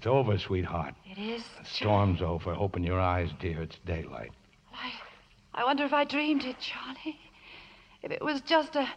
It's 0.00 0.06
over, 0.06 0.38
sweetheart. 0.38 0.94
It 1.04 1.18
is. 1.18 1.44
The 1.58 1.66
storm's 1.66 2.22
over. 2.22 2.54
Open 2.54 2.82
your 2.82 2.98
eyes, 2.98 3.28
dear. 3.38 3.60
It's 3.60 3.76
daylight. 3.84 4.32
I, 4.72 4.92
I 5.52 5.62
wonder 5.62 5.84
if 5.84 5.92
I 5.92 6.04
dreamed 6.04 6.44
it, 6.44 6.56
Charlie. 6.58 7.20
If 8.02 8.10
it 8.10 8.24
was 8.24 8.40
just 8.40 8.76
a, 8.76 8.88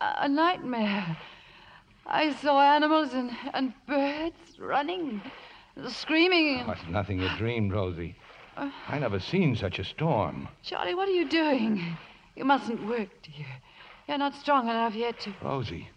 a 0.00 0.28
nightmare. 0.28 1.16
I 2.06 2.34
saw 2.34 2.60
animals 2.62 3.12
and, 3.14 3.32
and 3.52 3.74
birds 3.88 4.60
running, 4.60 5.20
screaming. 5.88 6.66
Oh, 6.68 6.70
it's 6.70 6.88
nothing 6.88 7.18
you 7.18 7.28
dreamed, 7.36 7.72
Rosie. 7.72 8.14
Uh. 8.56 8.70
I 8.86 9.00
never 9.00 9.18
seen 9.18 9.56
such 9.56 9.80
a 9.80 9.84
storm. 9.84 10.46
Charlie, 10.62 10.94
what 10.94 11.08
are 11.08 11.12
you 11.12 11.28
doing? 11.28 11.96
You 12.36 12.44
mustn't 12.44 12.86
work, 12.86 13.08
dear. 13.24 13.46
You're 14.06 14.18
not 14.18 14.36
strong 14.36 14.68
enough 14.68 14.94
yet 14.94 15.18
to. 15.22 15.34
Rosie, 15.42 15.88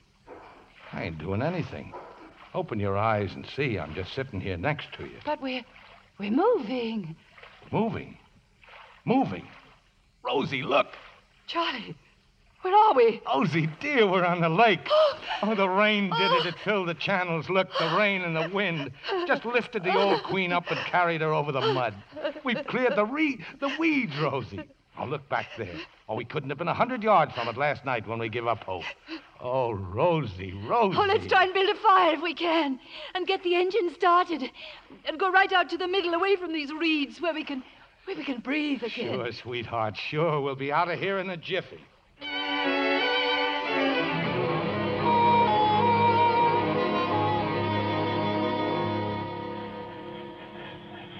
I 0.92 1.04
ain't 1.04 1.20
doing 1.20 1.44
anything. 1.44 1.94
Open 2.56 2.80
your 2.80 2.98
eyes 2.98 3.34
and 3.36 3.46
see. 3.54 3.78
I'm 3.78 3.94
just 3.94 4.14
sitting 4.16 4.40
here 4.40 4.56
next 4.56 4.88
to 4.94 5.04
you. 5.04 5.18
But 5.26 5.42
we're 5.42 5.66
we're 6.18 6.32
moving. 6.32 7.18
Moving. 7.70 8.18
Moving. 9.04 9.46
Rosie, 10.24 10.64
look. 10.64 10.88
Charlie, 11.48 11.96
where 12.62 12.74
are 12.74 12.94
we? 12.94 13.22
Rosie, 13.28 13.70
dear, 13.82 14.10
we're 14.10 14.24
on 14.24 14.40
the 14.42 14.50
lake. 14.50 14.88
Oh, 15.42 15.54
the 15.54 15.68
rain 15.68 16.10
did 16.18 16.32
it. 16.32 16.46
It 16.46 16.56
filled 16.64 16.88
the 16.88 16.94
channels. 16.94 17.50
Look, 17.50 17.68
the 17.78 17.94
rain 17.98 18.22
and 18.22 18.34
the 18.36 18.50
wind 18.56 18.90
just 19.28 19.44
lifted 19.44 19.84
the 19.84 19.94
old 19.94 20.24
queen 20.24 20.54
up 20.54 20.72
and 20.72 20.80
carried 20.80 21.20
her 21.20 21.34
over 21.34 21.52
the 21.52 21.60
mud. 21.60 21.94
We've 22.46 22.66
cleared 22.66 22.96
the 22.96 23.06
re- 23.06 23.44
the 23.60 23.70
weeds, 23.78 24.14
Rosie. 24.18 24.62
Oh, 24.98 25.06
look 25.06 25.28
back 25.28 25.48
there. 25.58 25.76
Oh, 26.08 26.16
we 26.16 26.24
couldn't 26.24 26.50
have 26.50 26.58
been 26.58 26.70
a 26.70 26.74
hundred 26.74 27.04
yards 27.04 27.34
from 27.34 27.50
it 27.50 27.58
last 27.58 27.84
night 27.84 28.08
when 28.08 28.18
we 28.18 28.30
give 28.30 28.48
up 28.48 28.64
hope. 28.64 28.86
Oh, 29.48 29.74
Rosie, 29.74 30.56
Rosie. 30.66 30.98
Oh, 30.98 31.06
let's 31.08 31.28
try 31.28 31.44
and 31.44 31.54
build 31.54 31.70
a 31.70 31.76
fire 31.76 32.16
if 32.16 32.22
we 32.24 32.34
can, 32.34 32.80
and 33.14 33.28
get 33.28 33.44
the 33.44 33.54
engine 33.54 33.94
started, 33.94 34.50
and 35.08 35.20
go 35.20 35.32
right 35.32 35.54
out 35.54 35.70
to 35.70 35.78
the 35.78 35.88
middle, 35.88 36.16
away 36.16 36.36
from 36.36 36.52
these 36.52 36.74
reeds, 36.74 37.22
where 37.22 37.32
we 37.32 37.44
can, 37.44 37.64
where 38.06 38.18
we 38.18 38.24
can 38.24 38.40
breathe 38.40 38.82
again. 38.82 39.14
Sure, 39.14 39.32
sweetheart, 39.32 39.98
sure. 39.98 40.42
We'll 40.42 40.56
be 40.56 40.72
out 40.72 40.90
of 40.90 40.98
here 40.98 41.20
in 41.20 41.30
a 41.30 41.38
jiffy. 41.38 41.80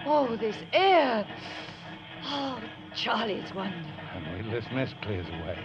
Oh, 0.08 0.36
this 0.40 0.58
air. 0.74 1.28
Oh, 2.24 2.60
Charlie, 2.96 3.36
it's 3.36 3.54
wonderful. 3.54 3.92
And 4.16 4.26
wait 4.34 4.42
till 4.42 4.52
this 4.52 4.66
mist 4.74 4.96
clears 5.04 5.28
away. 5.28 5.60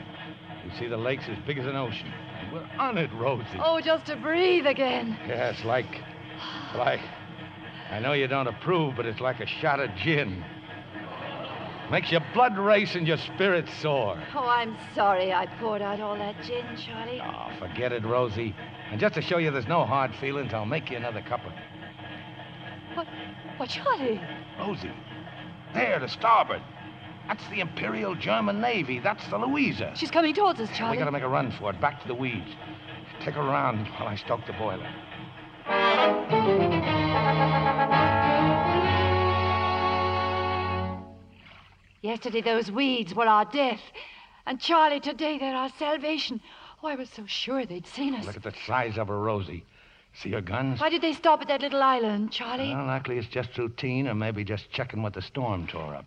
You 0.67 0.79
see, 0.79 0.89
the 0.89 0.99
lake's 0.99 1.25
as 1.27 1.39
big 1.47 1.57
as 1.57 1.65
an 1.65 1.77
ocean. 1.77 2.13
We're 2.53 2.69
on 2.79 2.99
it, 2.99 3.11
Rosie. 3.15 3.59
Oh, 3.63 3.81
just 3.81 4.07
to 4.07 4.17
breathe 4.17 4.67
again. 4.67 5.17
Yeah, 5.27 5.51
it's 5.51 5.65
like. 5.65 6.03
like. 6.77 7.01
I 7.91 7.99
know 7.99 8.13
you 8.13 8.29
don't 8.29 8.47
approve, 8.47 8.95
but 8.97 9.07
it's 9.07 9.21
like 9.21 9.41
a 9.41 9.47
shot 9.47 9.81
of 9.81 9.91
gin. 9.97 10.45
Makes 11.91 12.13
your 12.13 12.23
blood 12.33 12.57
race 12.57 12.95
and 12.95 13.07
your 13.07 13.17
spirits 13.17 13.73
soar. 13.79 14.23
Oh, 14.35 14.47
I'm 14.47 14.77
sorry 14.95 15.33
I 15.33 15.47
poured 15.59 15.83
out 15.83 16.01
all 16.01 16.17
that 16.17 16.37
gin, 16.45 16.65
Charlie. 16.77 17.21
Oh, 17.21 17.51
forget 17.59 17.93
it, 17.93 18.05
Rosie. 18.05 18.55
And 18.93 19.01
just 19.01 19.15
to 19.15 19.23
show 19.23 19.39
you 19.39 19.51
there's 19.51 19.67
no 19.67 19.85
hard 19.85 20.15
feelings, 20.21 20.55
I'll 20.55 20.67
make 20.67 20.91
you 20.91 20.97
another 20.97 21.21
cup 21.21 21.45
of. 21.45 21.53
What? 22.95 23.09
What, 23.57 23.69
Charlie? 23.69 24.21
Rosie. 24.61 24.93
There, 25.75 25.99
to 25.99 26.09
starboard. 26.09 26.63
That's 27.31 27.49
the 27.49 27.61
Imperial 27.61 28.17
German 28.17 28.61
Navy. 28.61 28.99
That's 28.99 29.25
the 29.29 29.39
Louisa. 29.39 29.93
She's 29.95 30.11
coming 30.11 30.35
towards 30.35 30.59
us, 30.59 30.69
Charlie. 30.77 30.97
We 30.97 30.99
gotta 30.99 31.13
make 31.13 31.23
a 31.23 31.29
run 31.29 31.53
for 31.53 31.71
it, 31.71 31.81
back 31.81 32.03
to 32.03 32.09
the 32.09 32.15
weeds. 32.15 32.57
Take 33.21 33.35
her 33.35 33.41
around 33.41 33.87
while 33.87 34.09
I 34.09 34.17
stoke 34.17 34.41
the 34.49 34.53
boiler. 34.55 34.91
Yesterday, 42.03 42.41
those 42.41 42.73
weeds 42.73 43.15
were 43.15 43.27
our 43.27 43.45
death. 43.45 43.81
And 44.45 44.59
Charlie, 44.59 44.99
today, 44.99 45.39
they're 45.39 45.55
our 45.55 45.71
salvation. 45.79 46.41
Oh, 46.83 46.89
I 46.89 46.97
was 46.97 47.11
so 47.11 47.27
sure 47.27 47.65
they'd 47.65 47.87
seen 47.87 48.17
us. 48.17 48.27
Look 48.27 48.39
at 48.39 48.43
the 48.43 48.55
size 48.67 48.99
of 48.99 49.07
her, 49.07 49.21
Rosie. 49.21 49.65
See 50.15 50.33
her 50.33 50.41
guns? 50.41 50.81
Why 50.81 50.91
did 50.91 51.03
they 51.03 51.13
stop 51.13 51.43
at 51.43 51.47
that 51.47 51.61
little 51.61 51.81
island, 51.81 52.33
Charlie? 52.33 52.75
Well, 52.75 52.87
likely 52.87 53.19
it's 53.19 53.29
just 53.29 53.57
routine, 53.57 54.09
or 54.09 54.17
maybe 54.17 54.43
just 54.43 54.69
checking 54.73 55.01
what 55.01 55.15
the 55.15 55.23
storm 55.23 55.69
tore 55.69 55.95
up. 55.95 56.07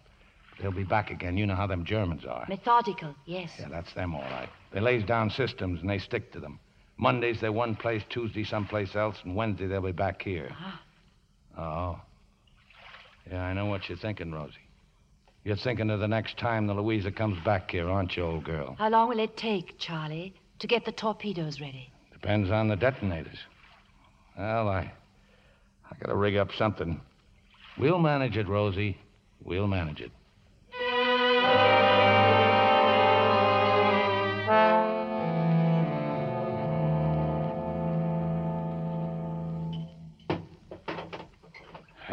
They'll 0.62 0.72
be 0.72 0.84
back 0.84 1.12
again. 1.12 1.38
You 1.38 1.45
know 1.45 1.56
how 1.56 1.68
them 1.68 1.86
Germans 1.86 2.26
are. 2.26 2.45
Methodical, 2.47 3.16
yes. 3.26 3.51
Yeah, 3.60 3.70
that's 3.70 3.93
them, 3.93 4.16
all 4.16 4.22
right. 4.22 4.49
They 4.72 4.80
lays 4.80 5.04
down 5.04 5.30
systems 5.30 5.82
and 5.82 5.89
they 5.89 5.99
stick 5.99 6.32
to 6.34 6.39
them. 6.39 6.60
Mondays 6.97 7.41
they're 7.41 7.51
one 7.51 7.76
place, 7.76 8.04
Tuesday 8.10 8.43
someplace 8.43 8.95
else, 8.95 9.18
and 9.24 9.36
Wednesday 9.36 9.68
they'll 9.68 9.82
be 9.82 9.91
back 9.91 10.22
here. 10.22 10.49
Ah. 10.51 10.82
Oh. 11.58 12.01
Yeah, 13.32 13.43
I 13.43 13.54
know 13.54 13.66
what 13.66 13.88
you're 13.89 13.97
thinking, 13.97 14.32
Rosie. 14.32 14.56
You're 15.43 15.58
thinking 15.58 15.89
of 15.89 15.99
the 15.99 16.08
next 16.08 16.38
time 16.38 16.68
the 16.68 16.74
Louisa 16.74 17.12
comes 17.12 17.38
back 17.43 17.72
here, 17.72 17.89
aren't 17.89 18.16
you, 18.16 18.24
old 18.24 18.45
girl? 18.45 18.76
How 18.78 18.89
long 18.89 19.10
will 19.10 19.20
it 19.20 19.36
take, 19.36 19.78
Charlie, 19.78 20.34
to 20.60 20.68
get 20.68 20.86
the 20.86 20.91
torpedoes 20.91 21.60
ready? 21.60 21.91
Depends 22.12 22.49
on 22.49 22.70
the 22.70 22.76
detonators. 22.76 23.39
Well, 24.38 24.70
I. 24.70 24.91
I 25.91 25.95
gotta 25.99 26.16
rig 26.16 26.38
up 26.38 26.51
something. 26.58 27.01
We'll 27.78 27.99
manage 27.99 28.38
it, 28.38 28.47
Rosie. 28.47 28.97
We'll 29.43 29.68
manage 29.68 29.99
it. 29.99 30.12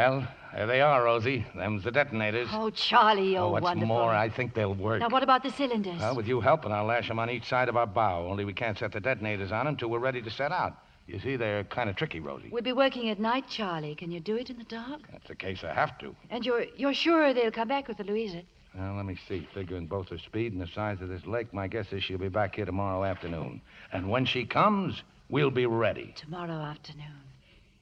Well, 0.00 0.26
there 0.54 0.66
they 0.66 0.80
are, 0.80 1.04
Rosie. 1.04 1.44
Them's 1.54 1.84
the 1.84 1.90
detonators. 1.90 2.48
Oh, 2.52 2.70
Charlie, 2.70 3.32
you're 3.32 3.42
oh, 3.42 3.50
what's 3.50 3.64
wonderful. 3.64 3.86
more, 3.86 4.14
I 4.14 4.30
think 4.30 4.54
they'll 4.54 4.72
work. 4.72 5.00
Now, 5.00 5.10
what 5.10 5.22
about 5.22 5.42
the 5.42 5.50
cylinders? 5.50 6.00
Well, 6.00 6.16
with 6.16 6.26
you 6.26 6.40
helping, 6.40 6.72
I'll 6.72 6.86
lash 6.86 7.08
them 7.08 7.18
on 7.18 7.28
each 7.28 7.46
side 7.46 7.68
of 7.68 7.76
our 7.76 7.86
bow. 7.86 8.26
Only 8.26 8.46
we 8.46 8.54
can't 8.54 8.78
set 8.78 8.92
the 8.92 9.00
detonators 9.00 9.52
on 9.52 9.68
'em 9.68 9.76
till 9.76 9.90
we're 9.90 9.98
ready 9.98 10.22
to 10.22 10.30
set 10.30 10.52
out. 10.52 10.72
You 11.06 11.18
see, 11.18 11.36
they're 11.36 11.64
kind 11.64 11.90
of 11.90 11.96
tricky, 11.96 12.18
Rosie. 12.18 12.48
We'll 12.50 12.62
be 12.62 12.72
working 12.72 13.10
at 13.10 13.18
night, 13.20 13.44
Charlie. 13.50 13.94
Can 13.94 14.10
you 14.10 14.20
do 14.20 14.36
it 14.36 14.48
in 14.48 14.56
the 14.56 14.64
dark? 14.64 15.02
That's 15.12 15.28
the 15.28 15.34
case 15.34 15.64
I 15.64 15.74
have 15.74 15.98
to. 15.98 16.16
And 16.30 16.46
you're 16.46 16.64
you're 16.78 16.94
sure 16.94 17.34
they'll 17.34 17.50
come 17.50 17.68
back 17.68 17.86
with 17.86 17.98
the 17.98 18.04
Louisa? 18.04 18.40
Well, 18.74 18.94
let 18.94 19.04
me 19.04 19.18
see. 19.28 19.46
Figuring 19.52 19.86
both 19.86 20.08
her 20.08 20.18
speed 20.18 20.54
and 20.54 20.62
the 20.62 20.68
size 20.68 21.02
of 21.02 21.10
this 21.10 21.26
lake, 21.26 21.52
my 21.52 21.66
guess 21.68 21.92
is 21.92 22.02
she'll 22.02 22.16
be 22.16 22.28
back 22.30 22.56
here 22.56 22.64
tomorrow 22.64 23.04
afternoon. 23.04 23.60
And 23.92 24.08
when 24.08 24.24
she 24.24 24.46
comes, 24.46 25.02
we'll 25.28 25.50
be 25.50 25.66
ready. 25.66 26.14
Tomorrow 26.16 26.62
afternoon. 26.62 27.20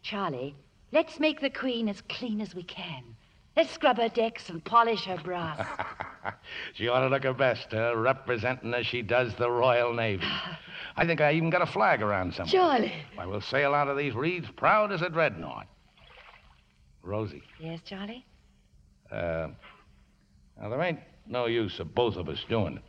Charlie, 0.03 0.57
let's 0.93 1.19
make 1.21 1.41
the 1.41 1.51
Queen 1.51 1.89
as 1.89 2.01
clean 2.03 2.41
as 2.41 2.55
we 2.55 2.63
can. 2.63 3.03
Let's 3.57 3.71
scrub 3.73 3.97
her 3.97 4.09
decks 4.09 4.49
and 4.51 4.65
polish 4.65 5.05
her 5.07 5.17
brass. 5.17 5.67
she 6.75 6.87
ought 6.89 7.01
to 7.01 7.09
look 7.09 7.25
her 7.25 7.33
best, 7.35 7.75
uh, 7.75 7.97
representing 7.97 8.73
as 8.73 8.87
she 8.87 9.03
does 9.03 9.35
the 9.35 9.51
Royal 9.51 9.93
Navy. 9.93 10.27
I 10.97 11.05
think 11.07 11.21
I 11.21 11.33
even 11.33 11.51
got 11.51 11.63
a 11.63 11.67
flag 11.67 12.01
around 12.01 12.35
somewhere. 12.35 12.53
Charlie. 12.53 12.93
I 13.19 13.27
will 13.27 13.41
sail 13.41 13.75
out 13.75 13.89
of 13.89 13.97
these 13.97 14.15
reeds 14.15 14.47
proud 14.57 14.93
as 14.93 15.03
a 15.03 15.09
dreadnought. 15.09 15.67
Rosie, 17.03 17.43
Yes, 17.59 17.81
Charlie? 17.85 18.25
uh, 19.11 19.49
now 20.61 20.69
there 20.69 20.83
ain't 20.83 21.01
no 21.27 21.47
use 21.47 21.81
of 21.81 21.95
both 21.95 22.17
of 22.17 22.29
us 22.29 22.45
doing 22.49 22.77
it. 22.77 22.83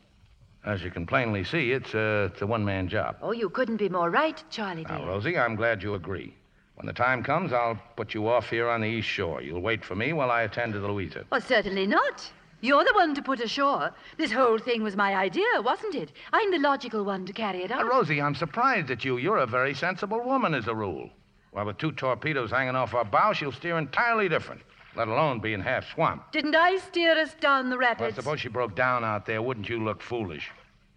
As 0.65 0.83
you 0.83 0.91
can 0.91 1.07
plainly 1.07 1.43
see, 1.45 1.71
it's 1.71 1.93
a, 1.93 2.25
it's 2.33 2.41
a 2.41 2.47
one-man 2.47 2.89
job. 2.89 3.15
Oh, 3.21 3.31
you 3.31 3.49
couldn't 3.49 3.77
be 3.77 3.87
more 3.89 4.09
right, 4.09 4.43
Charlie, 4.49 4.83
dear. 4.83 4.97
Now, 4.99 5.07
Rosie, 5.07 5.37
I'm 5.37 5.55
glad 5.55 5.81
you 5.81 5.93
agree. 5.95 6.35
When 6.79 6.87
the 6.87 6.93
time 6.93 7.23
comes, 7.23 7.51
I'll 7.51 7.77
put 7.97 8.13
you 8.13 8.29
off 8.29 8.49
here 8.49 8.69
on 8.69 8.79
the 8.79 8.87
East 8.87 9.09
Shore. 9.09 9.41
You'll 9.41 9.59
wait 9.61 9.83
for 9.83 9.95
me 9.95 10.13
while 10.13 10.31
I 10.31 10.43
attend 10.43 10.71
to 10.73 10.79
the 10.79 10.87
Louisa. 10.87 11.25
Well, 11.29 11.41
certainly 11.41 11.85
not. 11.85 12.31
You're 12.61 12.85
the 12.85 12.93
one 12.93 13.13
to 13.15 13.21
put 13.21 13.41
ashore. 13.41 13.91
This 14.17 14.31
whole 14.31 14.57
thing 14.57 14.81
was 14.81 14.95
my 14.95 15.13
idea, 15.13 15.43
wasn't 15.61 15.95
it? 15.95 16.13
I'm 16.31 16.51
the 16.51 16.57
logical 16.59 17.03
one 17.03 17.25
to 17.25 17.33
carry 17.33 17.63
it 17.63 17.69
Now, 17.69 17.79
out. 17.79 17.85
Uh, 17.85 17.89
Rosie, 17.89 18.21
I'm 18.21 18.33
surprised 18.33 18.91
at 18.91 19.03
you. 19.03 19.17
You're 19.17 19.39
a 19.39 19.45
very 19.45 19.73
sensible 19.73 20.21
woman, 20.23 20.53
as 20.53 20.67
a 20.67 20.73
rule. 20.75 21.09
While 21.51 21.65
with 21.65 21.77
two 21.79 21.91
torpedoes 21.91 22.51
hanging 22.51 22.75
off 22.77 22.93
our 22.93 23.03
bow, 23.03 23.33
she'll 23.33 23.51
steer 23.51 23.77
entirely 23.77 24.29
different, 24.29 24.61
let 24.95 25.09
alone 25.09 25.41
being 25.41 25.59
half 25.59 25.85
swamped. 25.93 26.31
Didn't 26.31 26.55
I 26.55 26.77
steer 26.77 27.19
us 27.19 27.33
down 27.41 27.69
the 27.69 27.75
Well, 27.77 27.87
rapids? 27.89 28.15
suppose 28.15 28.39
she 28.39 28.47
broke 28.47 28.75
down 28.75 29.03
out 29.03 29.25
there, 29.25 29.41
wouldn't 29.41 29.67
you 29.67 29.83
look 29.83 30.01
foolish? 30.01 30.49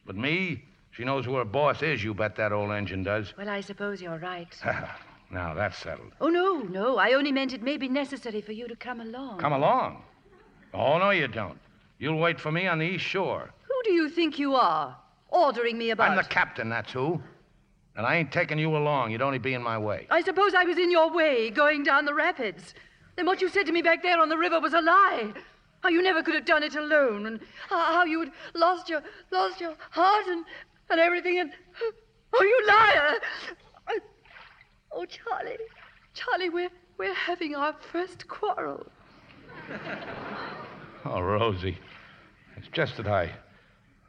But 0.07 0.15
me, 0.15 0.63
she 0.93 1.03
knows 1.05 1.25
who 1.25 1.35
her 1.37 1.45
boss 1.45 1.83
is, 1.83 2.05
you 2.05 2.15
bet 2.15 2.37
that 2.37 2.53
old 2.53 2.71
engine 2.71 3.03
does. 3.03 3.35
Well, 3.37 3.49
I 3.49 3.61
suppose 3.63 4.01
you're 4.01 4.19
right. 4.19 4.55
now, 5.33 5.55
that's 5.55 5.79
settled. 5.79 6.13
oh, 6.21 6.29
no, 6.29 6.59
no. 6.59 6.99
I 6.99 7.15
only 7.15 7.33
meant 7.33 7.55
it 7.55 7.63
may 7.63 7.79
be 7.79 7.89
necessary 7.89 8.43
for 8.43 8.53
you 8.53 8.69
to 8.69 8.77
come 8.77 9.01
along. 9.01 9.39
Come 9.39 9.55
along. 9.55 10.03
Oh, 10.75 10.99
no, 10.99 11.11
you 11.11 11.27
don't. 11.27 11.59
You'll 11.99 12.19
wait 12.19 12.39
for 12.39 12.53
me 12.53 12.67
on 12.67 12.79
the 12.79 12.85
East 12.85 13.05
Shore. 13.05 13.51
Who 13.63 13.75
do 13.85 13.93
you 13.93 14.11
think 14.11 14.39
you 14.39 14.55
are? 14.55 14.97
Ordering 15.29 15.79
me 15.79 15.91
about. 15.91 16.11
I'm 16.11 16.17
the 16.17 16.25
captain, 16.25 16.69
that's 16.69 16.93
who. 16.93 17.21
And 17.97 18.07
I 18.07 18.17
ain't 18.17 18.31
taking 18.33 18.59
you 18.59 18.77
along. 18.77 19.11
You'd 19.11 19.23
only 19.23 19.39
be 19.39 19.55
in 19.55 19.63
my 19.63 19.79
way. 19.79 20.07
I 20.11 20.23
suppose 20.23 20.55
I 20.55 20.65
was 20.65 20.79
in 20.79 20.91
your 20.91 21.11
way 21.13 21.51
going 21.51 21.83
down 21.83 22.05
the 22.05 22.15
rapids. 22.15 22.75
Then 23.17 23.27
what 23.27 23.41
you 23.41 23.49
said 23.49 23.67
to 23.67 23.73
me 23.73 23.83
back 23.83 24.03
there 24.03 24.21
on 24.21 24.29
the 24.29 24.37
river 24.37 24.61
was 24.61 24.75
a 24.75 24.81
lie. 24.81 25.33
How 25.83 25.89
you 25.89 26.03
never 26.03 26.23
could 26.23 26.35
have 26.35 26.45
done 26.45 26.63
it 26.63 26.77
alone, 26.77 27.27
and 27.27 27.41
how 27.69 28.05
you 28.05 28.21
had 28.21 28.33
lost 28.55 28.89
your 28.89 29.03
lost 29.31 29.61
your 29.61 29.75
heart 29.91 30.27
and, 30.29 30.45
and 30.91 31.01
everything, 31.01 31.41
and 31.41 31.53
oh, 32.33 32.43
you 32.43 32.67
liar! 32.69 33.19
Oh, 34.95 35.05
Charlie, 35.07 35.57
Charlie, 36.15 36.51
we're 36.51 36.71
we're 36.99 37.15
having 37.15 37.55
our 37.55 37.75
first 37.93 38.29
quarrel. 38.29 38.87
Oh, 41.05 41.21
Rosie. 41.21 41.77
It's 42.57 42.69
just 42.69 42.97
that 42.97 43.09
I. 43.09 43.33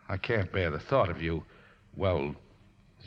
I 0.10 0.18
can't 0.18 0.52
bear 0.52 0.70
the 0.70 0.80
thought 0.80 1.10
of 1.10 1.24
you. 1.24 1.44
Well, 1.96 2.36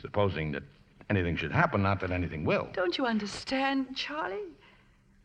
supposing 0.01 0.51
that 0.51 0.63
anything 1.09 1.37
should 1.37 1.53
happen, 1.53 1.83
not 1.83 2.01
that 2.01 2.11
anything 2.11 2.43
will. 2.43 2.67
Don't 2.73 2.97
you 2.97 3.05
understand, 3.05 3.95
Charlie? 3.95 4.51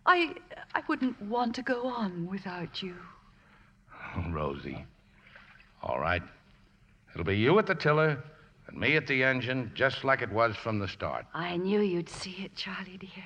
I 0.06 0.36
I 0.74 0.82
wouldn't 0.88 1.20
want 1.22 1.56
to 1.56 1.62
go 1.62 1.86
on 1.88 2.28
without 2.28 2.82
you. 2.82 2.94
Oh, 4.16 4.30
Rosie. 4.30 4.84
All 5.82 5.98
right. 5.98 6.22
It'll 7.12 7.24
be 7.24 7.36
you 7.36 7.58
at 7.58 7.66
the 7.66 7.74
tiller 7.74 8.22
and 8.68 8.78
me 8.78 8.96
at 8.96 9.06
the 9.06 9.22
engine, 9.24 9.70
just 9.74 10.04
like 10.04 10.22
it 10.22 10.30
was 10.30 10.56
from 10.56 10.78
the 10.78 10.88
start. 10.88 11.26
I 11.34 11.56
knew 11.56 11.80
you'd 11.80 12.08
see 12.08 12.36
it, 12.40 12.54
Charlie 12.56 12.98
dear. 12.98 13.24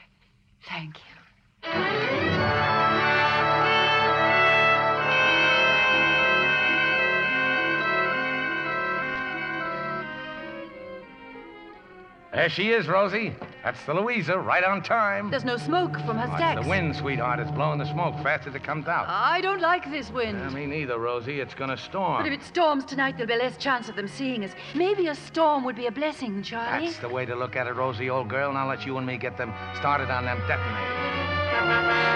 Thank 0.62 0.98
you. 0.98 2.85
There 12.36 12.50
she 12.50 12.70
is, 12.70 12.86
Rosie. 12.86 13.34
That's 13.64 13.82
the 13.86 13.94
Louisa, 13.94 14.38
right 14.38 14.62
on 14.62 14.82
time. 14.82 15.30
There's 15.30 15.42
no 15.46 15.56
smoke 15.56 15.94
from 16.00 16.18
her 16.18 16.28
Oh, 16.30 16.36
stacks. 16.36 16.58
it's 16.58 16.66
the 16.66 16.70
wind, 16.70 16.94
sweetheart. 16.94 17.40
It's 17.40 17.50
blowing 17.50 17.78
the 17.78 17.86
smoke 17.90 18.14
fast 18.22 18.46
as 18.46 18.54
it 18.54 18.62
comes 18.62 18.88
out. 18.88 19.06
I 19.08 19.40
don't 19.40 19.62
like 19.62 19.90
this 19.90 20.10
wind. 20.10 20.38
Yeah, 20.38 20.50
me 20.50 20.66
neither, 20.66 20.98
Rosie. 20.98 21.40
It's 21.40 21.54
gonna 21.54 21.78
storm. 21.78 22.22
But 22.22 22.30
if 22.30 22.38
it 22.38 22.44
storms 22.44 22.84
tonight, 22.84 23.16
there'll 23.16 23.26
be 23.26 23.38
less 23.42 23.56
chance 23.56 23.88
of 23.88 23.96
them 23.96 24.06
seeing 24.06 24.44
us. 24.44 24.50
Maybe 24.74 25.06
a 25.06 25.14
storm 25.14 25.64
would 25.64 25.76
be 25.76 25.86
a 25.86 25.90
blessing, 25.90 26.42
Charlie. 26.42 26.88
That's 26.88 26.98
the 26.98 27.08
way 27.08 27.24
to 27.24 27.34
look 27.34 27.56
at 27.56 27.68
it, 27.68 27.74
Rosie, 27.74 28.10
old 28.10 28.28
girl. 28.28 28.52
Now 28.52 28.68
let 28.68 28.84
you 28.84 28.98
and 28.98 29.06
me 29.06 29.16
get 29.16 29.38
them 29.38 29.54
started 29.74 30.10
on 30.10 30.26
them 30.26 30.38
detonators. 30.46 32.06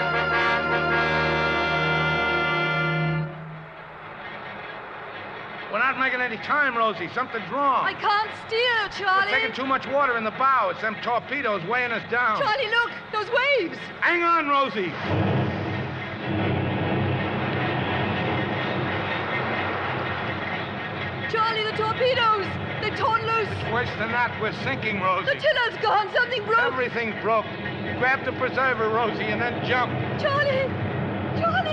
We're 5.71 5.79
not 5.79 5.97
making 5.97 6.19
any 6.19 6.35
time, 6.35 6.75
Rosie. 6.75 7.07
Something's 7.15 7.49
wrong. 7.49 7.85
I 7.85 7.93
can't 7.93 8.29
steer, 8.45 8.89
Charlie. 8.99 9.31
We're 9.31 9.39
taking 9.39 9.55
too 9.55 9.65
much 9.65 9.87
water 9.87 10.17
in 10.17 10.25
the 10.25 10.31
bow. 10.31 10.69
It's 10.69 10.81
them 10.81 10.97
torpedoes 11.01 11.63
weighing 11.65 11.93
us 11.93 12.03
down. 12.11 12.41
Charlie, 12.41 12.67
look, 12.67 12.91
those 13.13 13.29
waves. 13.31 13.77
Hang 14.01 14.21
on, 14.21 14.49
Rosie. 14.49 14.91
Charlie, 21.31 21.63
the 21.63 21.77
torpedoes. 21.77 22.47
They're 22.83 22.97
torn 22.97 23.21
loose. 23.21 23.71
Worse 23.71 23.87
than 23.97 24.11
that, 24.11 24.35
we're 24.41 24.51
sinking, 24.67 24.99
Rosie. 24.99 25.27
The 25.27 25.39
tiller's 25.39 25.77
gone. 25.81 26.11
Something 26.13 26.43
broke. 26.43 26.59
Everything's 26.59 27.15
broke. 27.23 27.45
Grab 27.97 28.25
the 28.25 28.33
preserver, 28.33 28.89
Rosie, 28.89 29.23
and 29.23 29.39
then 29.39 29.63
jump. 29.65 29.93
Charlie. 30.19 30.67
Charlie. 31.39 31.71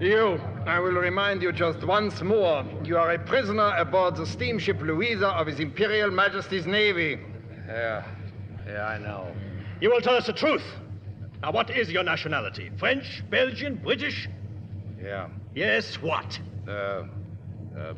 You, 0.00 0.40
I 0.64 0.78
will 0.78 0.92
remind 0.92 1.42
you 1.42 1.50
just 1.50 1.82
once 1.84 2.22
more, 2.22 2.64
you 2.84 2.96
are 2.96 3.10
a 3.12 3.18
prisoner 3.18 3.74
aboard 3.76 4.14
the 4.14 4.26
steamship 4.26 4.80
Louisa 4.80 5.28
of 5.28 5.48
His 5.48 5.58
Imperial 5.58 6.10
Majesty's 6.12 6.66
Navy. 6.66 7.18
Yeah, 7.66 8.04
yeah, 8.66 8.86
I 8.86 8.98
know. 8.98 9.34
You 9.80 9.90
will 9.90 10.00
tell 10.00 10.14
us 10.14 10.26
the 10.26 10.32
truth. 10.32 10.62
Now, 11.42 11.50
what 11.50 11.70
is 11.70 11.90
your 11.90 12.04
nationality? 12.04 12.70
French, 12.78 13.24
Belgian, 13.28 13.76
British? 13.76 14.28
Yeah, 15.02 15.28
Yes, 15.54 16.00
what? 16.00 16.38
uh, 16.68 16.70
uh, 16.70 17.04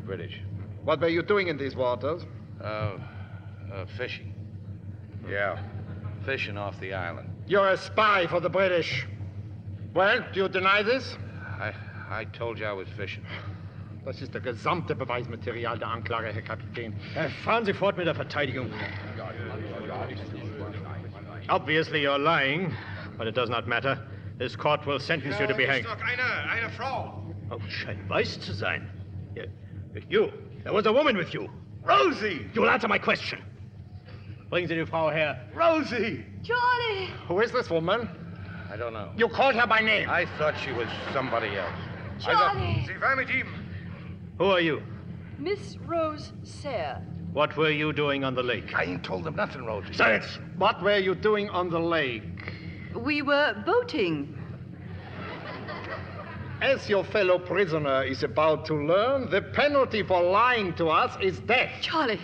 British. 0.06 0.40
What 0.84 1.00
were 1.00 1.08
you 1.08 1.22
doing 1.22 1.48
in 1.48 1.58
these 1.58 1.76
waters? 1.76 2.22
Uh, 2.62 2.64
uh, 2.64 2.98
fishing. 3.98 4.32
Yeah, 5.28 5.58
fishing 6.24 6.56
off 6.56 6.80
the 6.80 6.94
island. 6.94 7.28
You're 7.46 7.68
a 7.70 7.76
spy 7.76 8.26
for 8.26 8.40
the 8.40 8.48
British. 8.48 9.06
Well, 9.92 10.24
do 10.32 10.40
you 10.40 10.48
deny 10.48 10.82
this? 10.82 11.16
I, 12.10 12.20
I 12.20 12.24
told 12.24 12.58
you 12.58 12.66
I 12.66 12.72
was 12.72 12.88
fishing. 12.96 13.24
Das 14.04 14.22
ist 14.22 14.32
der 14.32 14.40
gesamte 14.40 14.94
Beweismaterial 14.94 15.78
der 15.78 15.88
Anklage, 15.88 16.32
Herr 16.32 16.42
Kapitän. 16.42 16.94
Äh, 17.14 17.28
fahren 17.44 17.64
Sie 17.64 17.74
fort 17.74 17.96
mit 17.98 18.06
der 18.06 18.14
Verteidigung. 18.14 18.70
Obviously, 21.48 22.02
you're 22.02 22.18
lying, 22.18 22.72
but 23.18 23.26
it 23.26 23.34
does 23.34 23.50
not 23.50 23.66
matter. 23.66 23.98
This 24.38 24.56
court 24.56 24.86
will 24.86 24.98
sentence 24.98 25.38
you 25.38 25.46
to 25.46 25.54
be 25.54 25.66
hanged. 25.66 25.86
eine, 25.86 26.50
eine 26.50 26.70
Frau. 26.70 27.22
Oh, 27.50 27.58
scheint 27.68 28.08
weiß 28.08 28.40
zu 28.40 28.54
sein. 28.54 28.88
Yeah. 29.36 29.46
You, 30.08 30.32
there 30.64 30.72
was 30.72 30.86
a 30.86 30.92
woman 30.92 31.16
with 31.16 31.34
you. 31.34 31.50
Rosie! 31.82 32.46
You 32.54 32.62
will 32.62 32.70
answer 32.70 32.88
my 32.88 32.98
question. 32.98 33.42
Bring 34.48 34.66
Sie 34.66 34.74
die 34.74 34.86
Frau 34.86 35.10
her. 35.10 35.38
Rosie! 35.54 36.24
Charlie. 36.42 37.10
Who 37.28 37.40
is 37.40 37.52
this 37.52 37.68
woman? 37.68 38.08
I 38.72 38.76
don't 38.76 38.92
know. 38.92 39.10
You 39.16 39.28
called 39.28 39.56
her 39.56 39.66
by 39.66 39.80
name. 39.80 40.08
I 40.08 40.26
thought 40.38 40.54
she 40.58 40.72
was 40.72 40.88
somebody 41.12 41.56
else. 41.56 41.89
Charlie. 42.20 42.84
Sie 42.86 43.00
war 43.00 43.16
mit 43.16 43.30
ihm. 43.30 43.46
Who 44.38 44.44
are 44.46 44.60
you? 44.60 44.82
Miss 45.38 45.76
Rose 45.86 46.32
Sayre. 46.42 47.02
What 47.32 47.56
were 47.56 47.70
you 47.70 47.92
doing 47.92 48.24
on 48.24 48.34
the 48.34 48.42
lake? 48.42 48.74
I 48.74 48.84
ain't 48.84 49.04
told 49.04 49.24
them 49.24 49.36
nothing, 49.36 49.64
Rosie. 49.64 49.92
Silence! 49.92 50.38
What 50.58 50.82
were 50.82 50.98
you 50.98 51.14
doing 51.14 51.48
on 51.50 51.70
the 51.70 51.78
lake? 51.78 52.52
We 52.94 53.22
were 53.22 53.54
boating. 53.64 54.36
As 56.60 56.88
your 56.88 57.04
fellow 57.04 57.38
prisoner 57.38 58.02
is 58.02 58.22
about 58.22 58.66
to 58.66 58.74
learn, 58.74 59.30
the 59.30 59.40
penalty 59.40 60.02
for 60.02 60.22
lying 60.22 60.74
to 60.74 60.88
us 60.88 61.16
is 61.22 61.38
death. 61.40 61.70
Charlie. 61.80 62.20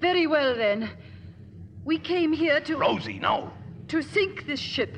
Very 0.00 0.26
well, 0.26 0.54
then. 0.54 0.88
We 1.84 1.98
came 1.98 2.32
here 2.32 2.60
to. 2.60 2.76
Rosie, 2.76 3.18
no. 3.18 3.50
to 3.88 4.02
sink 4.02 4.46
this 4.46 4.60
ship. 4.60 4.96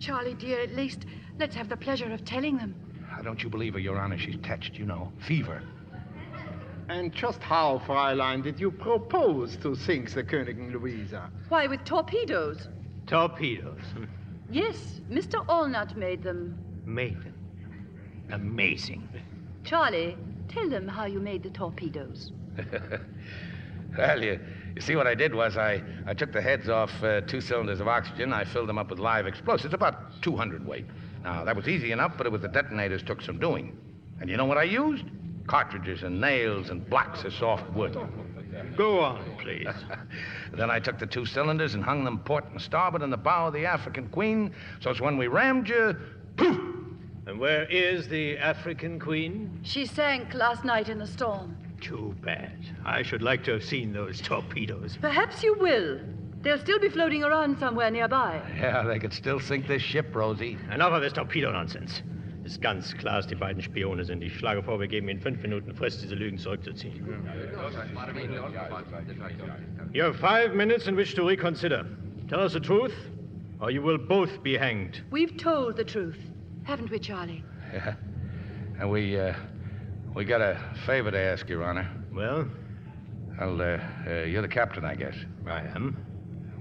Charlie, 0.00 0.34
dear, 0.34 0.60
at 0.60 0.74
least 0.74 1.06
let's 1.38 1.54
have 1.54 1.68
the 1.68 1.76
pleasure 1.76 2.12
of 2.12 2.24
telling 2.24 2.56
them. 2.56 2.74
How 3.08 3.22
don't 3.22 3.42
you 3.42 3.48
believe 3.48 3.74
her, 3.74 3.78
Your 3.78 3.98
Honor? 3.98 4.18
She's 4.18 4.36
touched, 4.42 4.74
you 4.74 4.84
know. 4.84 5.12
Fever. 5.26 5.62
And 6.88 7.12
just 7.12 7.42
how, 7.42 7.82
Fräulein, 7.86 8.42
did 8.42 8.60
you 8.60 8.70
propose 8.70 9.56
to 9.56 9.74
sink 9.74 10.12
the 10.12 10.22
Königin 10.22 10.72
Louisa? 10.72 11.30
Why, 11.48 11.66
with 11.66 11.84
torpedoes? 11.84 12.68
Torpedoes. 13.06 13.80
Yes, 14.48 15.00
Mr. 15.10 15.44
Allnut 15.48 15.96
made 15.96 16.22
them. 16.22 16.56
Made 16.84 17.20
them. 17.20 17.34
Amazing. 18.30 19.08
Charlie, 19.64 20.16
tell 20.46 20.68
them 20.70 20.86
how 20.86 21.06
you 21.06 21.18
made 21.18 21.42
the 21.42 21.50
torpedoes. 21.50 22.30
Well, 23.96 24.22
you, 24.22 24.38
you 24.74 24.80
see, 24.82 24.96
what 24.96 25.06
I 25.06 25.14
did 25.14 25.34
was 25.34 25.56
I, 25.56 25.82
I 26.06 26.12
took 26.12 26.32
the 26.32 26.42
heads 26.42 26.68
off 26.68 26.90
uh, 27.02 27.22
two 27.22 27.40
cylinders 27.40 27.80
of 27.80 27.88
oxygen. 27.88 28.32
I 28.32 28.44
filled 28.44 28.68
them 28.68 28.78
up 28.78 28.90
with 28.90 28.98
live 28.98 29.26
explosives, 29.26 29.72
about 29.72 30.20
200 30.22 30.66
weight. 30.66 30.84
Now, 31.26 31.42
that 31.42 31.56
was 31.56 31.66
easy 31.66 31.90
enough, 31.90 32.12
but 32.16 32.24
it 32.24 32.30
was 32.30 32.40
the 32.40 32.48
detonators 32.48 33.02
took 33.02 33.20
some 33.20 33.40
doing. 33.40 33.76
And 34.20 34.30
you 34.30 34.36
know 34.36 34.44
what 34.44 34.58
I 34.58 34.62
used? 34.62 35.02
Cartridges 35.48 36.04
and 36.04 36.20
nails 36.20 36.70
and 36.70 36.88
blocks 36.88 37.24
of 37.24 37.32
soft 37.34 37.68
wood. 37.72 37.98
Go 38.76 39.00
on, 39.00 39.24
please. 39.40 39.66
then 40.54 40.70
I 40.70 40.78
took 40.78 41.00
the 41.00 41.06
two 41.06 41.26
cylinders 41.26 41.74
and 41.74 41.82
hung 41.82 42.04
them 42.04 42.20
port 42.20 42.44
and 42.52 42.60
starboard 42.60 43.02
in 43.02 43.10
the 43.10 43.16
bow 43.16 43.48
of 43.48 43.54
the 43.54 43.66
African 43.66 44.08
Queen, 44.08 44.54
so 44.78 44.88
it's 44.90 45.00
when 45.00 45.18
we 45.18 45.26
rammed 45.26 45.68
you, 45.68 45.96
poof! 46.36 46.60
And 47.26 47.40
where 47.40 47.64
is 47.64 48.06
the 48.06 48.38
African 48.38 49.00
Queen? 49.00 49.58
She 49.64 49.84
sank 49.84 50.32
last 50.32 50.64
night 50.64 50.88
in 50.88 50.98
the 50.98 51.08
storm. 51.08 51.56
Too 51.80 52.14
bad. 52.22 52.56
I 52.84 53.02
should 53.02 53.20
like 53.20 53.42
to 53.44 53.52
have 53.54 53.64
seen 53.64 53.92
those 53.92 54.20
torpedoes. 54.20 54.96
Perhaps 55.00 55.42
you 55.42 55.54
will. 55.54 55.98
They'll 56.46 56.60
still 56.60 56.78
be 56.78 56.88
floating 56.88 57.24
around 57.24 57.58
somewhere 57.58 57.90
nearby. 57.90 58.40
Yeah, 58.56 58.84
they 58.84 59.00
could 59.00 59.12
still 59.12 59.40
sink 59.40 59.66
this 59.66 59.82
ship, 59.82 60.14
Rosie. 60.14 60.56
Enough 60.72 60.92
of 60.92 61.02
this 61.02 61.12
Torpedo-Nonsense. 61.12 62.04
Ist 62.44 62.62
ganz 62.62 62.96
klar, 62.96 63.16
dass 63.16 63.26
die 63.26 63.34
beiden 63.34 63.60
Spione 63.60 64.04
sind. 64.04 64.22
Ich 64.22 64.38
schlage 64.38 64.62
vor, 64.62 64.78
wir 64.78 64.86
geben 64.86 65.08
Ihnen 65.08 65.18
fünf 65.18 65.42
Minuten 65.42 65.74
Frist, 65.74 66.04
diese 66.04 66.14
Lügen 66.14 66.38
zurückzuziehen. 66.38 67.04
You 69.92 70.04
have 70.04 70.16
five 70.20 70.54
minutes 70.54 70.86
in 70.86 70.96
which 70.96 71.16
to 71.16 71.26
reconsider. 71.26 71.84
Tell 72.28 72.38
us 72.38 72.52
the 72.52 72.60
truth, 72.60 72.94
or 73.58 73.72
you 73.72 73.82
will 73.82 73.98
both 73.98 74.44
be 74.44 74.56
hanged. 74.56 75.02
We've 75.10 75.36
told 75.36 75.76
the 75.76 75.82
truth, 75.82 76.20
haven't 76.62 76.92
we, 76.92 77.00
Charlie? 77.00 77.42
Yeah. 77.72 77.96
And 78.78 78.88
we, 78.88 79.18
uh, 79.18 79.34
we 80.14 80.24
got 80.24 80.40
a 80.40 80.60
favor 80.86 81.10
to 81.10 81.18
ask, 81.18 81.48
Your 81.48 81.64
Honor. 81.64 81.90
Well? 82.14 82.46
Well, 83.36 83.60
uh, 83.60 83.80
uh, 84.08 84.22
you're 84.26 84.42
the 84.42 84.48
captain, 84.48 84.84
I 84.84 84.94
guess. 84.94 85.16
I 85.44 85.62
am. 85.74 85.96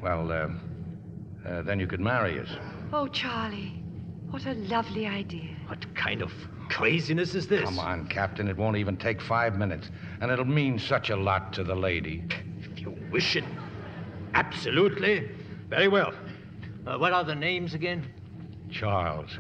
Well, 0.06 0.32
uh, 0.32 1.50
uh, 1.50 1.62
then 1.64 1.80
you 1.80 1.88
could 1.88 2.00
marry 2.00 2.40
us. 2.40 2.50
Oh, 2.94 3.08
Charlie, 3.08 3.82
what 4.30 4.46
a 4.46 4.54
lovely 4.54 5.08
idea. 5.08 5.56
What 5.66 5.84
kind 5.96 6.22
of 6.22 6.32
craziness 6.70 7.34
is 7.34 7.48
this? 7.48 7.64
Come 7.64 7.80
on, 7.80 8.06
Captain. 8.06 8.48
It 8.48 8.56
won't 8.56 8.78
even 8.78 8.98
take 8.98 9.20
five 9.20 9.58
minutes, 9.58 9.90
and 10.22 10.30
it'll 10.30 10.46
mean 10.46 10.78
such 10.78 11.10
a 11.10 11.16
lot 11.16 11.54
to 11.54 11.64
the 11.64 11.74
lady. 11.74 12.24
If 12.60 12.80
you 12.82 12.96
wish 13.12 13.36
it. 13.36 13.46
Absolutely. 14.36 15.28
Very 15.72 15.88
well. 15.88 16.14
Uh, 16.86 17.00
what 17.00 17.12
are 17.12 17.24
the 17.24 17.34
names 17.34 17.74
again? 17.74 18.06
Charles. 18.70 19.40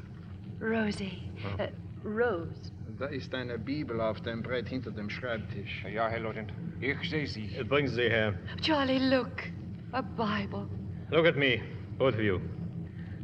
Rosie. 0.57 1.29
Uh, 1.59 1.67
Rose. 2.01 2.71
Da 2.97 3.05
ist 3.05 3.35
eine 3.35 3.59
Bibel 3.59 4.01
auf 4.01 4.19
dem 4.23 4.41
Brett 4.41 4.67
hinter 4.67 4.89
dem 4.89 5.11
Schreibtisch. 5.11 5.85
Ja, 5.93 6.07
Herr 6.07 6.21
Leutnant. 6.21 6.51
Ich 6.81 7.07
sehe 7.07 7.27
sie. 7.27 7.51
Bringen 7.69 7.89
Sie 7.89 8.09
her. 8.09 8.33
Charlie, 8.63 8.97
look. 8.97 9.43
A 9.95 10.01
Bible. 10.01 10.67
Look 11.09 11.25
at 11.25 11.37
me, 11.37 11.63
both 11.97 12.15
of 12.15 12.19
you. 12.19 12.41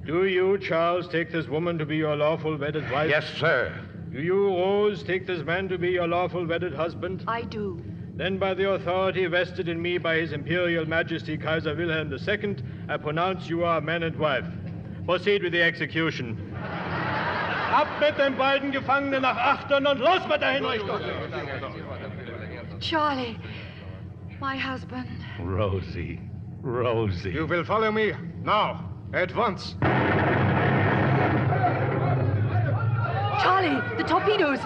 Do 0.05 0.23
you, 0.23 0.57
Charles, 0.57 1.05
take 1.09 1.29
this 1.29 1.45
woman 1.47 1.77
to 1.77 1.85
be 1.85 1.97
your 1.97 2.15
lawful 2.15 2.55
wedded 2.55 2.89
wife? 2.89 3.09
Yes, 3.09 3.25
sir. 3.37 3.77
Do 4.13 4.21
you, 4.21 4.47
Rose, 4.47 5.03
take 5.03 5.27
this 5.27 5.43
man 5.43 5.67
to 5.67 5.77
be 5.77 5.89
your 5.89 6.07
lawful 6.07 6.47
wedded 6.47 6.73
husband? 6.73 7.25
I 7.27 7.41
do. 7.41 7.83
Then, 8.15 8.37
by 8.37 8.53
the 8.53 8.71
authority 8.71 9.25
vested 9.25 9.67
in 9.67 9.81
me 9.81 9.97
by 9.97 10.15
His 10.15 10.31
Imperial 10.31 10.85
Majesty 10.85 11.37
Kaiser 11.37 11.75
Wilhelm 11.75 12.09
II, 12.09 12.55
I 12.87 12.95
pronounce 12.95 13.49
you 13.49 13.65
are 13.65 13.81
man 13.81 14.03
and 14.03 14.15
wife. 14.15 14.47
Proceed 15.05 15.43
with 15.43 15.51
the 15.51 15.61
execution. 15.61 16.55
Ab 16.55 17.99
mit 17.99 18.17
den 18.17 18.37
beiden 18.37 18.71
Gefangenen 18.71 19.23
nach 19.23 19.35
Achtern 19.35 19.85
und 19.87 19.99
los 19.99 20.25
mit 20.29 20.39
der 20.39 20.53
Hinrichtung! 20.53 21.01
Charlie, 22.79 23.37
my 24.39 24.57
husband. 24.57 25.09
Rosie. 25.37 26.30
Rosie. 26.61 27.31
You 27.31 27.47
will 27.47 27.63
follow 27.63 27.91
me 27.91 28.13
now, 28.43 28.89
at 29.13 29.35
once. 29.35 29.75
Charlie, 33.41 33.81
the 33.97 34.03
torpedoes. 34.03 34.59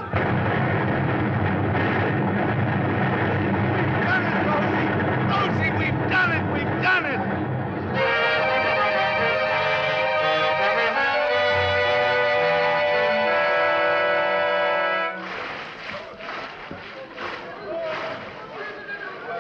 Rosie, 5.32 5.72
we've 5.80 6.02
done 6.10 6.32
it! 6.34 6.44
We've 6.54 6.82
done 6.84 7.06
it! 7.06 7.22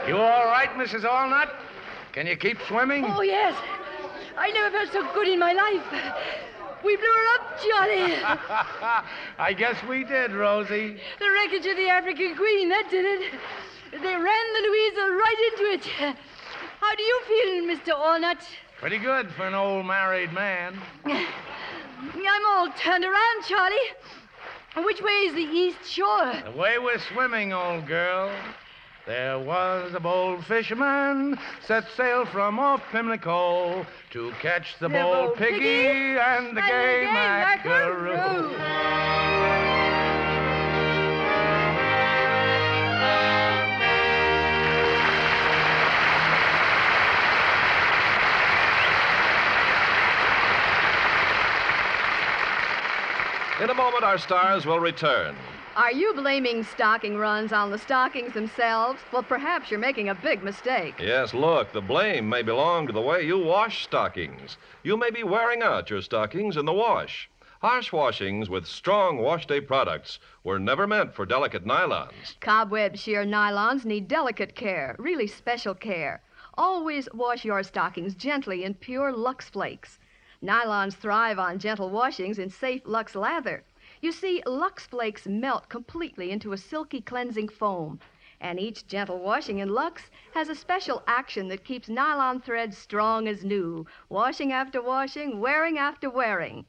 You 0.07 0.17
all 0.17 0.45
right, 0.45 0.69
Mrs. 0.77 1.01
Allnut? 1.01 1.49
Can 2.15 2.27
you 2.27 2.37
keep 2.37 2.57
swimming? 2.69 3.03
Oh, 3.03 3.21
yes. 3.21 3.53
I 4.37 4.49
never 4.51 4.71
felt 4.71 4.93
so 4.93 5.13
good 5.13 5.27
in 5.27 5.37
my 5.37 5.51
life. 5.51 5.83
We 6.81 6.95
blew 6.95 7.05
her 7.05 7.35
up, 7.35 7.59
Charlie. 7.59 8.15
I 9.37 9.51
guess 9.51 9.75
we 9.83 10.05
did, 10.05 10.31
Rosie. 10.31 10.95
the 11.19 11.29
wreckage 11.29 11.65
of 11.65 11.75
the 11.75 11.89
African 11.89 12.37
Queen, 12.37 12.69
that 12.69 12.89
did 12.89 13.03
it. 13.03 13.33
They 13.91 13.97
ran 13.97 14.23
the 14.23 14.61
Louisa 14.63 15.11
right 15.11 15.51
into 15.51 15.71
it. 15.73 16.15
How 16.79 16.95
do 16.95 17.03
you 17.03 17.21
feel, 17.27 17.75
Mr. 17.75 17.99
Allnut? 17.99 18.41
Pretty 18.77 18.97
good 18.97 19.29
for 19.31 19.45
an 19.45 19.53
old 19.53 19.85
married 19.85 20.31
man. 20.31 20.79
I'm 21.05 22.45
all 22.47 22.71
turned 22.77 23.03
around, 23.03 23.43
Charlie. 23.45 24.85
Which 24.85 25.01
way 25.01 25.11
is 25.27 25.33
the 25.33 25.41
east 25.41 25.85
shore? 25.85 26.33
The 26.45 26.57
way 26.57 26.77
we're 26.79 26.99
swimming, 27.13 27.51
old 27.51 27.85
girl. 27.87 28.31
There 29.05 29.37
was 29.37 29.93
a 29.93 29.99
bold 29.99 30.43
fisherman 30.47 31.37
set 31.61 31.85
sail 31.95 32.25
from 32.25 32.57
off 32.57 32.81
Pimlico 32.91 33.85
to 34.09 34.31
catch 34.41 34.79
the, 34.79 34.87
The 34.87 34.95
bold 34.95 35.27
bold 35.27 35.37
piggy, 35.37 35.59
piggy 35.59 36.17
and 36.17 36.57
the 36.57 36.61
and 36.61 36.67
gay 36.67 37.01
the 37.01 37.05
gay 37.05 37.13
mackerel. 37.13 38.49
mackerel. 38.49 38.85
In 53.61 53.69
a 53.69 53.75
moment, 53.75 54.03
our 54.03 54.17
stars 54.17 54.65
will 54.65 54.79
return. 54.79 55.35
Are 55.75 55.91
you 55.91 56.13
blaming 56.13 56.63
stocking 56.63 57.17
runs 57.17 57.51
on 57.51 57.69
the 57.69 57.77
stockings 57.77 58.31
themselves? 58.33 59.01
Well, 59.11 59.23
perhaps 59.23 59.69
you're 59.69 59.77
making 59.77 60.07
a 60.07 60.15
big 60.15 60.41
mistake. 60.41 60.95
Yes, 61.01 61.33
look, 61.33 61.73
the 61.73 61.81
blame 61.81 62.29
may 62.29 62.43
belong 62.43 62.87
to 62.87 62.93
the 62.93 63.01
way 63.01 63.23
you 63.23 63.37
wash 63.37 63.83
stockings. 63.83 64.55
You 64.83 64.95
may 64.95 65.09
be 65.09 65.23
wearing 65.23 65.61
out 65.61 65.89
your 65.89 66.01
stockings 66.01 66.55
in 66.55 66.63
the 66.63 66.71
wash. 66.71 67.29
Harsh 67.59 67.91
washings 67.91 68.49
with 68.49 68.65
strong 68.65 69.17
wash 69.17 69.47
day 69.47 69.59
products 69.59 70.19
were 70.45 70.59
never 70.59 70.87
meant 70.87 71.13
for 71.13 71.25
delicate 71.25 71.65
nylons. 71.65 72.39
Cobweb 72.39 72.95
sheer 72.95 73.25
nylons 73.25 73.83
need 73.83 74.07
delicate 74.07 74.55
care, 74.55 74.95
really 74.97 75.27
special 75.27 75.75
care. 75.75 76.21
Always 76.57 77.09
wash 77.13 77.43
your 77.43 77.63
stockings 77.63 78.15
gently 78.15 78.63
in 78.63 78.75
pure 78.75 79.11
Lux 79.11 79.49
Flakes. 79.49 79.99
Nylons 80.41 80.93
thrive 80.93 81.37
on 81.37 81.59
gentle 81.59 81.89
washings 81.89 82.39
in 82.39 82.49
safe 82.49 82.81
Lux 82.85 83.13
lather. 83.13 83.65
You 84.05 84.11
see, 84.11 84.43
Lux 84.45 84.85
Flakes 84.85 85.25
melt 85.25 85.67
completely 85.67 86.29
into 86.29 86.53
a 86.53 86.59
silky 86.59 87.01
cleansing 87.01 87.49
foam. 87.49 87.99
And 88.39 88.59
each 88.59 88.85
gentle 88.85 89.17
washing 89.17 89.57
in 89.57 89.69
Lux 89.69 90.11
has 90.35 90.47
a 90.47 90.53
special 90.53 91.01
action 91.07 91.47
that 91.47 91.63
keeps 91.63 91.89
nylon 91.89 92.39
threads 92.39 92.77
strong 92.77 93.27
as 93.27 93.43
new, 93.43 93.87
washing 94.07 94.51
after 94.51 94.79
washing, 94.79 95.39
wearing 95.39 95.79
after 95.79 96.07
wearing. 96.07 96.67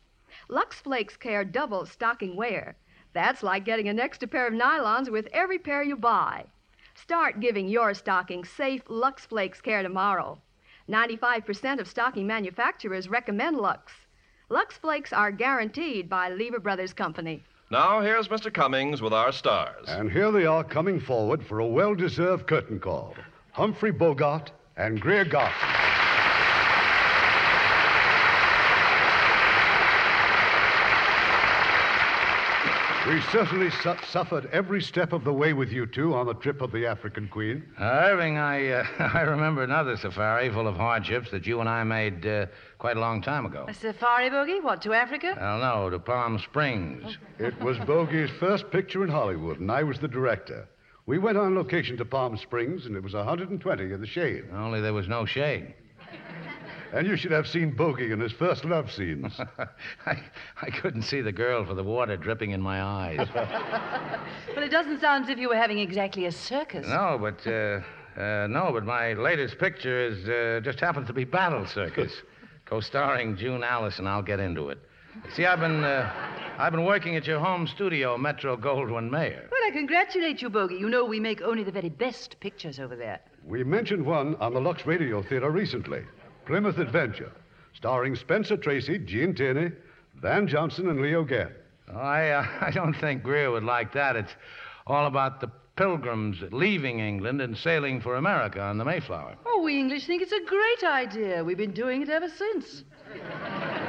Lux 0.49 0.81
Flakes 0.81 1.19
care 1.19 1.45
double 1.45 1.85
stocking 1.85 2.37
wear. 2.37 2.75
That's 3.13 3.43
like 3.43 3.67
getting 3.67 3.91
an 3.91 4.01
extra 4.01 4.27
pair 4.27 4.47
of 4.47 4.55
nylons 4.55 5.11
with 5.11 5.29
every 5.31 5.59
pair 5.59 5.83
you 5.83 5.97
buy. 5.97 6.47
Start 6.95 7.41
giving 7.41 7.69
your 7.69 7.93
stockings 7.93 8.49
safe 8.49 8.89
Lux 8.89 9.27
Flakes 9.27 9.61
care 9.61 9.83
tomorrow. 9.83 10.41
95% 10.89 11.81
of 11.81 11.87
stocking 11.87 12.27
manufacturers 12.27 13.11
recommend 13.11 13.59
Lux. 13.59 14.06
Lux 14.49 14.77
Flakes 14.77 15.13
are 15.13 15.33
guaranteed 15.33 16.09
by 16.09 16.31
Lever 16.31 16.61
Brothers 16.61 16.93
Company. 16.93 17.43
Now, 17.69 18.01
here's 18.01 18.29
Mr. 18.29 18.53
Cummings 18.53 19.03
with 19.03 19.13
our 19.13 19.33
stars. 19.33 19.87
And 19.89 20.09
here 20.09 20.31
they 20.31 20.47
are 20.47 20.63
coming 20.63 21.01
forward 21.01 21.45
for 21.45 21.59
a 21.59 21.67
well 21.67 21.97
deserved 21.97 22.47
curtain 22.47 22.79
call 22.79 23.17
Humphrey 23.51 23.91
Bogart 23.91 24.53
and 24.77 25.01
Greer 25.01 25.25
Garson. 25.25 25.69
We 33.07 33.15
We 33.15 33.21
certainly 33.31 33.71
su- 33.71 33.95
suffered 34.09 34.49
every 34.53 34.83
step 34.83 35.13
of 35.13 35.23
the 35.23 35.33
way 35.33 35.53
with 35.53 35.71
you 35.71 35.87
two 35.87 36.15
on 36.15 36.27
the 36.27 36.35
trip 36.35 36.61
of 36.61 36.73
the 36.73 36.87
African 36.87 37.29
Queen. 37.29 37.63
Uh, 37.81 37.85
Irving, 37.85 38.37
I, 38.37 38.69
uh, 38.69 38.85
I 39.15 39.21
remember 39.21 39.63
another 39.63 39.97
safari 39.97 40.51
full 40.51 40.67
of 40.67 40.77
hardships 40.77 41.31
that 41.31 41.47
you 41.47 41.61
and 41.61 41.69
I 41.69 41.85
made 41.85 42.27
uh, 42.27 42.47
quite 42.79 42.97
a 42.97 43.01
long 43.01 43.23
time 43.23 43.47
ago. 43.47 43.65
A 43.69 43.75
safari 43.75 44.29
bogey? 44.29 44.59
What, 44.61 44.83
to 44.83 44.93
Africa? 44.93 45.37
Well, 45.39 45.59
no, 45.61 45.89
to 45.89 46.01
Palm 46.01 46.41
Springs. 46.41 47.17
It 47.39 47.57
was 47.61 47.79
Bogey's 47.79 48.31
first 48.41 48.71
picture 48.73 49.05
in 49.05 49.09
Hollywood, 49.09 49.61
and 49.61 49.71
I 49.71 49.85
was 49.85 50.01
the 50.01 50.09
director. 50.09 50.69
We 51.07 51.19
went 51.19 51.39
on 51.39 51.55
location 51.55 51.97
to 51.99 52.05
Palm 52.05 52.37
Springs, 52.37 52.87
and 52.87 52.97
it 52.97 53.03
was 53.05 53.15
120 53.15 53.85
in 53.85 54.01
the 54.01 54.07
shade. 54.07 54.47
Only 54.53 54.81
there 54.81 54.95
was 54.95 55.07
no 55.07 55.25
shade. 55.25 55.75
And 56.93 57.07
you 57.07 57.17
should 57.17 57.33
have 57.33 57.47
seen 57.47 57.71
Bogey 57.73 58.13
in 58.13 58.21
his 58.21 58.33
first 58.33 58.65
love 58.65 58.91
scenes. 58.91 59.39
I, 60.07 60.23
I 60.63 60.71
couldn't 60.71 61.03
see 61.03 61.21
the 61.21 61.33
girl 61.33 61.65
for 61.65 61.75
the 61.75 61.83
water 61.85 62.17
dripping 62.17 62.53
in 62.53 62.61
my 62.61 62.83
eyes. 62.83 63.29
Well, 64.55 64.65
it 64.65 64.71
doesn't 64.71 65.01
sound 65.03 65.25
as 65.25 65.31
if 65.31 65.39
you 65.39 65.51
were 65.51 65.57
having 65.57 65.81
exactly 65.81 66.25
a 66.25 66.33
circus. 66.33 66.87
no, 66.89 67.19
but 67.21 67.47
uh, 67.47 67.81
uh, 68.19 68.47
no, 68.47 68.71
but 68.73 68.85
my 68.87 69.13
latest 69.13 69.59
picture 69.59 70.01
is 70.07 70.27
uh, 70.29 70.61
just 70.65 70.81
happens 70.81 71.07
to 71.09 71.13
be 71.13 71.25
Battle 71.25 71.67
Circus, 71.67 72.11
co-starring 72.65 73.37
June 73.37 73.63
Allyson. 73.63 74.07
I'll 74.07 74.23
get 74.23 74.41
into 74.41 74.71
it. 74.71 74.79
See, 75.35 75.45
I've 75.45 75.61
been 75.61 75.85
uh, 75.85 76.11
I've 76.59 76.73
been 76.73 76.87
working 76.87 77.17
at 77.17 77.27
your 77.27 77.39
home 77.39 77.67
studio, 77.67 78.17
Metro 78.17 78.57
Goldwyn 78.57 79.11
Mayer. 79.11 79.47
Well, 79.51 79.61
I 79.67 79.71
congratulate 79.73 80.41
you, 80.41 80.49
Bogey. 80.49 80.77
You 80.77 80.89
know 80.89 81.05
we 81.05 81.21
make 81.21 81.43
only 81.43 81.63
the 81.63 81.73
very 81.73 81.91
best 81.91 82.41
pictures 82.41 82.81
over 82.81 82.97
there. 82.97 83.21
we 83.45 83.63
mentioned 83.63 84.07
one 84.07 84.37
on 84.37 84.55
the 84.55 84.61
Lux 84.61 84.87
Radio 84.87 85.23
Theater 85.23 85.51
recently 85.51 86.03
Plymouth 86.47 86.79
Adventure, 86.79 87.33
starring 87.75 88.15
Spencer 88.15 88.57
Tracy, 88.57 88.99
Gene 88.99 89.35
Tierney, 89.35 89.73
Van 90.23 90.47
Johnson, 90.47 90.89
and 90.89 91.01
Leo 91.01 91.25
Genn. 91.25 91.53
Oh, 91.93 91.99
I 91.99 92.31
uh, 92.31 92.47
I 92.61 92.71
don't 92.71 92.95
think 92.95 93.23
Greer 93.23 93.51
would 93.51 93.65
like 93.65 93.93
that. 93.95 94.17
It's 94.17 94.33
all 94.87 95.07
about 95.07 95.41
the 95.41 95.51
pilgrims 95.77 96.39
leaving 96.53 97.01
England 97.01 97.43
and 97.43 97.57
sailing 97.57 98.01
for 98.01 98.17
America 98.17 98.61
on 98.63 98.79
the 98.79 98.85
Mayflower. 98.85 99.35
Oh, 99.45 99.61
we 99.63 99.79
English 99.79 100.07
think 100.07 100.23
it's 100.23 100.33
a 100.33 100.45
great 100.47 100.85
idea. 100.85 101.45
We've 101.45 101.59
been 101.59 101.73
doing 101.75 102.01
it 102.03 102.09
ever 102.09 102.29
since. 102.29 102.85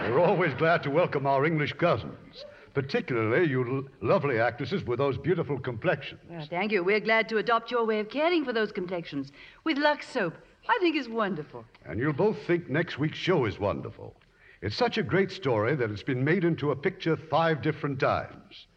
We're 0.09 0.19
always 0.19 0.53
glad 0.55 0.83
to 0.83 0.89
welcome 0.91 1.25
our 1.25 1.45
English 1.45 1.73
cousins, 1.73 2.43
particularly 2.73 3.47
you 3.49 3.77
l- 3.77 3.83
lovely 4.09 4.39
actresses 4.39 4.83
with 4.83 4.99
those 4.99 5.17
beautiful 5.17 5.59
complexions. 5.59 6.19
Well, 6.29 6.45
thank 6.49 6.71
you. 6.71 6.83
We're 6.83 6.99
glad 6.99 7.29
to 7.29 7.37
adopt 7.37 7.71
your 7.71 7.85
way 7.85 7.99
of 7.99 8.09
caring 8.09 8.43
for 8.43 8.51
those 8.51 8.71
complexions 8.71 9.31
with 9.63 9.77
Lux 9.77 10.07
soap. 10.09 10.33
I 10.69 10.77
think 10.81 10.95
it's 10.95 11.07
wonderful. 11.07 11.63
And 11.85 11.99
you'll 11.99 12.13
both 12.13 12.37
think 12.45 12.69
next 12.69 12.99
week's 12.99 13.17
show 13.17 13.45
is 13.45 13.59
wonderful. 13.59 14.13
It's 14.61 14.75
such 14.75 14.97
a 14.97 15.03
great 15.03 15.31
story 15.31 15.75
that 15.75 15.91
it's 15.91 16.03
been 16.03 16.23
made 16.23 16.43
into 16.43 16.71
a 16.71 16.75
picture 16.75 17.15
five 17.15 17.61
different 17.61 17.99
times. 17.99 18.67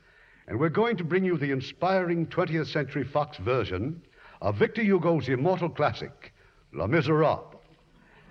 And 0.47 0.59
we're 0.59 0.68
going 0.68 0.97
to 0.99 1.05
bring 1.05 1.24
you 1.24 1.36
the 1.36 1.51
inspiring 1.53 2.26
20th 2.26 2.66
Century 2.66 3.05
Fox 3.05 3.38
version 3.38 4.03
of 4.41 4.57
Victor 4.57 4.82
Hugo's 4.82 5.28
immortal 5.28 5.68
classic, 5.68 6.32
Les 6.72 6.86
Miserables. 6.86 7.57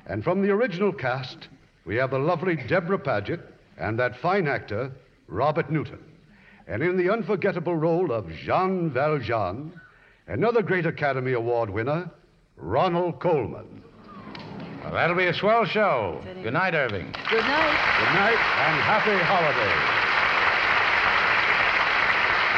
And 0.06 0.24
from 0.24 0.42
the 0.42 0.52
original 0.52 0.94
cast, 0.94 1.50
we 1.86 1.96
have 1.98 2.12
the 2.12 2.20
lovely 2.20 2.56
Debra 2.56 3.00
Paget 3.00 3.42
and 3.78 4.00
that 4.00 4.18
fine 4.18 4.48
actor, 4.48 4.92
Robert 5.28 5.72
Newton. 5.72 6.04
And 6.68 6.84
in 6.84 6.98
the 6.98 7.12
unforgettable 7.12 7.76
role 7.76 8.12
of 8.12 8.32
Jean 8.32 8.90
Valjean, 8.92 9.80
another 10.28 10.62
great 10.62 10.86
Academy 10.86 11.34
Award 11.34 11.70
winner, 11.70 12.12
Ronald 12.60 13.20
Colman. 13.20 13.84
Well, 14.84 14.94
that'll 14.94 15.16
be 15.16 15.28
a 15.28 15.34
swell 15.34 15.66
show. 15.66 16.22
Good 16.44 16.54
night, 16.54 16.74
Irving. 16.74 17.14
Good 17.30 17.42
night. 17.42 17.98
Good 18.00 18.14
night 18.14 18.40
and 18.40 18.82
happy 18.82 19.18
holidays. 19.24 20.00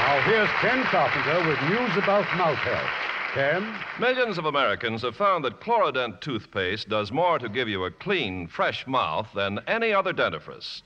Now 0.02 0.22
here's 0.24 0.50
Ken 0.60 0.84
Carpenter 0.84 1.48
with 1.48 1.62
news 1.70 1.98
about 1.98 2.26
mouth 2.38 2.58
health. 2.58 2.90
Ken? 3.34 3.74
Millions 4.00 4.38
of 4.38 4.46
Americans 4.46 5.04
have 5.04 5.16
found 5.16 5.46
that 5.46 5.62
Chlorodent 5.62 6.20
toothpaste 6.20 6.90
does 6.90 7.12
more 7.12 7.40
to 7.40 7.48
give 7.48 7.70
you 7.70 7.86
a 7.86 7.92
clean, 7.92 8.48
fresh 8.48 8.86
mouth 8.86 9.30
than 9.34 9.60
any 9.68 9.94
other 9.94 10.12
dentifrice. 10.12 10.82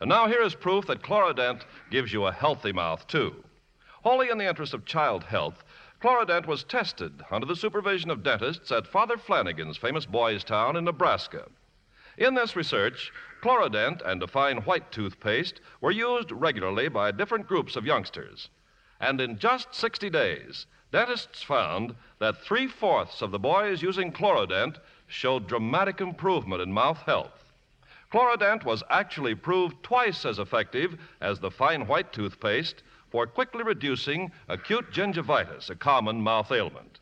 And 0.00 0.10
now 0.10 0.26
here 0.26 0.42
is 0.42 0.54
proof 0.54 0.86
that 0.88 1.02
Chlorodent 1.02 1.62
gives 1.90 2.12
you 2.12 2.26
a 2.26 2.32
healthy 2.32 2.72
mouth, 2.72 3.06
too. 3.06 3.42
Wholly 4.02 4.28
in 4.28 4.36
the 4.36 4.46
interest 4.46 4.74
of 4.74 4.84
child 4.84 5.24
health, 5.24 5.64
Chlorodent 6.06 6.46
was 6.46 6.62
tested 6.62 7.24
under 7.32 7.48
the 7.48 7.56
supervision 7.56 8.10
of 8.10 8.22
dentists 8.22 8.70
at 8.70 8.86
Father 8.86 9.16
Flanagan's 9.16 9.76
famous 9.76 10.06
Boys 10.06 10.44
Town 10.44 10.76
in 10.76 10.84
Nebraska. 10.84 11.48
In 12.16 12.34
this 12.34 12.54
research, 12.54 13.12
Chlorodent 13.42 14.02
and 14.02 14.22
a 14.22 14.28
fine 14.28 14.58
white 14.58 14.92
toothpaste 14.92 15.60
were 15.80 15.90
used 15.90 16.30
regularly 16.30 16.86
by 16.86 17.10
different 17.10 17.48
groups 17.48 17.74
of 17.74 17.84
youngsters. 17.84 18.50
And 19.00 19.20
in 19.20 19.36
just 19.36 19.74
60 19.74 20.08
days, 20.08 20.66
dentists 20.92 21.42
found 21.42 21.96
that 22.20 22.40
three 22.40 22.68
fourths 22.68 23.20
of 23.20 23.32
the 23.32 23.40
boys 23.40 23.82
using 23.82 24.12
Chlorodent 24.12 24.78
showed 25.08 25.48
dramatic 25.48 26.00
improvement 26.00 26.62
in 26.62 26.72
mouth 26.72 26.98
health. 26.98 27.52
Chlorodent 28.12 28.62
was 28.62 28.84
actually 28.90 29.34
proved 29.34 29.82
twice 29.82 30.24
as 30.24 30.38
effective 30.38 31.00
as 31.20 31.40
the 31.40 31.50
fine 31.50 31.88
white 31.88 32.12
toothpaste 32.12 32.84
for 33.16 33.26
quickly 33.26 33.62
reducing 33.64 34.30
acute 34.46 34.92
gingivitis, 34.92 35.70
a 35.70 35.74
common 35.74 36.20
mouth 36.20 36.52
ailment. 36.52 36.98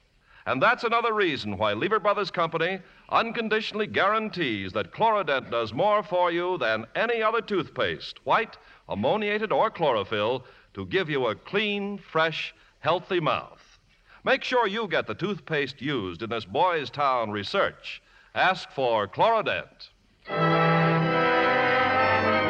And 0.46 0.62
that's 0.62 0.84
another 0.84 1.12
reason 1.12 1.58
why 1.58 1.72
Lever 1.72 1.98
Brothers 1.98 2.30
Company 2.30 2.78
unconditionally 3.08 3.88
guarantees 3.88 4.72
that 4.74 4.92
Chlorodent 4.92 5.50
does 5.50 5.72
more 5.72 6.04
for 6.04 6.30
you 6.30 6.56
than 6.56 6.86
any 6.94 7.20
other 7.20 7.40
toothpaste, 7.40 8.24
white, 8.24 8.56
ammoniated, 8.88 9.50
or 9.50 9.70
chlorophyll, 9.70 10.44
to 10.74 10.86
give 10.86 11.10
you 11.10 11.26
a 11.26 11.34
clean, 11.34 11.98
fresh, 11.98 12.54
healthy 12.78 13.18
mouth. 13.18 13.80
Make 14.22 14.44
sure 14.44 14.68
you 14.68 14.86
get 14.86 15.08
the 15.08 15.16
toothpaste 15.16 15.82
used 15.82 16.22
in 16.22 16.30
this 16.30 16.44
Boys 16.44 16.90
Town 16.90 17.32
research. 17.32 18.00
Ask 18.36 18.70
for 18.70 19.08
Chlorodent. 19.08 19.88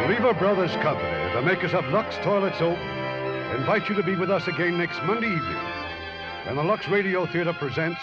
Lever 0.07 0.35
Brothers 0.35 0.73
Company, 0.83 1.33
the 1.33 1.41
makers 1.41 1.73
of 1.73 1.87
Lux 1.87 2.17
Toilet 2.19 2.55
Soap, 2.59 2.77
invite 3.55 3.89
you 3.89 3.95
to 3.95 4.03
be 4.03 4.17
with 4.17 4.31
us 4.31 4.49
again 4.49 4.77
next 4.77 5.01
Monday 5.05 5.29
evening 5.29 5.63
when 6.45 6.57
the 6.57 6.63
Lux 6.63 6.89
Radio 6.89 7.25
Theater 7.25 7.53
presents 7.53 8.01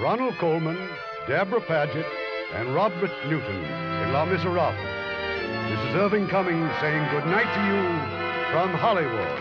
Ronald 0.00 0.38
Colman, 0.38 0.78
Debra 1.26 1.60
Paget, 1.60 2.06
and 2.54 2.74
Robert 2.74 3.10
Newton 3.26 3.56
in 3.56 4.12
La 4.12 4.24
Miserable. 4.24 4.72
This 5.68 5.78
is 5.80 5.94
Irving 5.96 6.26
Cummings 6.28 6.72
saying 6.80 7.10
good 7.10 7.26
night 7.26 7.52
to 7.54 7.62
you 7.66 8.50
from 8.50 8.70
Hollywood. 8.70 9.38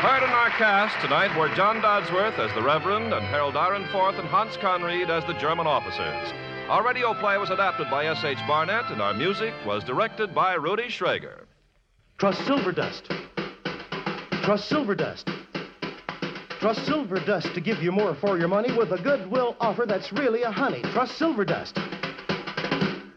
Heard 0.00 0.24
in 0.24 0.30
our 0.30 0.50
cast 0.50 0.98
tonight 1.02 1.36
were 1.36 1.54
John 1.54 1.82
Dodsworth 1.82 2.38
as 2.38 2.52
the 2.54 2.62
Reverend 2.62 3.12
and 3.12 3.26
Harold 3.26 3.54
Ironforth 3.54 4.18
and 4.18 4.26
Hans 4.28 4.56
Conried 4.56 5.10
as 5.10 5.26
the 5.26 5.34
German 5.34 5.66
officers. 5.66 6.49
Our 6.70 6.86
radio 6.86 7.14
play 7.14 7.36
was 7.36 7.50
adapted 7.50 7.90
by 7.90 8.06
S.H. 8.06 8.38
Barnett, 8.46 8.92
and 8.92 9.02
our 9.02 9.12
music 9.12 9.52
was 9.66 9.82
directed 9.82 10.32
by 10.32 10.54
Rudy 10.54 10.84
Schrager. 10.84 11.46
Trust 12.16 12.46
Silver 12.46 12.70
Dust. 12.70 13.10
Trust 14.44 14.68
Silver 14.68 14.94
Dust. 14.94 15.28
Trust 16.60 16.86
Silver 16.86 17.18
Dust 17.26 17.52
to 17.54 17.60
give 17.60 17.82
you 17.82 17.90
more 17.90 18.14
for 18.14 18.38
your 18.38 18.46
money 18.46 18.70
with 18.78 18.92
a 18.92 19.02
goodwill 19.02 19.56
offer 19.58 19.84
that's 19.84 20.12
really 20.12 20.44
a 20.44 20.52
honey. 20.52 20.80
Trust 20.92 21.18
Silver 21.18 21.44
Dust. 21.44 21.76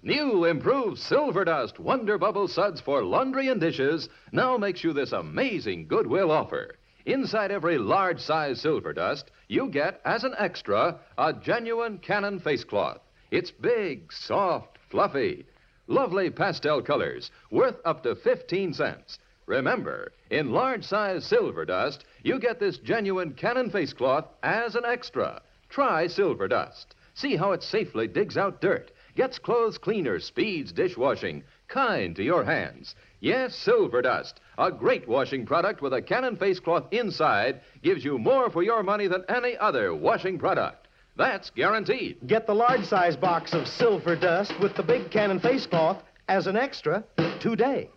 New 0.01 0.45
improved 0.45 0.97
Silver 0.97 1.45
Dust 1.45 1.77
Wonder 1.77 2.17
Bubble 2.17 2.47
Suds 2.47 2.81
for 2.81 3.03
laundry 3.03 3.49
and 3.49 3.61
dishes 3.61 4.09
now 4.31 4.57
makes 4.57 4.83
you 4.83 4.93
this 4.93 5.11
amazing 5.11 5.85
goodwill 5.85 6.31
offer. 6.31 6.75
Inside 7.05 7.51
every 7.51 7.77
large 7.77 8.19
size 8.19 8.59
Silver 8.59 8.93
Dust, 8.93 9.29
you 9.47 9.69
get, 9.69 10.01
as 10.05 10.23
an 10.23 10.33
extra, 10.39 10.97
a 11.19 11.33
genuine 11.33 11.99
Cannon 11.99 12.39
face 12.39 12.63
cloth. 12.63 12.97
It's 13.33 13.49
big, 13.49 14.13
soft, 14.13 14.77
fluffy, 14.91 15.47
lovely 15.87 16.29
pastel 16.29 16.83
colors, 16.83 17.31
worth 17.49 17.77
up 17.83 18.03
to 18.03 18.13
15 18.13 18.73
cents. 18.75 19.17
Remember, 19.47 20.11
in 20.29 20.51
large 20.51 20.83
size 20.83 21.25
Silver 21.25 21.65
Dust, 21.65 22.05
you 22.21 22.37
get 22.37 22.59
this 22.59 22.77
genuine 22.77 23.33
Cannon 23.33 23.71
face 23.71 23.91
cloth 23.91 24.27
as 24.43 24.75
an 24.75 24.85
extra. 24.85 25.41
Try 25.67 26.05
Silver 26.05 26.47
Dust. 26.47 26.93
See 27.15 27.35
how 27.35 27.53
it 27.53 27.63
safely 27.63 28.07
digs 28.07 28.37
out 28.37 28.61
dirt, 28.61 28.91
gets 29.15 29.39
clothes 29.39 29.79
cleaner, 29.79 30.19
speeds 30.19 30.71
dishwashing, 30.71 31.43
kind 31.67 32.15
to 32.15 32.23
your 32.23 32.43
hands. 32.43 32.93
Yes, 33.19 33.55
Silver 33.55 34.03
Dust, 34.03 34.41
a 34.59 34.71
great 34.71 35.07
washing 35.07 35.47
product 35.47 35.81
with 35.81 35.93
a 35.93 36.03
Cannon 36.03 36.35
face 36.35 36.59
cloth 36.59 36.85
inside, 36.91 37.61
gives 37.81 38.05
you 38.05 38.19
more 38.19 38.51
for 38.51 38.61
your 38.61 38.83
money 38.83 39.07
than 39.07 39.25
any 39.27 39.57
other 39.57 39.95
washing 39.95 40.37
product. 40.37 40.82
That's 41.15 41.51
guaranteed. 41.51 42.17
Get 42.25 42.47
the 42.47 42.55
large 42.55 42.85
size 42.85 43.15
box 43.15 43.53
of 43.53 43.67
Silver 43.67 44.15
Dust 44.15 44.53
with 44.59 44.75
the 44.75 44.83
big 44.83 45.11
Cannon 45.11 45.39
face 45.39 45.65
cloth 45.67 46.01
as 46.27 46.47
an 46.47 46.55
extra 46.55 47.03
today. 47.39 47.89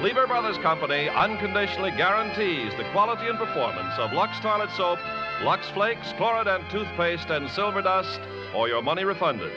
Lever 0.00 0.28
Brothers 0.28 0.58
Company 0.58 1.08
unconditionally 1.08 1.90
guarantees 1.90 2.72
the 2.76 2.88
quality 2.92 3.26
and 3.26 3.36
performance 3.36 3.94
of 3.98 4.12
Lux 4.12 4.38
Toilet 4.38 4.70
Soap, 4.76 5.00
Lux 5.42 5.68
Flakes, 5.70 6.12
Chlorodent 6.12 6.70
Toothpaste, 6.70 7.30
and 7.30 7.50
Silver 7.50 7.82
Dust, 7.82 8.20
or 8.54 8.68
your 8.68 8.80
money 8.80 9.02
refunded. 9.02 9.50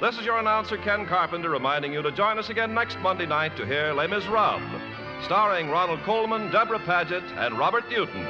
This 0.00 0.18
is 0.18 0.24
your 0.24 0.38
announcer, 0.38 0.76
Ken 0.78 1.06
Carpenter, 1.06 1.48
reminding 1.48 1.92
you 1.92 2.02
to 2.02 2.10
join 2.10 2.40
us 2.40 2.50
again 2.50 2.74
next 2.74 2.98
Monday 2.98 3.26
night 3.26 3.56
to 3.56 3.64
hear 3.64 3.92
Les 3.92 4.08
Miserables, 4.08 4.62
starring 5.24 5.70
Ronald 5.70 6.00
Colman, 6.02 6.50
Debra 6.50 6.80
Paget, 6.80 7.22
and 7.36 7.56
Robert 7.56 7.88
Newton. 7.88 8.26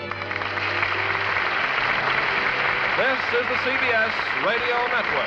This 2.97 3.19
is 3.19 3.49
the 3.49 3.55
CBS 3.55 4.13
Radio 4.47 4.77
Network. 4.87 5.27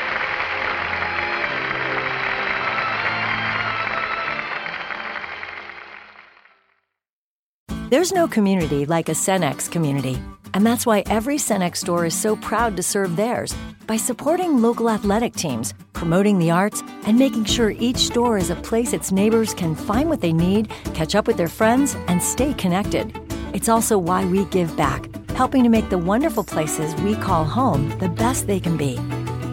There's 7.90 8.14
no 8.14 8.26
community 8.30 8.86
like 8.86 9.10
a 9.10 9.12
Cenex 9.12 9.70
community. 9.70 10.18
And 10.54 10.66
that's 10.66 10.86
why 10.86 11.04
every 11.08 11.36
Cenex 11.36 11.76
store 11.76 12.06
is 12.06 12.16
so 12.16 12.38
proud 12.38 12.78
to 12.78 12.84
serve 12.84 13.18
theirs 13.18 13.54
by 13.86 13.98
supporting 13.98 14.62
local 14.62 14.90
athletic 14.90 15.36
teams, 15.36 15.74
promoting 15.92 16.40
the 16.40 16.52
arts, 16.52 16.82
and 17.06 17.20
making 17.20 17.44
sure 17.44 17.72
each 17.72 17.98
store 17.98 18.38
is 18.38 18.50
a 18.50 18.56
place 18.56 18.94
its 18.94 19.12
neighbors 19.12 19.54
can 19.54 19.76
find 19.76 20.08
what 20.08 20.22
they 20.22 20.32
need, 20.32 20.70
catch 20.94 21.16
up 21.16 21.28
with 21.28 21.36
their 21.36 21.50
friends, 21.50 21.98
and 22.08 22.24
stay 22.24 22.54
connected. 22.54 23.14
It's 23.54 23.68
also 23.68 23.98
why 23.98 24.24
we 24.24 24.46
give 24.46 24.74
back, 24.78 25.10
helping 25.38 25.62
to 25.62 25.70
make 25.70 25.88
the 25.92 25.98
wonderful 25.98 26.44
places 26.44 26.96
we 27.02 27.16
call 27.16 27.46
home 27.46 27.96
the 28.00 28.10
best 28.10 28.48
they 28.48 28.60
can 28.60 28.76
be. 28.76 28.94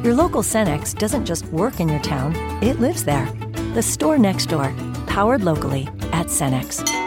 Your 0.03 0.15
local 0.15 0.41
Cenex 0.43 0.99
doesn't 0.99 1.27
just 1.27 1.45
work 1.47 1.79
in 1.79 1.91
your 1.91 2.01
town, 2.01 2.35
it 2.63 2.81
lives 2.81 3.05
there. 3.05 3.31
The 3.75 3.83
store 3.83 4.17
next 4.17 4.47
door, 4.47 4.73
powered 5.07 5.45
locally 5.45 5.87
at 6.11 6.29
Cenex. 6.29 7.04